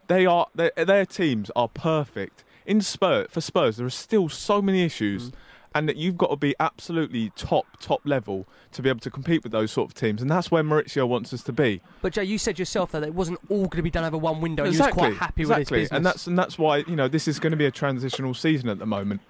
[0.06, 2.44] They are their, their teams are perfect.
[2.64, 5.30] In Spurs, for Spurs, there are still so many issues.
[5.30, 5.34] Mm
[5.74, 9.42] and that you've got to be absolutely top top level to be able to compete
[9.42, 11.80] with those sort of teams, and that's where Mauricio wants us to be.
[12.00, 14.40] But Jay, you said yourself that it wasn't all going to be done over one
[14.40, 14.64] window.
[14.64, 15.60] Exactly, he was quite happy exactly.
[15.60, 17.66] with his business, and that's and that's why you know this is going to be
[17.66, 19.20] a transitional season at the moment.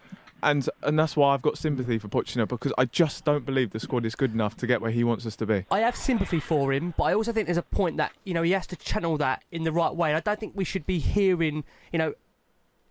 [0.43, 3.81] And and that's why I've got sympathy for Pochettino because I just don't believe the
[3.81, 5.65] squad is good enough to get where he wants us to be.
[5.71, 8.43] I have sympathy for him, but I also think there's a point that you know
[8.43, 10.15] he has to channel that in the right way.
[10.15, 12.15] I don't think we should be hearing you know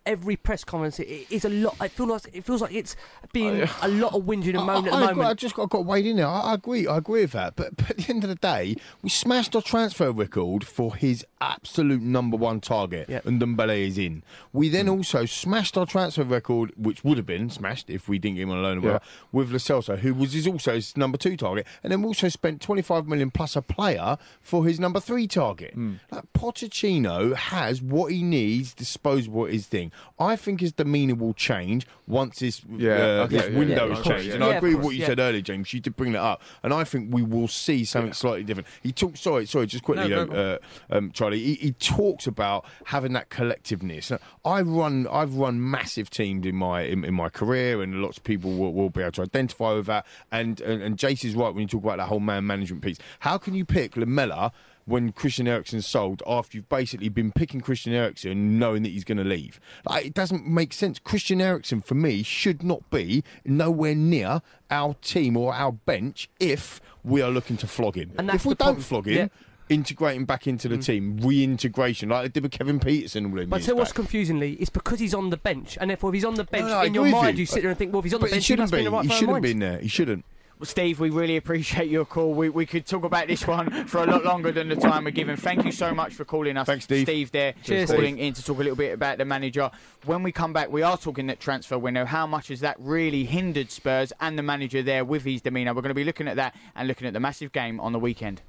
[0.05, 1.75] every press conference it, is a lot.
[1.81, 2.95] It feels like it feels like it's
[3.31, 5.29] being a lot of whinging and moaning at the I, agree, moment.
[5.29, 6.27] I just got, got weighed in there.
[6.27, 6.87] I, I agree.
[6.87, 7.55] I agree with that.
[7.55, 11.25] But, but at the end of the day, we smashed our transfer record for his
[11.41, 14.23] absolute number one target, and Dembele is in.
[14.51, 14.93] We then Hmm.
[14.93, 18.51] also smashed our transfer record, which would have been smashed if we didn't get him
[18.51, 18.99] on loan, or Yeah.
[19.31, 22.29] with Lo Celso, who was his also his number two target, and then we also
[22.29, 25.73] spent twenty five million plus a player for his number three target.
[25.73, 25.95] Hmm.
[26.11, 29.91] Like Pochettino has what he needs, disposable his thing.
[30.19, 33.99] I think his demeanour will change once his, Yeah, uh, this yeah, window yeah, is
[33.99, 34.29] of changed.
[34.29, 35.07] And Yeah, I agree with what you yeah.
[35.07, 35.73] said earlier, James.
[35.73, 38.67] You did bring that up, and I think we will see something slightly different.
[38.81, 39.21] He talks.
[39.21, 40.59] Sorry, sorry, just quickly, No, though, go
[40.91, 41.39] uh, um, Charlie.
[41.39, 44.11] He, he talks about having that collectiveness.
[44.11, 48.17] Now, I run, I've run massive teams in my in, in my career, and lots
[48.17, 50.05] of people will, will be able to identify with that.
[50.31, 52.97] And, and and Jace is right when you talk about that whole man management piece.
[53.19, 54.51] How can you pick Lamela?
[54.85, 59.17] When Christian Eriksen's sold, after you've basically been picking Christian Eriksen, knowing that he's going
[59.17, 60.99] to leave, like, it doesn't make sense.
[60.99, 66.81] Christian Eriksen, for me, should not be nowhere near our team or our bench if
[67.03, 68.11] we are looking to flog him.
[68.17, 69.27] And that's if we don't flog him, Yeah.
[69.69, 70.85] integrate him back into the mm.
[70.85, 73.25] team, reintegration, like they did with Kevin Pietersen.
[73.25, 76.09] All But I tell you what's confusingly, it's because he's on the bench, and therefore
[76.09, 77.41] if he's on the bench, No, no, in your mind you.
[77.41, 78.73] you sit there and think, well, if he's on But the bench, he shouldn't must
[78.73, 78.89] be in be.
[78.89, 79.79] the right He shouldn't be in there.
[79.79, 80.25] He shouldn't.
[80.59, 82.33] Well, Steve, we really appreciate your call.
[82.33, 85.11] We, we could talk about this one for a lot longer than the time we're
[85.11, 85.35] given.
[85.35, 86.67] Thank you so much for calling us.
[86.67, 87.05] Thanks, Steve.
[87.05, 89.71] Steve there, Cheers, calling in to talk a little bit about the manager.
[90.05, 92.05] When we come back, we are talking that transfer window.
[92.05, 95.73] How much has that really hindered Spurs and the manager there with his demeanour?
[95.73, 97.99] We're going to be looking at that and looking at the massive game on the
[97.99, 98.41] weekend.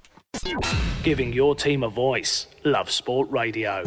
[1.02, 2.46] Giving your team a voice.
[2.64, 3.84] Love Sport Radio.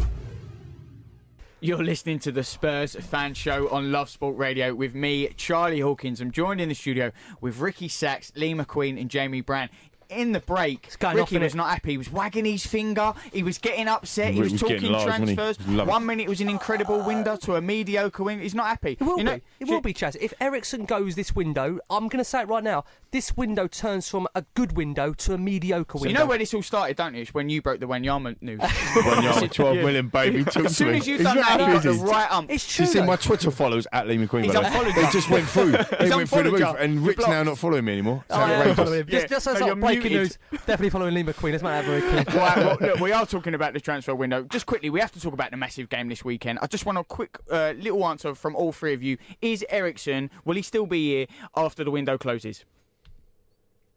[1.59, 6.21] You're listening to the Spurs fan show on Love Sport Radio with me, Charlie Hawkins.
[6.21, 7.11] I'm joined in the studio
[7.41, 9.71] with Ricky Sachs, Lee McQueen, and Jamie Brand.
[10.09, 11.57] In the break, going off, Ricky was innit?
[11.57, 11.91] not happy.
[11.91, 13.13] He was wagging his finger.
[13.33, 14.27] He was getting upset.
[14.29, 15.57] He He was, was talking large, transfers.
[15.67, 15.91] Love it.
[15.91, 18.43] One minute it was an incredible window to a mediocre window.
[18.43, 18.97] He's not happy.
[18.99, 19.41] It will you know, be.
[19.59, 20.15] It will be, Chaz.
[20.21, 22.85] If Eriksen goes this window, I'm going to say it right now.
[23.11, 26.19] This window turns from a good window to a mediocre You window.
[26.19, 27.21] You know where this all started, don't you?
[27.21, 28.59] It's when you broke the Wanyama news.
[28.61, 31.93] Wanyama, 12 million, baby, talk As soon as you've done that, happy, you got the
[32.05, 32.49] right ump.
[32.51, 32.85] It's true.
[32.85, 34.43] you see my Twitter followers at Lee McQueen?
[34.45, 34.67] He's by the way?
[34.67, 35.71] unfollowed They just went through.
[36.07, 38.23] They went through the roof, and You're Rick's now not following me anymore.
[38.29, 38.75] It's Oh, yeah, outrageous.
[38.75, 41.51] follow Just, just So breaking news, definitely following Lee McQueen.
[41.51, 42.23] Let's make that very clear.
[42.35, 44.43] well, look, we are talking about the transfer window.
[44.43, 46.59] Just quickly, we have to talk about the massive game this weekend.
[46.61, 49.17] I just want a quick uh, little answer from all three of you.
[49.41, 52.65] Is Eriksen, will he still be here after the window closes?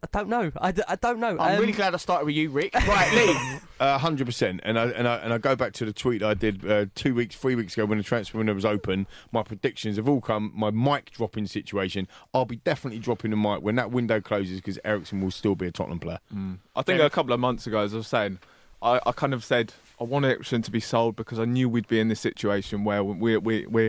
[0.02, 0.50] I don't know.
[0.58, 1.36] I, d- I don't know.
[1.38, 2.72] I'm Um, really glad I started with you, Rick.
[2.88, 3.58] Right, Lee.
[3.78, 6.32] Uh, Hundred percent, and I and I and I go back to the tweet I
[6.34, 9.06] did uh, two weeks, three weeks ago when the transfer window was open.
[9.30, 10.52] My predictions have all come.
[10.54, 12.08] My mic dropping situation.
[12.32, 15.66] I'll be definitely dropping the mic when that window closes because Eriksen will still be
[15.66, 16.18] a Tottenham player.
[16.74, 18.38] I think a couple of months ago, as I was saying,
[18.82, 21.88] I, I kind of said I want Eriksen to be sold because I knew we'd
[21.88, 23.84] be in this situation where we we we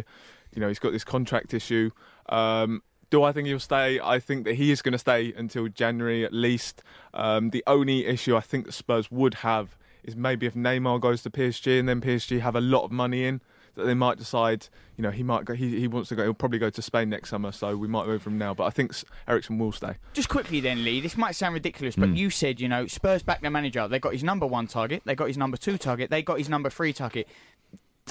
[0.54, 1.92] you know he's got this contract issue.
[2.28, 4.00] Um, do I think he'll stay?
[4.00, 6.82] I think that he is going to stay until January at least.
[7.14, 11.22] Um, the only issue I think the Spurs would have is maybe if Neymar goes
[11.24, 13.42] to PSG and then PSG have a lot of money in.
[13.76, 14.68] That they might decide,
[14.98, 15.54] you know, he might go.
[15.54, 16.24] He, he wants to go.
[16.24, 18.54] He'll probably go to Spain next summer, so we might move from now.
[18.54, 18.94] But I think
[19.30, 19.96] Eriksen will stay.
[20.12, 23.40] Just quickly then, Lee, this might sound ridiculous, but you said, you know, Spurs back
[23.40, 23.88] their manager.
[23.88, 26.50] They got his number one target, they got his number two target, they got his
[26.50, 27.30] number three target.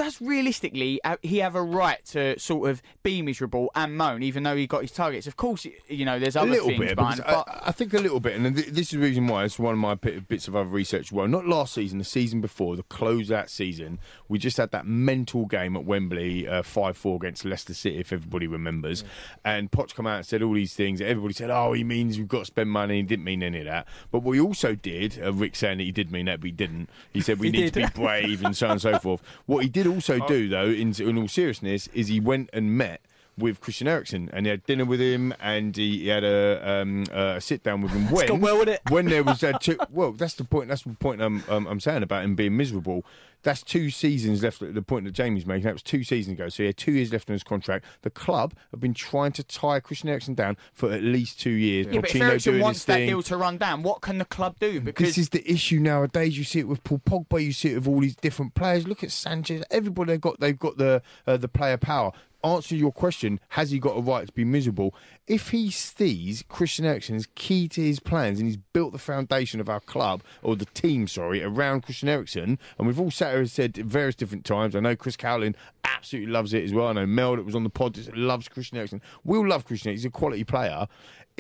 [0.00, 4.44] Does realistically uh, he have a right to sort of be miserable and moan, even
[4.44, 5.26] though he got his targets?
[5.26, 7.92] Of course, you know, there's a other little things bit, behind, but I, I think
[7.92, 10.56] a little bit, and this is the reason why it's one of my bits of
[10.56, 11.08] other research.
[11.08, 14.86] as Well, not last season, the season before, the closeout season, we just had that
[14.86, 19.04] mental game at Wembley, five four against Leicester City, if everybody remembers.
[19.44, 21.02] And Poch come out and said all these things.
[21.02, 23.66] Everybody said, "Oh, he means we've got to spend money." He didn't mean any of
[23.66, 23.86] that.
[24.10, 26.52] But what he also did, uh, Rick saying that he did mean that, but he
[26.52, 26.88] didn't.
[27.12, 29.20] He said we He need to be brave and so on and so forth.
[29.44, 30.28] What he did also oh.
[30.28, 33.00] do, though, in, in all seriousness, is he went and met
[33.40, 37.04] with Christian Eriksen and he had dinner with him and he, he had a, um,
[37.12, 38.80] a sit down with him when well, it?
[38.88, 41.80] when there was that two, well that's the point that's the point I'm, um, I'm
[41.80, 43.04] saying about him being miserable
[43.42, 46.62] that's two seasons left the point that Jamie's making that was two seasons ago so
[46.62, 49.80] he had two years left on his contract the club have been trying to tie
[49.80, 53.22] Christian Eriksen down for at least two years yeah, but if doing wants that deal
[53.22, 54.80] to run down, what can the club do?
[54.80, 56.36] Because This is the issue nowadays.
[56.36, 57.42] You see it with Paul Pogba.
[57.42, 58.86] You see it with all these different players.
[58.86, 59.62] Look at Sanchez.
[59.70, 62.12] Everybody they've got they've got the uh, the player power.
[62.42, 64.94] Answer your question: Has he got a right to be miserable?
[65.26, 69.60] If he sees Christian Eriksen is key to his plans and he's built the foundation
[69.60, 73.40] of our club or the team, sorry, around Christian Eriksen, and we've all sat here
[73.40, 74.74] and said various different times.
[74.74, 75.54] I know Chris Cowlin
[75.84, 76.88] absolutely loves it as well.
[76.88, 79.02] I know Mel that was on the pod loves Christian Eriksen.
[79.22, 79.92] We all love Christian.
[79.92, 80.88] He's a quality player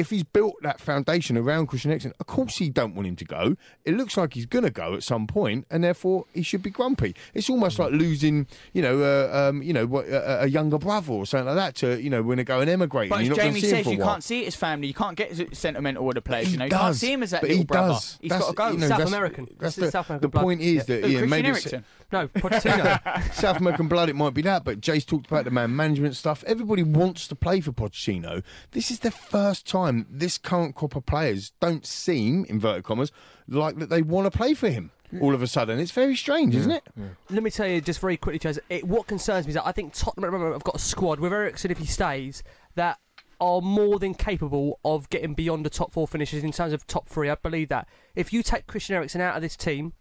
[0.00, 3.24] if he's built that foundation around Christian Eriksen, of course he don't want him to
[3.24, 3.56] go.
[3.84, 6.70] It looks like he's going to go at some point, and therefore he should be
[6.70, 7.14] grumpy.
[7.34, 11.26] It's almost like losing, you know, uh, um, you know, a, a younger brother or
[11.26, 13.10] something like that to, you know, when they go and emigrate.
[13.10, 14.56] But and as you're not Jamie gonna him says, for you can't see it as
[14.56, 14.88] family.
[14.88, 16.46] You can't get sentimental with the players.
[16.46, 17.88] He you know, you does, can't see him as that but little he brother.
[17.92, 18.18] does.
[18.20, 18.74] He's That's- got to go.
[18.74, 19.48] you know, South that's- American.
[19.58, 20.42] That's the, South the American blood.
[20.42, 20.82] point is Yeah.
[20.82, 21.84] that Who, yeah, Christian maybe it's- Eriksen?
[22.12, 23.32] No, Pochettino.
[23.34, 26.42] South American blood, it might be that, but Jay's talked about the man management stuff.
[26.46, 28.42] Everybody wants to play for Pochettino.
[28.72, 33.12] This is the first time this current crop of players don't seem, inverted commas,
[33.48, 35.78] like that they want to play for him all of a sudden.
[35.78, 36.84] It's very strange, isn't it?
[37.30, 38.58] Let me tell you just very quickly, Chaz.
[38.68, 40.80] It, what concerns me is that I think Tottenham at the moment have got a
[40.80, 42.42] squad with Eriksen if he stays
[42.76, 42.98] that
[43.40, 47.08] are more than capable of getting beyond the top four finishes in terms of top
[47.08, 47.30] three.
[47.30, 49.94] I believe that if you take Christian Eriksen out of this team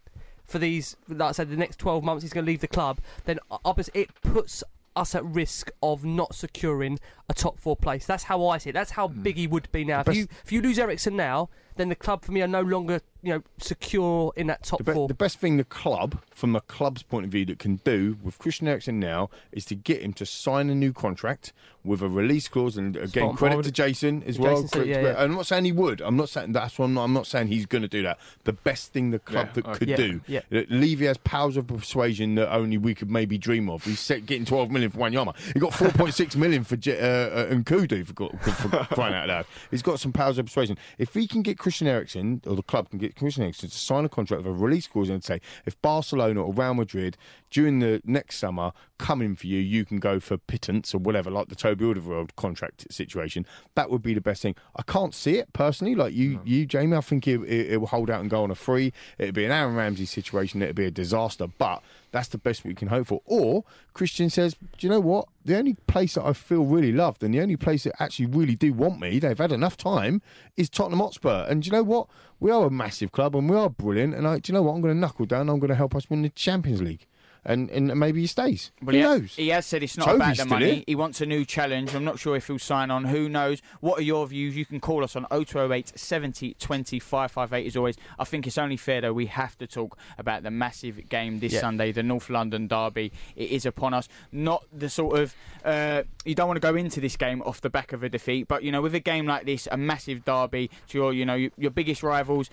[0.50, 3.00] for these, like I said, the next twelve months he's going to leave the club,
[3.24, 4.64] then obviously it puts
[4.96, 6.98] us at risk of not securing
[7.28, 8.04] a top four place.
[8.06, 8.72] That's how I see it.
[8.72, 9.22] That's how hmm.
[9.22, 10.02] big he would be now.
[10.06, 11.48] If you if you lose Eriksen now,
[11.80, 14.84] then the club for me are no longer you know secure in that top The,
[14.84, 15.08] be- four.
[15.08, 18.38] the best thing the club, from the club's point of view, that can do with
[18.38, 21.52] Christian Eriksen now is to get him to sign a new contract
[21.82, 22.76] with a release clause.
[22.76, 24.68] And again, on, credit to Jason as Jason well.
[24.68, 25.14] said- yeah, yeah.
[25.22, 26.00] I'm not saying he would.
[26.02, 27.04] I'm not saying that's what I'm not.
[27.04, 28.18] I'm not saying he's going to do that.
[28.44, 29.78] The best thing the club Yeah, that okay.
[29.78, 30.20] could Yeah, do.
[30.26, 30.40] yeah.
[30.50, 33.84] that Levy has powers of persuasion that only we could maybe dream of.
[33.84, 35.34] He's set, getting 12 million for Wanyama.
[35.52, 39.46] He got 4.6 million for J- uh, uh, Nkoudou for, for, for crying out loud.
[39.70, 40.76] He's got some powers of persuasion.
[40.98, 44.04] If he can get Christian Eriksen, or the club can get Christian Eriksen to sign
[44.04, 47.16] a contract with a release clause and say, if Barcelona or Real Madrid
[47.50, 51.30] during the next summer come in for you, you can go for pittance or whatever,
[51.30, 53.46] like the Toby Alderweireld contract situation.
[53.74, 54.54] That would be the best thing.
[54.76, 56.96] I can't see it personally, like you, you Jamie.
[56.96, 58.92] I think it, it, it will hold out and go on a free.
[59.18, 60.62] It'd be an Aaron Ramsey situation.
[60.62, 63.20] It'd be a disaster, but that's the best we can hope for.
[63.24, 63.64] Or
[63.94, 65.28] Christian says, do you know what?
[65.44, 68.54] The only place that I feel really loved and the only place that actually really
[68.54, 70.22] do want me, they've had enough time,
[70.56, 71.46] is Tottenham Hotspur.
[71.48, 72.08] And do you know what?
[72.38, 74.14] We are a massive club and we are brilliant.
[74.14, 74.74] And I, do you know what?
[74.74, 75.48] I'm going to knuckle down.
[75.48, 77.06] I'm going to help us win the Champions League.
[77.44, 78.70] And, and maybe he stays.
[78.82, 79.34] Well, Who he, knows?
[79.34, 80.74] he has said it's not Toby's about the money.
[80.74, 80.84] here.
[80.86, 81.94] He wants a new challenge.
[81.94, 83.04] I'm not sure if he'll sign on.
[83.06, 83.62] Who knows?
[83.80, 84.56] What are your views?
[84.56, 87.96] You can call us on 0208 70 20 558 as always.
[88.18, 91.54] I think it's only fair, though, we have to talk about the massive game this
[91.54, 91.60] Yeah.
[91.60, 93.10] Sunday, the North London Derby.
[93.36, 94.08] It is upon us.
[94.32, 95.34] Not the sort of.
[95.64, 98.48] Uh, you don't want to go into this game off the back of a defeat,
[98.48, 101.34] but, you know, with a game like this, a massive derby to your, you know,
[101.56, 102.50] your, biggest rivals,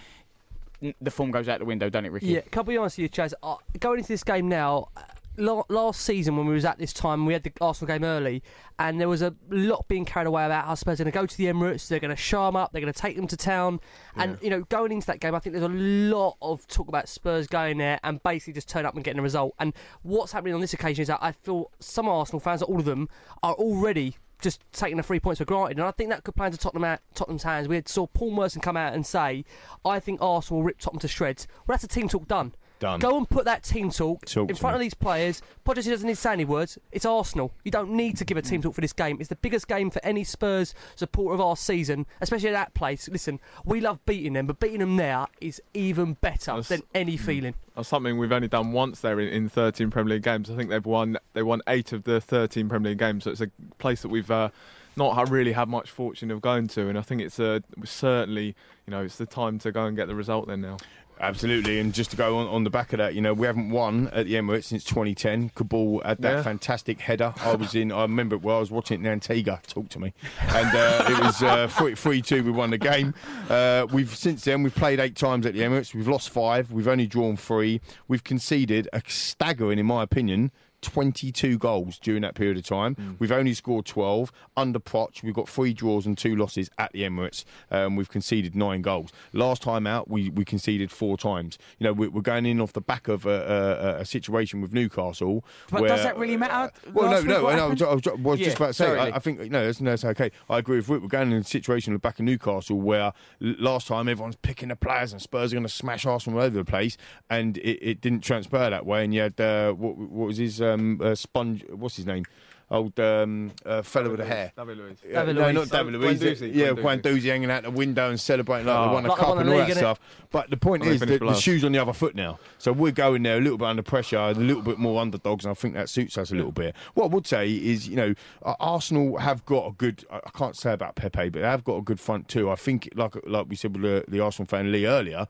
[1.01, 2.27] the form goes out the window, doesn't it, Ricky?
[2.27, 3.33] Yeah, can I be honest with you, Chaz?
[3.41, 5.01] Uh, going into this game now, uh,
[5.37, 8.43] last season when we was at this time, we had the Arsenal game early,
[8.79, 11.25] and there was a lot being carried away about how Spurs are going to go
[11.25, 13.37] to the Emirates, they're going to show them up, they're going to take them to
[13.37, 13.79] town,
[14.15, 17.07] and you know, going into that game, I think there's a lot of talk about
[17.07, 19.53] Spurs going there and basically just turn up and getting a result.
[19.59, 22.85] And what's happening on this occasion is that I feel some Arsenal fans, all of
[22.85, 23.09] them,
[23.43, 26.47] are already just taking the three points for granted, and I think that could play
[26.47, 27.67] into Tottenham out, Tottenham's hands.
[27.67, 29.45] We saw Paul Merson come out and say,
[29.83, 32.53] "I think Arsenal will rip Tottenham to shreds." Well, that's a team talk done.
[32.79, 32.99] Done.
[32.99, 34.77] Go and put that team talk, Talk in front me.
[34.77, 35.41] of these players.
[35.65, 36.77] Pochettino doesn't need to say any words.
[36.91, 37.51] It's Arsenal.
[37.63, 38.49] You don't need to give a Mm.
[38.49, 39.17] team talk for this game.
[39.19, 43.09] It's the biggest game for any Spurs supporter of our season, especially at that place.
[43.09, 47.17] Listen, we love beating them, but beating them there is even better That's- than any
[47.17, 47.21] Mm.
[47.21, 47.53] feeling.
[47.75, 50.49] That's something we've only done once there in, in 13 Premier League games.
[50.51, 53.41] I think they've won they won eight of the 13 Premier League games, so it's
[53.41, 53.49] a
[53.79, 54.49] place that we've uh,
[54.95, 58.55] not really had much fortune of going to, and I think it's uh, certainly
[58.85, 60.77] you know it's the time to go and get the result there now.
[61.19, 63.69] Absolutely, and just to go on, on the back of that, you know, we haven't
[63.71, 65.49] won at the Emirates since 2010.
[65.55, 66.41] Kaboul had that Yeah.
[66.43, 67.33] fantastic header.
[67.41, 69.99] I was in, I remember it well, I was watching it in Antigua, talk to
[69.99, 70.13] me.
[70.49, 73.13] And uh, it was uh, 3 2, we won the game.
[73.49, 75.93] Uh, we've Since then, we've played eight times at the Emirates.
[75.95, 77.81] We've lost five, we've only drawn three.
[78.07, 80.51] We've conceded a staggering, in my opinion,
[80.81, 83.17] 22 goals during that period of time.
[83.19, 84.31] We've only scored 12.
[84.55, 87.43] Under Poch, we've got three draws and two losses at the Emirates.
[87.71, 89.11] Um, we've conceded nine goals.
[89.33, 91.57] Last time out, we, we conceded four times.
[91.79, 94.73] You know, we're, we're going in off the back of a, a, a situation with
[94.73, 95.43] Newcastle.
[95.71, 96.71] But where, does that really matter?
[96.93, 97.81] well, no, no, I was.
[97.81, 98.97] I was, Yeah, just about to say.
[98.97, 100.31] I, I think no, that's, no, that's okay.
[100.49, 101.01] I agree with Rick.
[101.01, 104.69] We're going in a situation on the back of Newcastle where last time everyone's picking
[104.69, 106.97] the players and Spurs are going to smash Arsenal all over the place,
[107.29, 109.03] and it, it didn't transpire that way.
[109.03, 111.63] And you had uh, what, what was his um, uh, sponge?
[111.69, 112.25] What's his name?
[112.69, 114.51] Old um, uh, fellow with the hair.
[114.57, 114.97] David Luiz.
[115.15, 116.19] Uh, no, not David Luiz.
[116.19, 117.01] Guendouzi, Yeah, Guendouzi.
[117.01, 118.87] Guendouzi hanging out the window and celebrating like Oh.
[118.89, 119.79] they won a Like they cup won and the all league, that innit?
[119.79, 119.99] stuff.
[120.31, 121.39] But the point they is that finished the below.
[121.39, 122.39] shoe's on the other foot now.
[122.57, 125.51] So we're going there a little bit under pressure, a little bit more underdogs, and
[125.51, 126.75] I think that suits us a little bit.
[126.93, 128.13] What I would say is, you know,
[128.43, 130.03] uh, Arsenal have got a good.
[130.11, 132.51] I I can't say about Pepe, but they have got a good front too.
[132.51, 135.27] I think, like like we said with the, the Arsenal fan Lee earlier.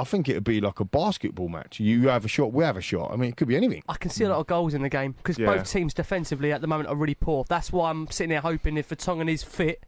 [0.00, 1.78] I think it would be like a basketball match.
[1.78, 3.10] You have a shot, we have a shot.
[3.12, 3.82] I mean, it could be anything.
[3.88, 5.46] I can see a lot of goals in the game because Yeah.
[5.46, 7.44] both teams defensively at the moment are really poor.
[7.48, 9.84] That's why I'm sitting there hoping if Vertonghen is fit,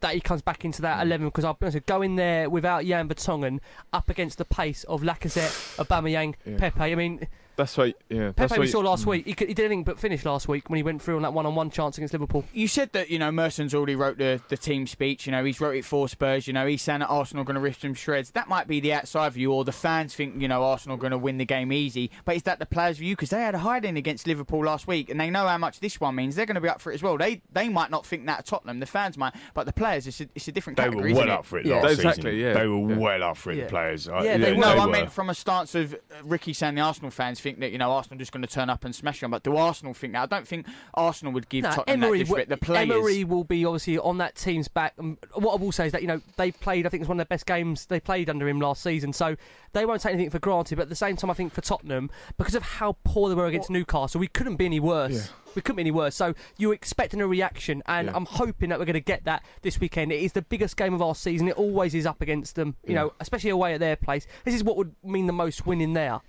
[0.00, 1.02] that he comes back into that hmm.
[1.06, 3.60] 11 because I'll be honest, going there without Jan Vertonghen
[3.92, 6.58] up against the pace of Lacazette, Aubameyang, Yeah.
[6.58, 6.80] Pepe.
[6.80, 7.26] I mean,
[7.56, 7.94] That's why.
[8.08, 8.32] Yeah.
[8.34, 9.26] That's Pepe why we saw last week.
[9.26, 11.32] He, could, he did anything but finish last week when he went through on that
[11.32, 12.44] one-on-one chance against Liverpool.
[12.52, 15.26] You said that you know Merson's already wrote the, the team speech.
[15.26, 16.46] You know he's wrote it for Spurs.
[16.46, 18.30] You know he's saying that Arsenal are going to rip some shreds.
[18.32, 21.12] That might be the outside view, or the fans think you know Arsenal are going
[21.12, 22.10] to win the game easy.
[22.24, 23.14] But is that the players' view?
[23.14, 26.00] Because they had a hiding against Liverpool last week, and they know how much this
[26.00, 26.34] one means.
[26.36, 27.16] They're going to be up for it as well.
[27.18, 28.80] They they might not think that at Tottenham.
[28.80, 31.30] The fans might, but the players it's a, it's a different They were well isn't
[31.30, 31.80] up for it Yeah.
[31.82, 32.38] last Exactly, season.
[32.40, 32.52] yeah.
[32.54, 32.96] They were Yeah.
[32.98, 33.64] well up for it, Yeah.
[33.64, 34.08] the players.
[34.08, 34.92] I- Yeah, they yeah, no, I were.
[34.92, 37.92] meant from a stance of uh, Ricky saying the Arsenal fans think that you know
[37.92, 39.30] Arsenal just going to turn up and smash them.
[39.30, 40.22] But do Arsenal think that?
[40.22, 42.48] I don't think Arsenal would give No, Tottenham Emery, that disrespect.
[42.48, 42.90] The will- players.
[42.90, 44.94] Emery will be obviously on that team's back.
[44.98, 46.86] Um, what I will say is that you know they played.
[46.86, 49.12] I think it's one of the best games they played under him last season.
[49.12, 49.36] So
[49.72, 50.76] they won't take anything for granted.
[50.76, 53.46] But at the same time, I think for Tottenham, because of how poor they were
[53.46, 55.30] against Newcastle, we couldn't be any worse.
[55.54, 56.16] We couldn't be any worse.
[56.16, 58.16] So you're expecting a reaction, and Yeah.
[58.16, 60.10] I'm hoping that we're going to get that this weekend.
[60.10, 61.46] It is the biggest game of our season.
[61.46, 62.74] It always is up against them.
[62.84, 63.00] You Yeah.
[63.02, 64.26] know, especially away at their place.
[64.44, 66.20] This is what would mean the most winning there.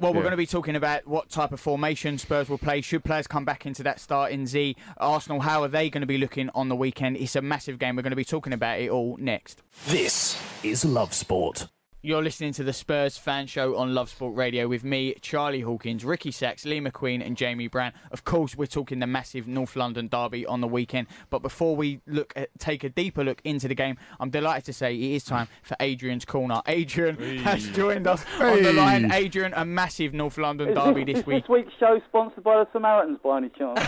[0.00, 0.22] Well, we're Yeah.
[0.22, 2.80] going to be talking about what type of formation Spurs will play.
[2.80, 4.76] Should players come back into that starting Z?
[4.98, 7.16] Arsenal, how are they going to be looking on the weekend?
[7.16, 7.96] It's a massive game.
[7.96, 9.62] We're going to be talking about it all next.
[9.86, 11.66] This is Love Sport.
[12.00, 16.04] You're listening to the Spurs fan show on Love Sport Radio with me, Charlie Hawkins,
[16.04, 17.92] Ricky Sachs, Lee McQueen, and Jamie Brown.
[18.12, 21.08] Of course, we're talking the massive North London derby on the weekend.
[21.28, 24.72] But before we look at, take a deeper look into the game, I'm delighted to
[24.72, 26.62] say it is time for Adrian's corner.
[26.68, 29.10] Adrian has joined us on the line.
[29.10, 31.42] Adrian, a massive North London Is derby this, this is week.
[31.42, 33.80] this week's show sponsored by the Samaritans by any chance?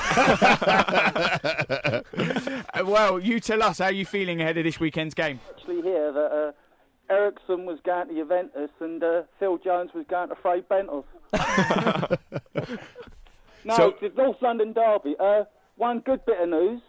[2.84, 5.38] Well, you tell us how you feeling ahead of this weekend's game.
[5.50, 6.52] Actually, here that uh,
[7.10, 11.04] Eriksen was going to Juventus and uh, Phil Jones was going to Frey Bentos.
[13.64, 15.16] no, So- it's the North London derby.
[15.18, 15.44] Uh,
[15.76, 16.80] one good bit of news.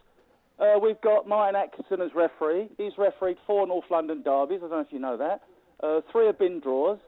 [0.59, 2.69] Uh, we've got Martin Atkinson as referee.
[2.77, 4.57] He's refereed four North London derbies.
[4.59, 5.41] I don't know if you know that.
[5.81, 6.99] Uh, three have been draws,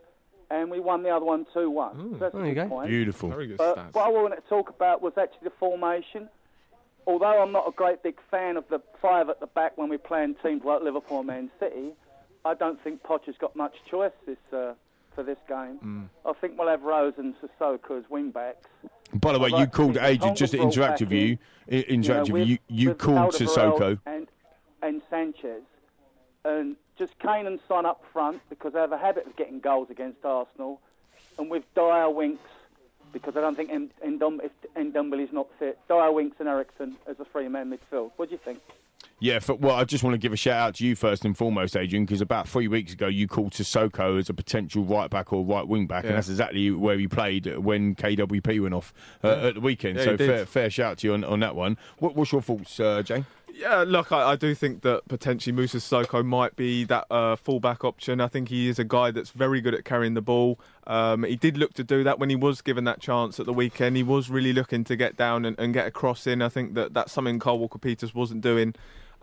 [0.49, 1.95] and we won the other one 2 1.
[2.13, 2.69] So that's a there you good go.
[2.69, 2.89] point.
[2.89, 3.29] Beautiful.
[3.29, 3.93] Very good But stats.
[3.93, 6.29] what I wanted to talk about was actually the formation.
[7.05, 9.97] Although I'm not a great big fan of the five at the back when we're
[9.99, 11.91] playing teams like Liverpool and Man City,
[12.45, 14.73] I don't think Potter's got much choice this uh,
[15.15, 15.79] for this game.
[15.83, 16.09] Mm.
[16.25, 18.67] I think we'll have Rose and Sissoko as wing backs.
[19.13, 21.37] By the way, I'd you like called Adrian just to interact with you.
[21.67, 22.57] Interact you with you.
[22.67, 23.99] You called Sissoko.
[24.05, 24.27] and
[24.81, 25.63] and Sanchez,
[26.43, 29.89] and just Kane and Son up front because they have a habit of getting goals
[29.89, 30.81] against Arsenal,
[31.37, 32.41] and with Dier, Winks
[33.13, 35.79] because I don't think Ndom- if Ndombele's not fit.
[35.87, 38.11] Dier, Winks, and Eriksen as a three-man midfield.
[38.17, 38.59] What do you think?
[39.19, 41.37] Yeah, for, well, I just want to give a shout out to you first and
[41.37, 45.31] foremost, Adrian, because about three weeks ago you called Sissoko as a potential right back
[45.31, 46.09] or right wing back, Yeah.
[46.09, 49.97] and that's exactly where he played when KWP went off uh, at the weekend.
[49.97, 51.77] Yeah, so fair, fair shout to you on, on that one.
[51.99, 53.25] What, what's your thoughts, uh, Jane?
[53.55, 57.83] Yeah, look, I, I do think that potentially Musa Sissoko might be that uh, fullback
[57.83, 58.19] option.
[58.19, 60.59] I think he is a guy that's very good at carrying the ball.
[60.87, 63.53] Um, he did look to do that when he was given that chance at the
[63.53, 63.95] weekend.
[63.95, 66.41] He was really looking to get down and, and get a cross in.
[66.41, 68.73] I think that that's something Kyle Walker Peters wasn't doing.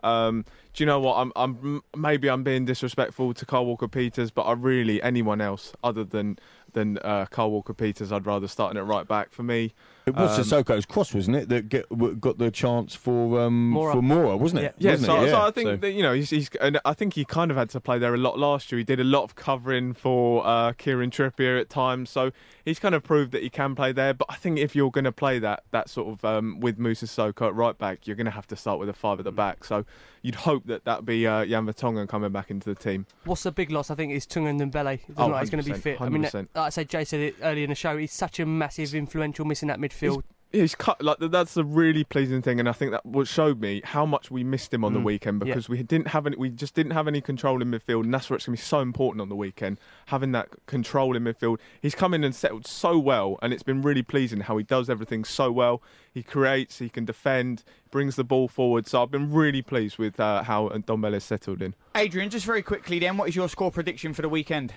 [0.01, 1.17] Um, do you know what?
[1.17, 5.73] I'm, I'm maybe I'm being disrespectful to Kyle Walker Peters, but I really anyone else
[5.83, 6.39] other than
[6.71, 9.73] than uh, Kyle Walker Peters, I'd rather starting at right back for me.
[10.05, 11.85] It was Um, Sissoko's cross, wasn't it, that get,
[12.19, 13.91] got the chance for um, Moura.
[13.93, 14.75] for Moura, wasn't it?
[14.79, 15.29] Yeah, Wasn't so, it?
[15.29, 17.69] so I think that you know he's, he's and I think he kind of had
[17.71, 18.79] to play there a lot last year.
[18.79, 22.31] He did a lot of covering for uh, Kieran Trippier at times, so
[22.65, 24.13] he's kind of proved that he can play there.
[24.13, 27.05] But I think if you're going to play that that sort of um, with Musa
[27.05, 29.31] Sissoko at right back, you're going to have to start with a five at the
[29.31, 29.63] back.
[29.63, 29.85] So
[30.23, 33.05] you'd hope that that'd be uh, Jan Vertonghen coming back into the team.
[33.25, 33.91] What's the big loss?
[33.91, 34.93] I think is Tanguy Ndombele.
[34.95, 36.01] It Oh, look like he's going to be 100%, fit.
[36.01, 37.97] I mean, like I said, Jay said it earlier in the show.
[37.97, 39.90] He's such a massive, influential miss in that midfield.
[39.99, 40.17] Yeah,
[40.51, 43.81] he's cut like that's a really pleasing thing, and I think that what showed me
[43.85, 45.05] how much we missed him on the Mm.
[45.05, 45.53] weekend Yeah.
[45.53, 48.29] because we didn't have any, we just didn't have any control in midfield, and that's
[48.29, 51.59] where it's going to be so important on the weekend having that control in midfield.
[51.81, 54.89] He's come in and settled so well, and it's been really pleasing how he does
[54.89, 55.81] everything so well.
[56.13, 58.87] He creates, he can defend, brings the ball forward.
[58.87, 61.75] So I've been really pleased with uh, how Ndombele's settled in.
[61.95, 64.73] Adrian, just very quickly then, what is your score prediction for the weekend?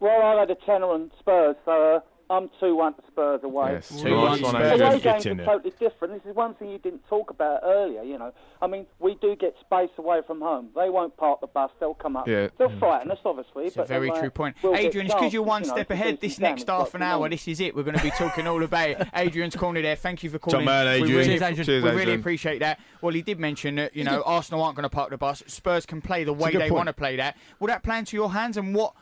[0.00, 2.00] Well, I had a tenner on Spurs, so uh,
[2.30, 3.72] I'm 2 1 to Spurs away.
[3.72, 4.54] Yes, Two one Spurs.
[4.54, 4.82] Adrian.
[4.82, 6.14] Away Get games in are totally different.
[6.14, 8.02] This is one thing you didn't talk about earlier.
[8.02, 10.68] You know, I mean, we do get space away from home.
[10.74, 11.70] They won't park the bus.
[11.80, 12.28] They'll come up.
[12.28, 12.48] Yeah.
[12.58, 13.66] They'll frighten us, obviously.
[13.66, 14.56] It's a but very uh, true point.
[14.62, 16.94] we'll Adrian, just because you're one you know, step to ahead, this next damage, half
[16.94, 17.74] an hour, this is it.
[17.74, 19.08] We're going to be talking all about it.
[19.14, 19.96] Adrian's corner there.
[19.96, 20.66] Thank you for calling.
[20.66, 21.66] man, We really, Cheers, Adrian.
[21.66, 22.20] Cheers, we really Adrian.
[22.20, 22.78] appreciate that.
[23.00, 25.42] Well, he did mention that, you know, Arsenal aren't going to park the bus.
[25.46, 27.36] Spurs can play the way they want to play that.
[27.58, 28.94] Will that play into your hands and what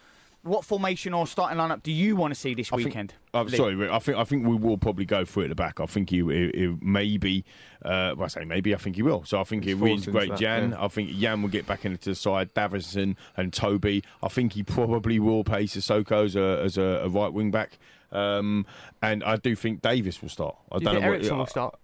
[0.47, 3.15] what formation or starting lineup do you want to see this I think- weekend?
[3.35, 5.79] I'm sorry, Rick, I think I think we will probably go through at the back.
[5.79, 7.45] I think he, he, he maybe,
[7.85, 8.75] uh, well, I say maybe.
[8.75, 9.25] I think he will.
[9.25, 10.71] So I think he He's forced into reintegrate that, Jan.
[10.71, 10.83] yeah.
[10.85, 12.55] I think Jan will get back into the side.
[12.55, 14.03] Davinson and Toby.
[14.23, 17.79] I think he probably will play Sissoko as a as a, a right wing back.
[18.11, 18.65] Um,
[19.03, 20.57] and I do think Davies will start.
[20.73, 21.79] I Do you don't think know Eriksen what, will start?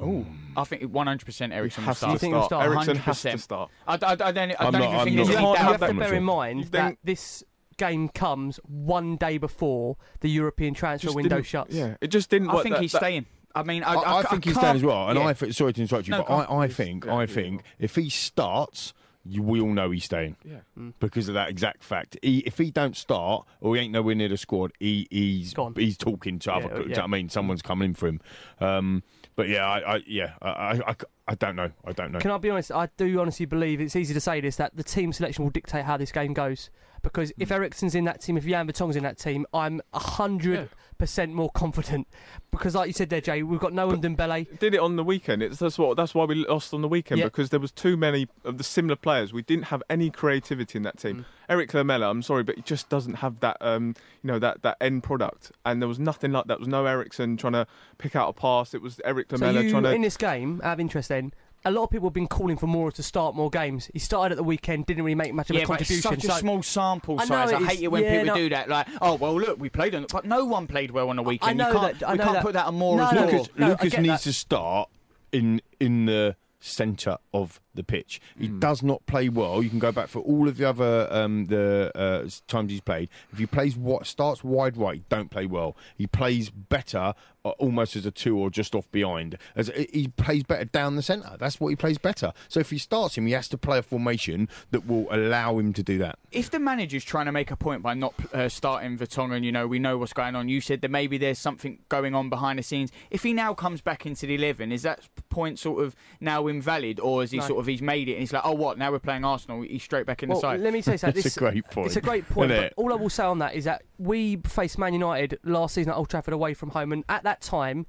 [0.00, 0.24] Oh,
[0.56, 2.10] I think 100% Eriksen will has start.
[2.10, 2.62] to You think he'll start.
[2.64, 2.76] start?
[2.76, 3.32] Eriksen has 100%.
[3.32, 3.70] to start.
[3.86, 5.46] I, I, I don't, I don't I'm not- even I'm think not- it's You any
[5.46, 5.58] have, doubt.
[5.58, 7.44] you have to bear in mind that think- this
[7.76, 11.74] game comes one day before the European transfer Just window shuts.
[11.74, 12.50] Yeah, it just didn't.
[12.50, 12.62] I work.
[12.62, 13.26] think That- he's that- staying.
[13.54, 15.08] I mean, I, I, I think he's staying as well.
[15.08, 15.26] And yeah.
[15.26, 17.26] I think, sorry to interrupt you, No, but I, I think Yeah, I yeah.
[17.26, 18.94] think if he starts.
[19.24, 20.60] You, we all know he's staying Yeah.
[21.00, 22.16] because of that exact fact.
[22.22, 25.74] He, if he don't start or he ain't nowhere near the squad, he, he's Gone.
[25.76, 26.68] he's talking to Yeah, other.
[26.68, 26.96] Do you know yeah.
[27.00, 27.28] what I mean?
[27.28, 28.20] Someone's coming in for him.
[28.58, 29.02] Um,
[29.38, 30.96] but yeah, I, I yeah, I, I,
[31.28, 31.70] I, don't know.
[31.84, 32.18] I don't know.
[32.18, 32.72] Can I be honest?
[32.72, 35.84] I do honestly believe it's easy to say this that the team selection will dictate
[35.84, 36.70] how this game goes.
[37.02, 40.68] Because if Eriksen's in that team, if Jan Vertonghen's in that team, I'm hundred
[40.98, 42.08] percent more confident.
[42.50, 44.58] Because like you said there, Jay, we've got no one Dembele.
[44.58, 45.42] did it on the weekend.
[45.42, 47.26] It's that's what that's why we lost on the weekend Yeah.
[47.26, 49.32] because there was too many of the similar players.
[49.32, 51.00] We didn't have any creativity in that Mm.
[51.02, 51.26] team.
[51.48, 54.76] Erik Lamela, I'm sorry, but he just doesn't have that um you know that that
[54.80, 55.52] end product.
[55.64, 56.54] And there was nothing like that.
[56.54, 57.66] There was no Eriksen trying to
[57.98, 58.74] pick out a pass.
[58.74, 61.32] It was Eric So you, trying to in this game, out of interest then,
[61.64, 63.90] a lot of people have been calling for Moura to start more games.
[63.92, 66.20] He started at the weekend, didn't really make much of Yeah, a but it's contribution.
[66.30, 67.52] such a small sample I know size.
[67.52, 68.68] I, it is- hate it when yeah, people no- do that.
[68.68, 71.60] Like, oh well, look, we played on, but no one played well on the weekend.
[71.60, 72.42] I know you can't, that- I we know can't that.
[72.44, 73.24] put that on more No, as no.
[73.26, 74.20] Lucas, No, Lucas needs that.
[74.20, 74.88] to start
[75.32, 78.20] in in the centre of the pitch.
[78.38, 78.58] He Hmm.
[78.58, 79.62] does not play well.
[79.62, 83.08] You can go back for all of the other um, the uh, times he's played.
[83.32, 85.76] If he plays what starts wide right, don't play well.
[85.96, 87.14] He plays better
[87.44, 89.38] uh, almost as a two or just off behind.
[89.56, 91.36] As he plays better down the centre.
[91.38, 92.32] That's what he plays better.
[92.48, 95.72] So if he starts him, he has to play a formation that will allow him
[95.74, 96.18] to do that.
[96.30, 99.66] if the manager's trying to make a point by not uh, starting Vertonghen, you know,
[99.66, 100.48] we know what's going on.
[100.48, 102.90] You said that maybe there's something going on behind the scenes.
[103.10, 106.98] If he now comes back into the eleven, is that point sort of now invalid,
[107.00, 107.46] or is he No.
[107.46, 108.78] sort of he's made it and he's like, oh what?
[108.78, 109.62] Now we're playing Arsenal.
[109.62, 110.60] He's straight back in well, the side.
[110.60, 111.22] let me say something.
[111.24, 112.50] It's a great point, It's a great point.
[112.50, 115.90] But all I will say on that is that we faced Man United last season
[115.92, 117.86] at Old Trafford away from home, and at that time,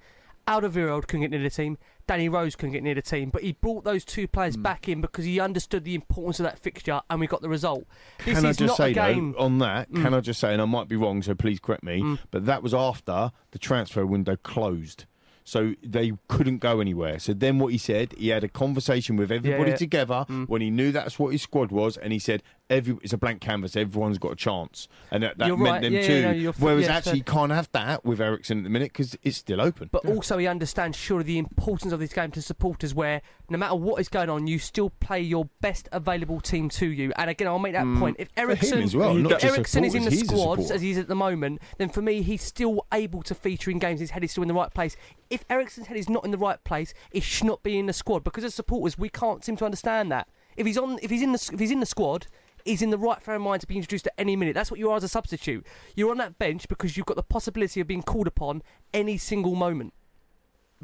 [0.47, 1.77] Alderweireld couldn't get near the team.
[2.07, 4.63] Danny Rose couldn't get near the team, but he brought those two players Hmm.
[4.63, 7.85] back in because he understood the importance of that fixture, and we got the result.
[8.25, 9.33] This Can I is just not say a game.
[9.33, 9.91] though, on that?
[9.93, 10.17] Can Mm.
[10.17, 12.19] I just say, and I might be wrong, so please correct me, Mm.
[12.31, 15.05] but that was after the transfer window closed.
[15.49, 17.17] So they couldn't go anywhere.
[17.19, 19.77] So then what he said, he had a conversation with everybody yeah.
[19.77, 20.47] together Mm.
[20.47, 23.41] when he knew that's what his squad was, and he said, Every, it's a blank
[23.41, 24.87] canvas, everyone's got a chance.
[25.09, 25.81] And that, that meant right.
[25.81, 26.43] them Yeah, yeah, too.
[26.43, 29.37] no, Whereas yeah, actually, you can't have that with Eriksen at the minute because it's
[29.37, 29.89] still open.
[29.91, 33.73] But also, he understands surely the importance of this game to supporters, where no matter
[33.73, 37.11] what is going on, you still play your best available team to you.
[37.15, 37.99] And again, I'll make that Mm.
[37.99, 38.17] point.
[38.19, 40.25] If Eriksen, well, if Eriksen is in the supporters, he's a
[40.67, 43.71] squad as he is at the moment, then for me, he's still able to feature
[43.71, 43.99] in games.
[43.99, 44.95] His head is still in the right place.
[45.31, 47.93] If Eriksen's head is not in the right place, it should not be in the
[47.93, 50.27] squad because as supporters, we can't seem to understand that.
[50.55, 52.27] If he's on, if he's in the, if he's in the squad.
[52.69, 54.53] He's in the right frame of mind to be introduced at any minute.
[54.53, 55.65] That's what you are as a substitute.
[55.95, 58.61] You're on that bench because you've got the possibility of being called upon
[58.93, 59.91] any single moment.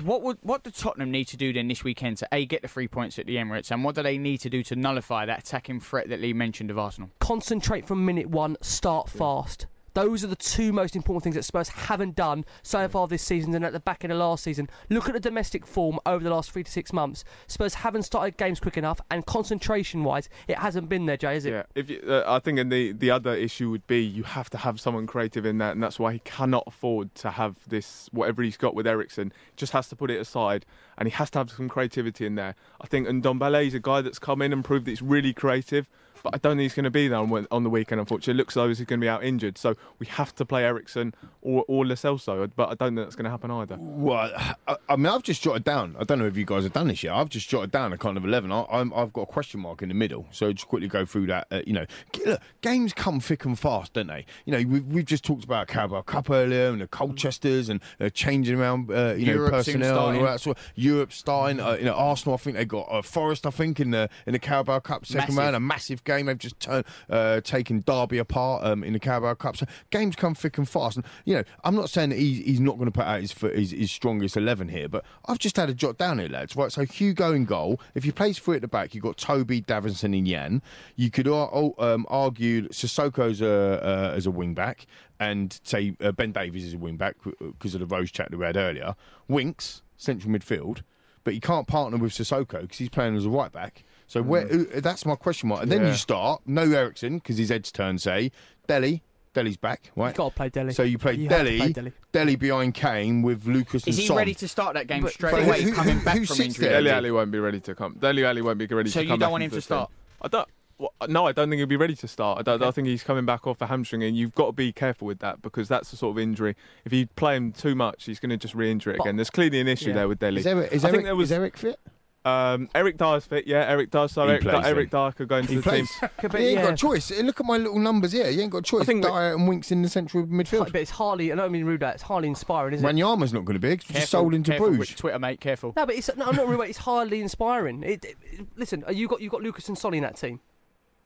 [0.01, 2.67] What would what do Tottenham need to do then this weekend to a get the
[2.67, 5.39] three points at the Emirates, and what do they need to do to nullify that
[5.39, 7.11] attacking threat that Lee mentioned of Arsenal?
[7.19, 9.67] concentrate from minute one, start fast.
[9.95, 13.55] Those are the two most important things that Spurs haven't done so far this season
[13.55, 14.69] and at the back end of last season.
[14.89, 17.23] Look at the domestic form over the last three to six months.
[17.47, 21.45] Spurs haven't started games quick enough, and concentration wise, it hasn't been there, Jay, is
[21.45, 21.51] it?
[21.51, 24.49] Yeah, if you, uh, I think, and the the other issue would be you have
[24.49, 28.09] to have someone creative in that, and that's why he cannot afford to have this
[28.11, 29.31] whatever he's got with Eriksen.
[29.55, 30.65] Just has to put it aside,
[30.97, 32.55] and he has to have some creativity in there.
[32.81, 35.89] I think, Ndombele is a guy that's come in and proved that he's really creative.
[36.25, 37.99] But I don't think he's going to be there on, on the weekend.
[37.99, 39.59] Unfortunately, it looks like he's going to be out injured.
[39.59, 42.51] So we have to play Eriksen or or Lo Celso.
[42.55, 43.77] But I don't think that's going to happen either.
[43.79, 44.31] Well,
[44.67, 45.95] I, I mean, I've just jotted down.
[45.99, 47.13] I don't know if you guys have done this yet.
[47.13, 48.51] I've just jotted down a kind of eleven.
[48.51, 51.27] I, I'm, I've got a question mark in the middle, so just quickly go through
[51.27, 51.45] that.
[51.51, 51.85] Uh, you know,
[52.25, 54.25] look, games come thick and fast, don't they?
[54.45, 58.09] You know, we've, we've just talked about Carabao Cup earlier and the Colchesters and uh,
[58.09, 60.23] changing around, uh, you know, Europe soon personnel and all starting.
[60.23, 60.57] that sort.
[60.57, 61.59] Of, Europe starting.
[61.59, 62.33] Uh, you know, Arsenal.
[62.33, 63.45] I think they got uh, Forest.
[63.45, 65.37] I think in the in the Carabao Cup second Massive.
[65.37, 66.14] round, a massive game.
[66.23, 66.67] They've just
[67.09, 69.57] uh, taken Derby apart um, in the Carabao Cup.
[69.57, 70.97] So games come thick and fast.
[70.97, 73.71] And you know, I'm not saying that he's, not going to put out his, his
[73.71, 76.55] his strongest eleven here, but I've just had a jot down here, lads.
[76.55, 77.79] Right, so Hugo in goal.
[77.93, 80.61] If you plays three at the back, you've got Toby, Davinson, and Jan.
[80.95, 84.85] You could um, argue Sissoko's a, uh, as a wing back,
[85.19, 88.37] and say uh, Ben Davies is a wing back because of the Rose chat that
[88.37, 88.95] we had earlier.
[89.27, 90.81] Winks central midfield,
[91.23, 93.83] but he can't partner with Sissoko because he's playing as a right back.
[94.07, 94.63] So where hmm.
[94.65, 95.63] who- that's my question mark.
[95.63, 95.89] And then Yeah.
[95.89, 98.01] you start no Eriksen because his head's turned.
[98.01, 98.31] Say
[98.67, 99.01] Dele.
[99.33, 100.07] Dele's back, right?
[100.07, 100.71] You've got to play Dele.
[100.73, 101.91] So you play You have Dele, play Dele.
[102.13, 104.15] Dele behind Kane with Lucas Is and he Son.
[104.15, 106.35] ready to start that game But- straight but away, who- coming who- back who from
[106.37, 106.69] sits injury?
[106.69, 106.81] there?
[106.81, 107.95] Dele Alli won't be ready to come.
[107.99, 109.65] Dele Alli won't be ready So to you don't want him to the team.
[109.65, 109.91] start?
[110.21, 110.47] I don't.
[110.77, 112.39] Well, no, I don't think he'll be ready to start.
[112.39, 114.71] I, don't, I think he's coming back off a hamstring, and you've got to be
[114.73, 116.55] careful with that because that's the sort of injury.
[116.85, 119.15] If you play him too much, he's going to just re-injure it But- again.
[119.17, 119.95] There's clearly an issue Yeah.
[119.95, 120.39] there with Dele.
[120.39, 121.79] Is Eric, is I Eric, think there was is Eric fit?
[122.25, 123.45] Um, Eric Dier's fit.
[123.45, 124.07] Yeah, Eric Dier.
[124.07, 125.01] So He Eric, plays Dier, Eric then.
[125.03, 125.85] Dier could go into He the team.
[125.85, 126.09] plays.
[126.31, 126.63] But he ain't yeah.
[126.63, 127.11] got a choice.
[127.11, 128.31] Look at my little numbers here.
[128.31, 128.85] He ain't got a choice.
[128.85, 130.71] think that- Dier and Winks in the central midfield.
[130.71, 131.31] But it's hardly.
[131.31, 131.83] I don't mean rude.
[131.83, 132.93] It's hardly inspiring, isn't it?
[132.95, 133.73] Wanyama's not going to be.
[133.73, 134.89] It's Careful, just sold into careful Bruges.
[134.91, 135.39] with Twitter, mate.
[135.39, 135.73] Careful.
[135.75, 136.61] No, but it's no, I'm not rude.
[136.61, 137.83] It's hardly inspiring.
[137.83, 138.15] It, it,
[138.55, 140.39] listen, uh, you got you got Lucas and Solly in that team.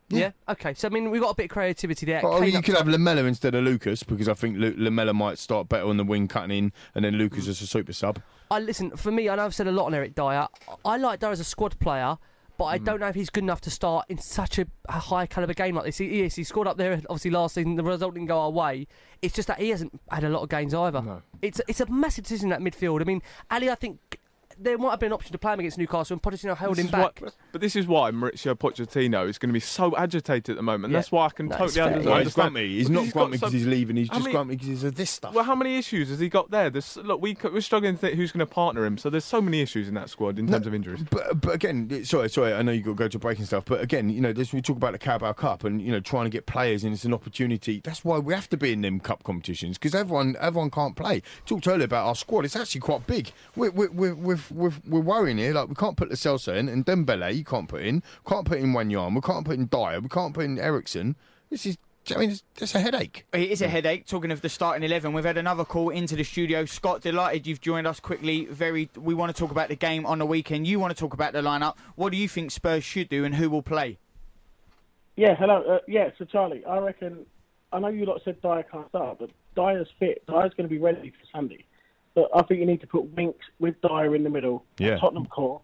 [0.10, 0.31] Yeah.
[0.48, 0.73] Okay.
[0.73, 2.22] So I mean, we've got a bit of creativity there.
[2.23, 5.69] Oh, you could have Lamela instead of Lucas because I think Lu- Lamela might start
[5.69, 7.49] better on the wing, cutting in, and then Lucas mm.
[7.49, 8.22] as a super sub.
[8.52, 9.30] I listen for me.
[9.30, 10.48] I know I've said a lot on Eric Dier.
[10.84, 12.18] I like Dier as a squad player,
[12.57, 12.86] but I mm.
[12.86, 15.76] don't know if he's good enough to start in such a, a high caliber game
[15.76, 15.99] like this.
[15.99, 16.94] He, yes, he scored up there.
[16.94, 18.88] Obviously, last season the result didn't go our way.
[19.22, 21.02] It's just that he hasn't had a lot of games either.
[21.02, 21.22] No.
[21.41, 23.02] It's it's a massive decision in that midfield.
[23.02, 23.22] I mean,
[23.52, 23.99] Alli, I think
[24.60, 26.80] there might have been an option to play him against Newcastle, and Pochettino held This
[26.81, 27.19] him is back.
[27.22, 30.61] why- but this is why Mauricio Pochettino is going to be so agitated at the
[30.64, 30.91] moment.
[30.91, 30.98] Yeah.
[30.99, 32.06] That's why I can No, totally fair, under- yeah.
[32.06, 32.53] Well, he's understand.
[32.53, 32.68] grumpy.
[32.77, 33.95] He's Because not got grumpy some- because he's leaving.
[33.95, 35.34] He's How just many- grumpy because of this stuff.
[35.34, 36.69] Well, how many issues has he got there?
[36.69, 38.98] There's look, we, we're struggling to think who's going to partner him.
[38.98, 41.03] So there's so many issues in that squad in No, terms of injuries.
[41.10, 42.53] But, but again, sorry, sorry.
[42.53, 44.61] I know you got to go to breaking stuff, but again, you know, this, we
[44.61, 47.14] talk about the Carabao Cup and you know trying to get players, and it's an
[47.14, 47.81] opportunity.
[47.84, 51.22] That's why we have to be in them cup competitions because everyone everyone can't play.
[51.45, 53.31] Talked earlier about our squad; it's actually quite big.
[53.56, 55.53] We're we're we're, we're, we're, we're worrying here.
[55.53, 57.35] Like we can't put Lo Celso in and Dembele.
[57.35, 58.03] You can't put in.
[58.27, 59.15] Can't put in Wanyama.
[59.15, 59.99] We can't put in Dier.
[59.99, 61.15] We can't put in Eriksen.
[61.49, 61.77] This is.
[62.15, 63.26] I mean, it's, it's a headache.
[63.34, 64.07] It is a headache.
[64.07, 66.65] Talking of the starting eleven, we've had another call into the studio.
[66.65, 68.45] Scott, delighted you've joined us quickly.
[68.45, 70.65] Very, we want to talk about the game on the weekend.
[70.65, 71.76] You want to talk about the lineup.
[71.95, 73.99] What do you think Spurs should do, and who will play?
[75.17, 75.61] Yeah, hello.
[75.61, 77.26] Uh, yeah, so Charlie, I reckon.
[77.71, 80.26] I know you lot said Dier can't start, but Dier's fit.
[80.26, 81.65] Dier's going to be ready for Sunday.
[82.19, 84.65] But I think you need to put Winks with Dier in the middle.
[84.77, 84.97] Yeah.
[84.97, 85.61] Tottenham core.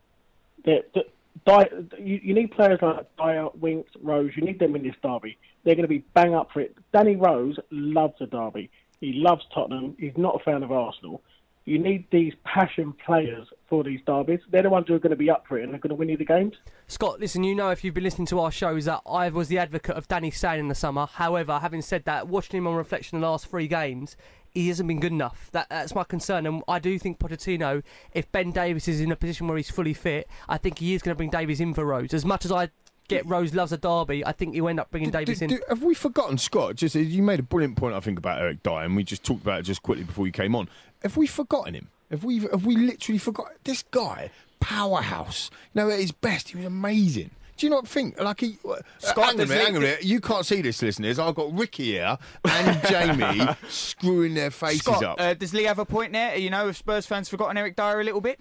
[0.65, 1.09] That that-
[1.45, 4.31] Dier, you, you need players like Dier, Winks, Rose.
[4.37, 5.37] You need them in this derby.
[5.63, 6.75] They're going to be bang up for it.
[6.93, 8.71] Danny Rose loves a derby.
[9.01, 9.95] He loves Tottenham.
[9.99, 11.21] He's not a fan of Arsenal.
[11.65, 14.39] You need these passion players for these derbies.
[14.49, 15.95] They're the ones who are going to be up for it and are going to
[15.95, 16.53] win you the games.
[16.87, 19.57] Scott, listen, you know if you've been listening to our shows that I was the
[19.57, 21.07] advocate of Danny Sane in the summer.
[21.07, 24.15] However, having said that, watching him on reflection the last three games,
[24.55, 25.49] he hasn't been good enough.
[25.51, 27.83] That, that's my concern, and I do think Pochettino,
[28.13, 31.01] if Ben Davies is in a position where he's fully fit, I think he is
[31.03, 32.13] going to bring Davies in for Rose.
[32.13, 32.69] As much as I
[33.07, 35.49] get Rose loves a derby, I think he'll end up bringing Davies Do- in.
[35.51, 36.75] do- have we forgotten Scott?
[36.75, 39.23] Just uh, you made a brilliant point, I think, about Eric Dier, and we just
[39.23, 40.67] talked about it just quickly before you came on.
[41.03, 41.89] Have we forgotten him?
[42.09, 42.39] Have we?
[42.39, 44.31] Have we literally forgot this guy?
[44.59, 45.51] Powerhouse.
[45.73, 47.29] You know, at his best, he was amazing.
[47.57, 48.19] Do you not think?
[48.19, 50.03] Like he, uh, Scott, hang on a minute, hang on a minute.
[50.03, 51.19] You can't see this, listeners.
[51.19, 55.21] I've got Ricky here and Jamie screwing their faces Scott, up.
[55.21, 56.35] uh, does Lee have a point there?
[56.35, 58.39] You know, have Spurs fans forgotten Eric Dier a little bit?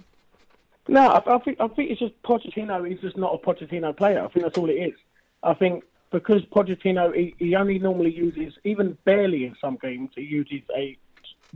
[0.88, 2.88] No, I, I think I think it's just Pochettino.
[2.88, 4.22] He's just not a Pochettino player.
[4.22, 4.94] I think that's all it is.
[5.42, 10.22] I think because Pochettino, he, he only normally uses, even barely in some games, he
[10.22, 10.96] uses a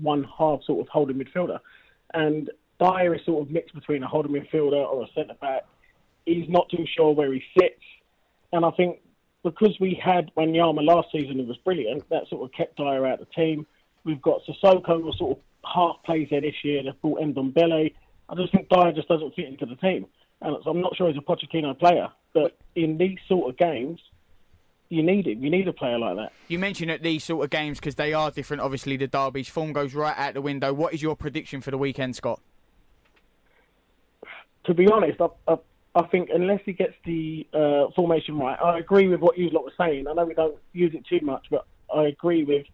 [0.00, 1.58] one half sort of holding midfielder,
[2.14, 5.64] and Dier is sort of mixed between a holding midfielder or a centre back.
[6.28, 7.82] He's not too sure where he sits,
[8.52, 9.00] and I think
[9.42, 13.20] because we had Wanyama last season, who was brilliant, that sort of kept Dier out
[13.20, 13.66] of the team.
[14.04, 16.82] We've got Sissoko, who sort of half plays there this year.
[16.82, 17.94] They've brought Ndombele.
[18.28, 20.06] I just think Dier just doesn't fit into the team.
[20.40, 24.00] And so I'm not sure he's a Pochettino player, but in these sort of games,
[24.88, 25.42] you need him.
[25.42, 26.32] You need a player like that.
[26.48, 28.62] You mentioned at these sort of games because they are different.
[28.62, 30.72] Obviously, the derbies form goes right out the window.
[30.72, 32.40] What is your prediction for the weekend, Scott?
[34.64, 35.56] To be honest, I, I,
[35.98, 39.64] I think unless he gets the uh, formation right, I agree with what you lot
[39.64, 40.06] were saying.
[40.06, 42.66] I know we don't use it too much, but I agree with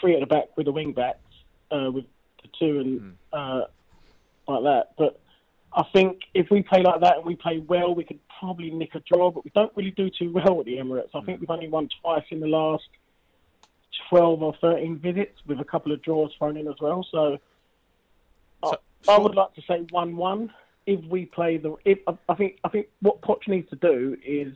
[0.00, 1.18] three at the back with the wing backs,
[1.70, 2.06] uh, with
[2.42, 3.62] the two and uh,
[4.48, 4.84] like that.
[4.96, 5.20] But
[5.72, 8.94] I think if we play like that and we play well, we could probably nick
[8.94, 9.30] a draw.
[9.30, 11.10] But we don't really do too well at the Emirates.
[11.14, 12.88] I think we've only won twice in the last
[14.08, 17.06] twelve or thirteen visits, with a couple of draws thrown in as well.
[17.10, 17.38] So,
[18.62, 18.76] I,
[19.08, 20.52] I would like to say one-one.
[20.86, 24.16] If we play the, if I- I think I think what Poch needs to do
[24.24, 24.54] is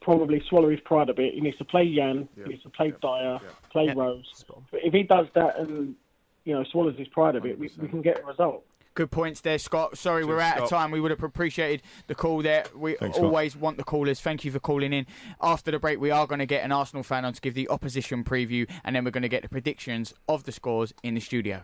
[0.00, 1.34] probably swallow his pride a bit.
[1.34, 2.28] He needs to play Jan.
[2.36, 3.38] He needs to play Dier,
[3.70, 3.92] play Yeah.
[3.96, 4.44] Rose.
[4.70, 5.94] But if he does that and
[6.44, 8.64] you know swallows his pride a bit, we, we can get a result.
[8.94, 9.96] Good points there, Scott.
[9.96, 10.90] Sorry, we're out of time.
[10.90, 12.64] We would have appreciated the call there.
[12.74, 13.26] We Thanks, Scott.
[13.26, 14.20] always want the callers.
[14.20, 15.06] Thank you for calling in.
[15.40, 17.68] After the break, we are going to get an Arsenal fan on to give the
[17.68, 21.20] opposition preview, and then we're going to get the predictions of the scores in the
[21.20, 21.62] studio.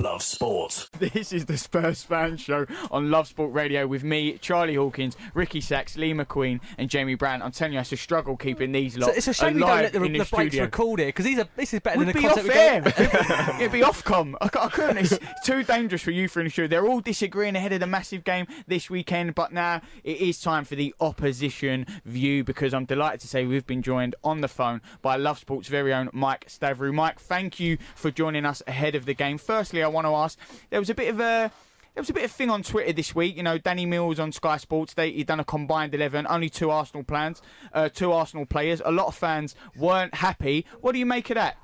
[0.00, 0.88] Love Sport.
[0.98, 5.60] This is the Spurs fan show on Love Sport Radio with me, Charlie Hawkins, Ricky
[5.60, 7.42] Sachs, Lee McQueen, and Jamie Brown.
[7.42, 9.10] I'm telling you, it's a struggle keeping these lot.
[9.10, 11.38] So it's a shame we don't let the, in the breaks record here because these
[11.38, 13.56] are this is better Would than the be off content we air.
[13.60, 14.34] It'd be Ofcom.
[14.40, 14.98] I, I couldn't.
[14.98, 16.68] It's too dangerous for you for in the studio.
[16.68, 20.64] They're all disagreeing ahead of the massive game this weekend, but now it is time
[20.64, 24.80] for the opposition view because I'm delighted to say we've been joined on the phone
[25.02, 26.92] by Love Sports' very own Mike Stavru.
[26.94, 29.38] Mike, thank you for joining us ahead of the game.
[29.38, 30.38] Firstly, I want to ask
[30.70, 31.50] there was a bit of a.
[31.94, 33.36] There was a bit of thing on Twitter this week.
[33.36, 34.94] You know, Danny Mills on Sky Sports.
[34.94, 37.40] They he done a combined eleven, only two Arsenal plans,
[37.72, 38.82] uh, two Arsenal players.
[38.84, 40.66] A lot of fans weren't happy.
[40.80, 41.56] What do you make of that?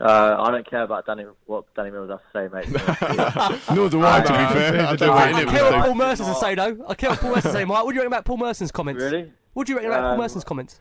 [0.00, 3.70] Uh, I don't care about Danny, what Danny Mills has to say, mate.
[3.76, 4.86] Nor do I, to be fair.
[4.86, 6.84] I don't I, think I care what was Paul Merson's to say though.
[6.88, 7.64] I care what Paul Merson's to say.
[7.64, 9.02] Mike, what do you reckon about Paul Merson's comments?
[9.02, 9.32] Really?
[9.52, 10.80] What do you reckon about Paul Um, Merson's comments?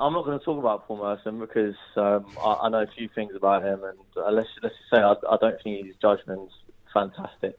[0.00, 3.08] I'm not going to talk about Paul Merson because um, I, I know a few
[3.14, 6.54] things about him, and uh, let's let's just say I, I don't think his judgment's
[6.92, 7.58] fantastic.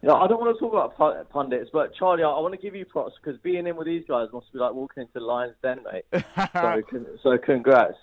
[0.00, 2.60] You know, I don't want to talk about pundits, but Charlie, I, I want to
[2.60, 5.20] give you props because being in with these guys must be like walking into the
[5.20, 6.04] Lions Den, mate.
[6.54, 6.82] so,
[7.20, 7.96] so congrats.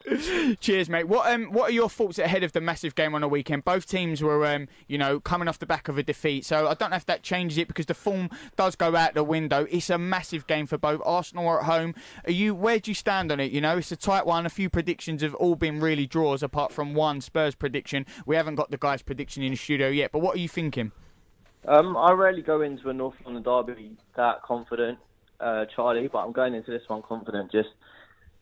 [0.60, 1.08] Cheers, mate.
[1.08, 3.64] What um, what are your thoughts ahead of the massive game on the weekend?
[3.64, 6.74] Both teams were, um, you know, coming off the back of a defeat, so I
[6.74, 9.66] don't know if that changes it because the form does go out the window.
[9.72, 11.02] It's a massive game for both.
[11.06, 11.96] Arsenal are at home.
[12.26, 12.54] Are you?
[12.54, 13.54] Where do you stand on it?
[13.54, 14.46] You know, it's a tight one.
[14.46, 18.06] A few predictions have all been really draws, apart from one Spurs prediction.
[18.26, 20.92] We haven't got the guys' prediction in the studio yet, but what are you thinking?
[21.68, 25.00] Um, I rarely go into a North London derby that confident,
[25.40, 27.70] uh, Charlie, but I'm going into this one confident just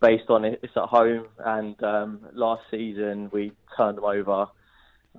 [0.02, 0.60] based on it.
[0.62, 4.48] It's at home, and um, last season we turned them over.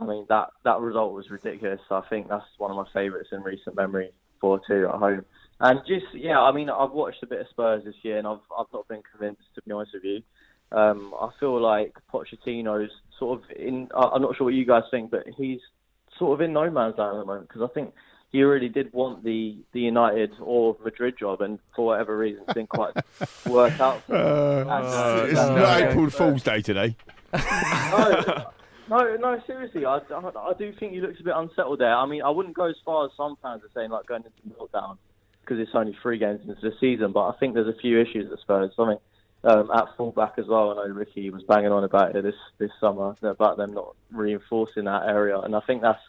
[0.00, 1.80] I mean that that result was ridiculous.
[1.90, 4.10] I think that's one of my favourites in recent memory.
[4.40, 5.24] Four two at home,
[5.60, 8.44] and just yeah, I mean I've watched a bit of Spurs this year, and I've
[8.58, 10.20] I've not been convinced to be honest with you.
[10.72, 13.88] Um, I feel like Pochettino's sort of in.
[13.96, 15.60] I'm not sure what you guys think, but he's
[16.18, 17.92] sort of in no man's land at the moment because I think
[18.34, 22.54] he really did want the, the United or Madrid job, and for whatever reason, it
[22.54, 22.92] didn't quite
[23.46, 24.02] work out.
[24.02, 24.68] For him.
[24.68, 26.96] And, uh, it's and, not uh, April Fool's Day today.
[27.32, 28.46] no,
[28.90, 31.94] no, no, seriously, I, I, I do think he looks a bit unsettled there.
[31.94, 34.58] I mean, I wouldn't go as far as some fans are saying, like going into
[34.58, 34.98] meltdown,
[35.40, 37.12] because it's only three games into the season.
[37.12, 38.72] But I think there's a few issues at Spurs.
[38.74, 38.98] Something
[39.44, 40.70] um, at fullback as well.
[40.70, 44.84] I know Ricky was banging on about it this this summer about them not reinforcing
[44.84, 46.00] that area, and I think that's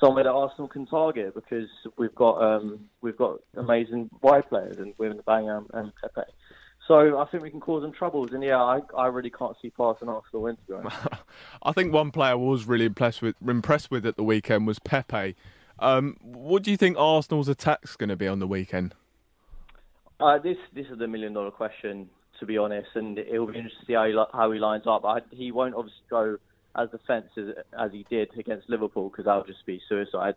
[0.00, 4.94] somewhere that Arsenal can target because we've got um, we've got amazing wide players and
[4.98, 6.28] with Bangham and Pepe.
[6.88, 9.70] So I think we can cause them troubles, and yeah, I, I really can't see
[9.70, 10.56] past an Arsenal win.
[11.62, 14.80] I think one player I was really impressed with impressed with at the weekend was
[14.80, 15.36] Pepe.
[15.78, 18.94] Um, what do you think Arsenal's attack's going to be on the weekend?
[20.18, 22.08] Uh, this this is the million dollar question,
[22.40, 25.04] to be honest, and it'll be interesting to see how he, how he lines up.
[25.04, 26.36] I, he won't obviously go
[26.76, 30.34] as defensive as he did against Liverpool because that would just be suicide.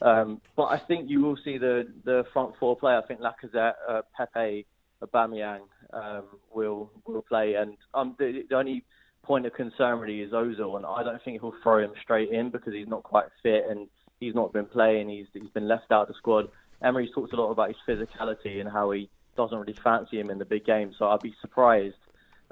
[0.00, 2.96] Um, but I think you will see the the front four play.
[2.96, 4.66] I think Lacazette, uh, Pepe,
[5.02, 5.60] Aubameyang
[5.92, 8.84] um, will will play, and um, the, the only
[9.22, 12.50] point of concern really is Ozil, and I don't think he'll throw him straight in
[12.50, 13.88] because he's not quite fit and
[14.18, 15.08] he's not been playing.
[15.08, 16.48] He's he's been left out of the squad.
[16.82, 20.38] Emery's talked a lot about his physicality and how he doesn't really fancy him in
[20.38, 21.96] the big game, so I'd be surprised.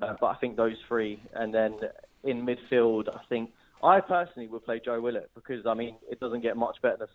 [0.00, 1.78] Uh, but I think those three, and then
[2.24, 3.50] in midfield, I think
[3.82, 7.08] I personally would play Joe Willock because I mean it doesn't get much better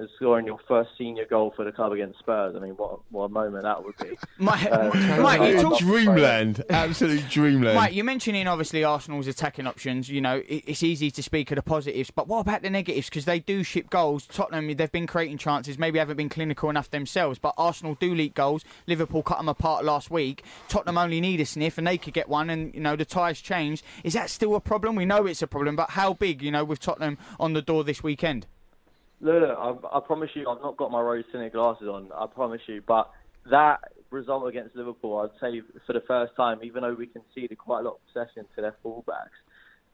[0.00, 2.54] than, than scoring your first senior goal for the club against Spurs.
[2.56, 4.16] I mean what what a moment that would be.
[4.38, 4.88] Mike, Um,
[5.22, 7.76] Mike, you talk- love to play Dreamland, absolute dreamland.
[7.76, 10.08] Mike, you're mentioning obviously Arsenal's attacking options.
[10.08, 13.08] You know, it- it's easy to speak of the positives, but what about the negatives?
[13.08, 14.26] Because they do ship goals.
[14.26, 18.34] Tottenham, they've been creating chances, maybe haven't been clinical enough themselves, but Arsenal do leak
[18.34, 18.64] goals.
[18.86, 20.44] Liverpool cut them apart last week.
[20.68, 23.40] Tottenham only need a sniff, and they could get one, and you know the ties
[23.40, 23.84] changed.
[24.04, 24.94] Is that still a problem?
[24.96, 26.42] We know it's a problem, but how big?
[26.42, 28.46] You know, with Tottenham on the door this weekend.
[29.20, 32.08] Look, I, I promise you, I've not got my rose tinted glasses on.
[32.16, 33.10] I promise you, but
[33.50, 33.80] that
[34.10, 37.82] result against Liverpool, I'd say for the first time, even though we conceded quite a
[37.82, 39.36] lot of possession to their fullbacks,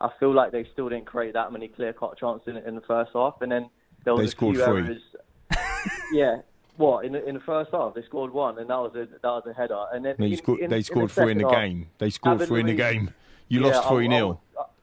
[0.00, 2.80] I feel like they still didn't create that many clear cut chances in, in the
[2.82, 3.68] first half, and then
[4.04, 4.82] there was They a scored few three.
[4.82, 5.02] errors.
[6.12, 6.36] yeah.
[6.76, 9.24] What in the, in the first half they scored one and that was a that
[9.24, 11.54] was a header and then No, in- scored, in- they scored three in the half,
[11.54, 11.88] game.
[11.96, 13.14] They scored three in the game.
[13.48, 14.40] You Yeah, lost I- 3 I 0.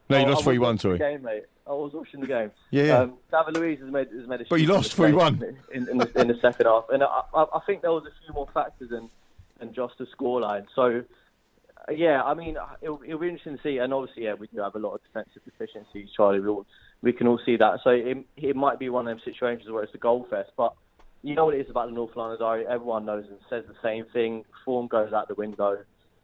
[0.09, 0.97] No, you I- lost I 3 was 1, watching sorry.
[0.97, 1.43] Game, mate.
[1.65, 2.51] I was watching the game.
[2.71, 2.97] Yeah, yeah.
[2.99, 4.45] Um, David Luiz has made has made a.
[4.49, 5.55] But you lost mistake 3-1.
[5.73, 8.25] in, in, the, in the second half, and I, I, I think there was a
[8.25, 9.09] few more factors than
[9.59, 10.65] than just the scoreline.
[10.75, 11.03] So.
[11.87, 14.59] uh, Yeah, I mean, it'll, it'll be interesting to see, and obviously, yeah, we do
[14.61, 16.39] have a lot of defensive deficiencies, Charlie.
[16.39, 16.65] We, all,
[17.01, 17.79] we can all see that.
[17.83, 20.73] So it, it might be one of them situations where it's a goal fest, but
[21.23, 22.65] you know what it is about the North London Derby.
[22.69, 24.43] Everyone knows and says the same thing.
[24.65, 25.77] Form goes out the window,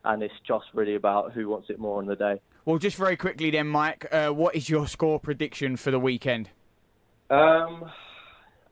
[0.03, 2.39] and it's just really about who wants it more on the day.
[2.69, 6.51] Well, just very quickly then, Mike, uh, what is your score prediction for the weekend?
[7.31, 7.89] Um,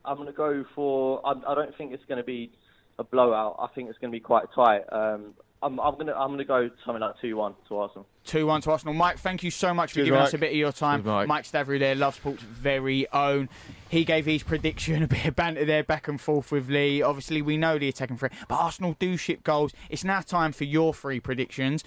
[0.04, 1.20] I'm going to go for.
[1.26, 2.52] I, I don't think it's going to be
[3.00, 3.56] a blowout.
[3.58, 4.82] I think it's going to be quite tight.
[4.92, 5.34] Um,
[5.64, 8.06] I'm, I'm going to I'm going to go something like two one to Arsenal.
[8.26, 8.94] 2 1 to Arsenal.
[8.94, 11.02] Mike, thank you so much for Cheers, giving us a bit of your time.
[11.02, 11.44] Cheers, Mike.
[11.44, 13.48] Stavrey there, Love Sports' very own.
[13.88, 17.02] He gave his prediction, a bit of banter there, back and forth with Lee.
[17.02, 19.72] Obviously, we know the attacking threat, but Arsenal do ship goals.
[19.90, 21.82] It's now time for your three predictions.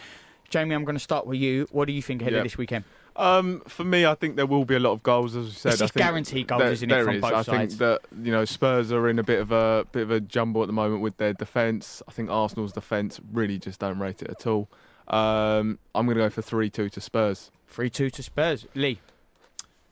[0.51, 1.67] Jamie, I'm going to start with you.
[1.71, 2.83] What do you think ahead of this weekend?
[3.15, 5.73] Um, for me, I think there will be a lot of goals, as we said.
[5.73, 7.21] It's I think guaranteed goals, there- isn't it, from is.
[7.21, 7.75] both I sides?
[7.75, 10.61] think that you know Spurs are in a bit of a bit of a jumble
[10.61, 12.01] at the moment with their defence.
[12.07, 14.69] I think Arsenal's defence really just don't rate it at all.
[15.07, 17.51] Um, I'm going to go for three-two to Spurs.
[17.67, 18.67] 3 2 to Spurs.
[18.75, 18.99] Lee.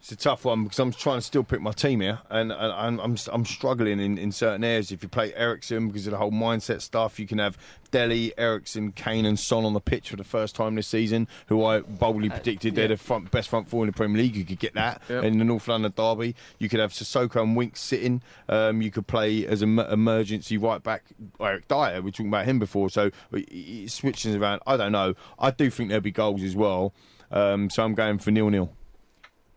[0.01, 2.71] It's a tough one because I'm trying to still pick my team here, and, and
[2.71, 4.93] I'm, I'm I'm struggling in, in certain areas.
[4.93, 7.57] If you play Eriksen because of the whole mindset stuff, you can have
[7.91, 11.27] Dele, Eriksen, Kane, and Son on the pitch for the first time this season.
[11.47, 14.37] Who I boldly predicted they're the front, best front four in the Premier League.
[14.37, 15.23] You could get that Yep.
[15.25, 16.33] in the North London derby.
[16.59, 18.21] You could have Sissoko and Winks sitting.
[18.47, 21.03] Um, you could play as an emergency right back
[21.41, 21.95] Eric Dier.
[21.95, 24.61] We were talking about him before, so it- it around.
[24.65, 25.15] I don't know.
[25.37, 26.93] I do think there'll be goals as well.
[27.31, 28.71] Um, so I'm going for nil nil.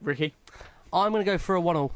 [0.03, 0.35] Ricky.
[0.93, 1.93] I'm going to go for a 1 all.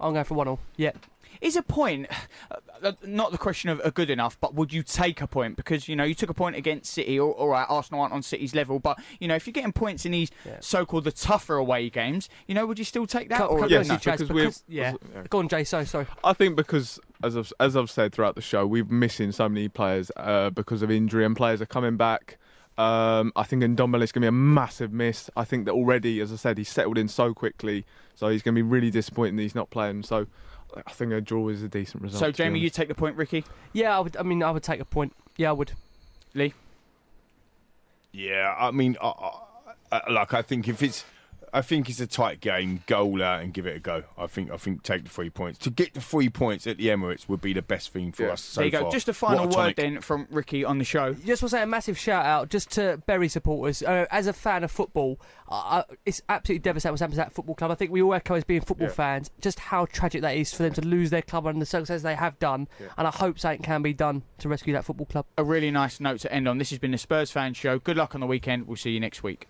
[0.00, 0.60] I'm going for 1 all.
[0.76, 0.92] Yeah.
[1.40, 2.06] Is a point
[2.52, 5.56] uh, uh, not the question of uh, good enough, but would you take a point?
[5.56, 7.18] Because you know you took a point against City.
[7.18, 10.04] All, all right, Arsenal aren't on City's level, but you know if you're getting points
[10.06, 10.30] in these
[10.60, 13.38] so-called the tougher away games, you know would you still take that?
[13.38, 14.92] Can't- or can't Yes, blame you, because we've- because- yeah.
[15.30, 15.64] Go on, Jay.
[15.64, 16.06] So sorry.
[16.22, 19.68] I think because as I've, as I've said throughout the show, we're missing so many
[19.68, 22.38] players uh, because of injury, and players are coming back.
[22.78, 25.28] Um, I think Ndombele's going to be a massive miss.
[25.36, 27.84] I think that already, as I said, he's settled in so quickly,
[28.14, 30.04] so he's going to be really disappointing that he's not playing.
[30.04, 30.26] So
[30.74, 32.20] I think a draw is a decent result.
[32.20, 33.44] So Jamie, you take the point, Ricky.
[33.74, 34.16] Yeah, I would.
[34.16, 35.12] I mean, I would take a point.
[35.36, 35.72] Yeah, I would.
[36.34, 36.54] Lee.
[38.12, 39.32] Yeah, I mean, I, I,
[39.98, 41.04] I- like I think if it's,
[41.52, 42.82] I think it's a tight game.
[42.86, 44.04] Goal out and give it a go.
[44.16, 46.86] I think I think take the three points to get the three points at the
[46.86, 48.40] Emirates would be the best thing for us.
[48.42, 48.80] So there you go.
[48.82, 48.90] far.
[48.90, 51.12] Just a final What word then from Ricky on the show.
[51.12, 53.82] Just want to say a massive shout out just to Bury supporters.
[53.82, 55.20] Uh, as a fan of football,
[55.52, 57.70] uh, it's absolutely devastating what's happened to that football club.
[57.70, 58.92] I think we all echo as being football Yeah.
[58.94, 62.02] fans just how tragic that is for them to lose their club and the success
[62.02, 62.68] they have done.
[62.96, 65.26] And I hope something can be done to rescue that football club.
[65.38, 66.58] A really nice note to end on.
[66.58, 67.78] This has been the Spurs Fan Show.
[67.78, 68.66] Good luck on the weekend.
[68.66, 69.48] We'll see you next week.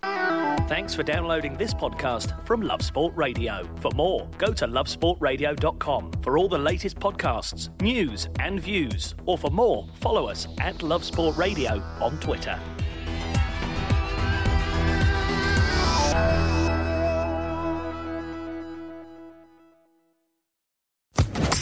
[0.69, 3.69] Thanks for downloading this podcast from Love Sport Radio.
[3.81, 9.15] For more, go to lovesportradio.com for all the latest podcasts, news, and views.
[9.27, 12.59] Or for more, follow us at Love Sport Radio on Twitter.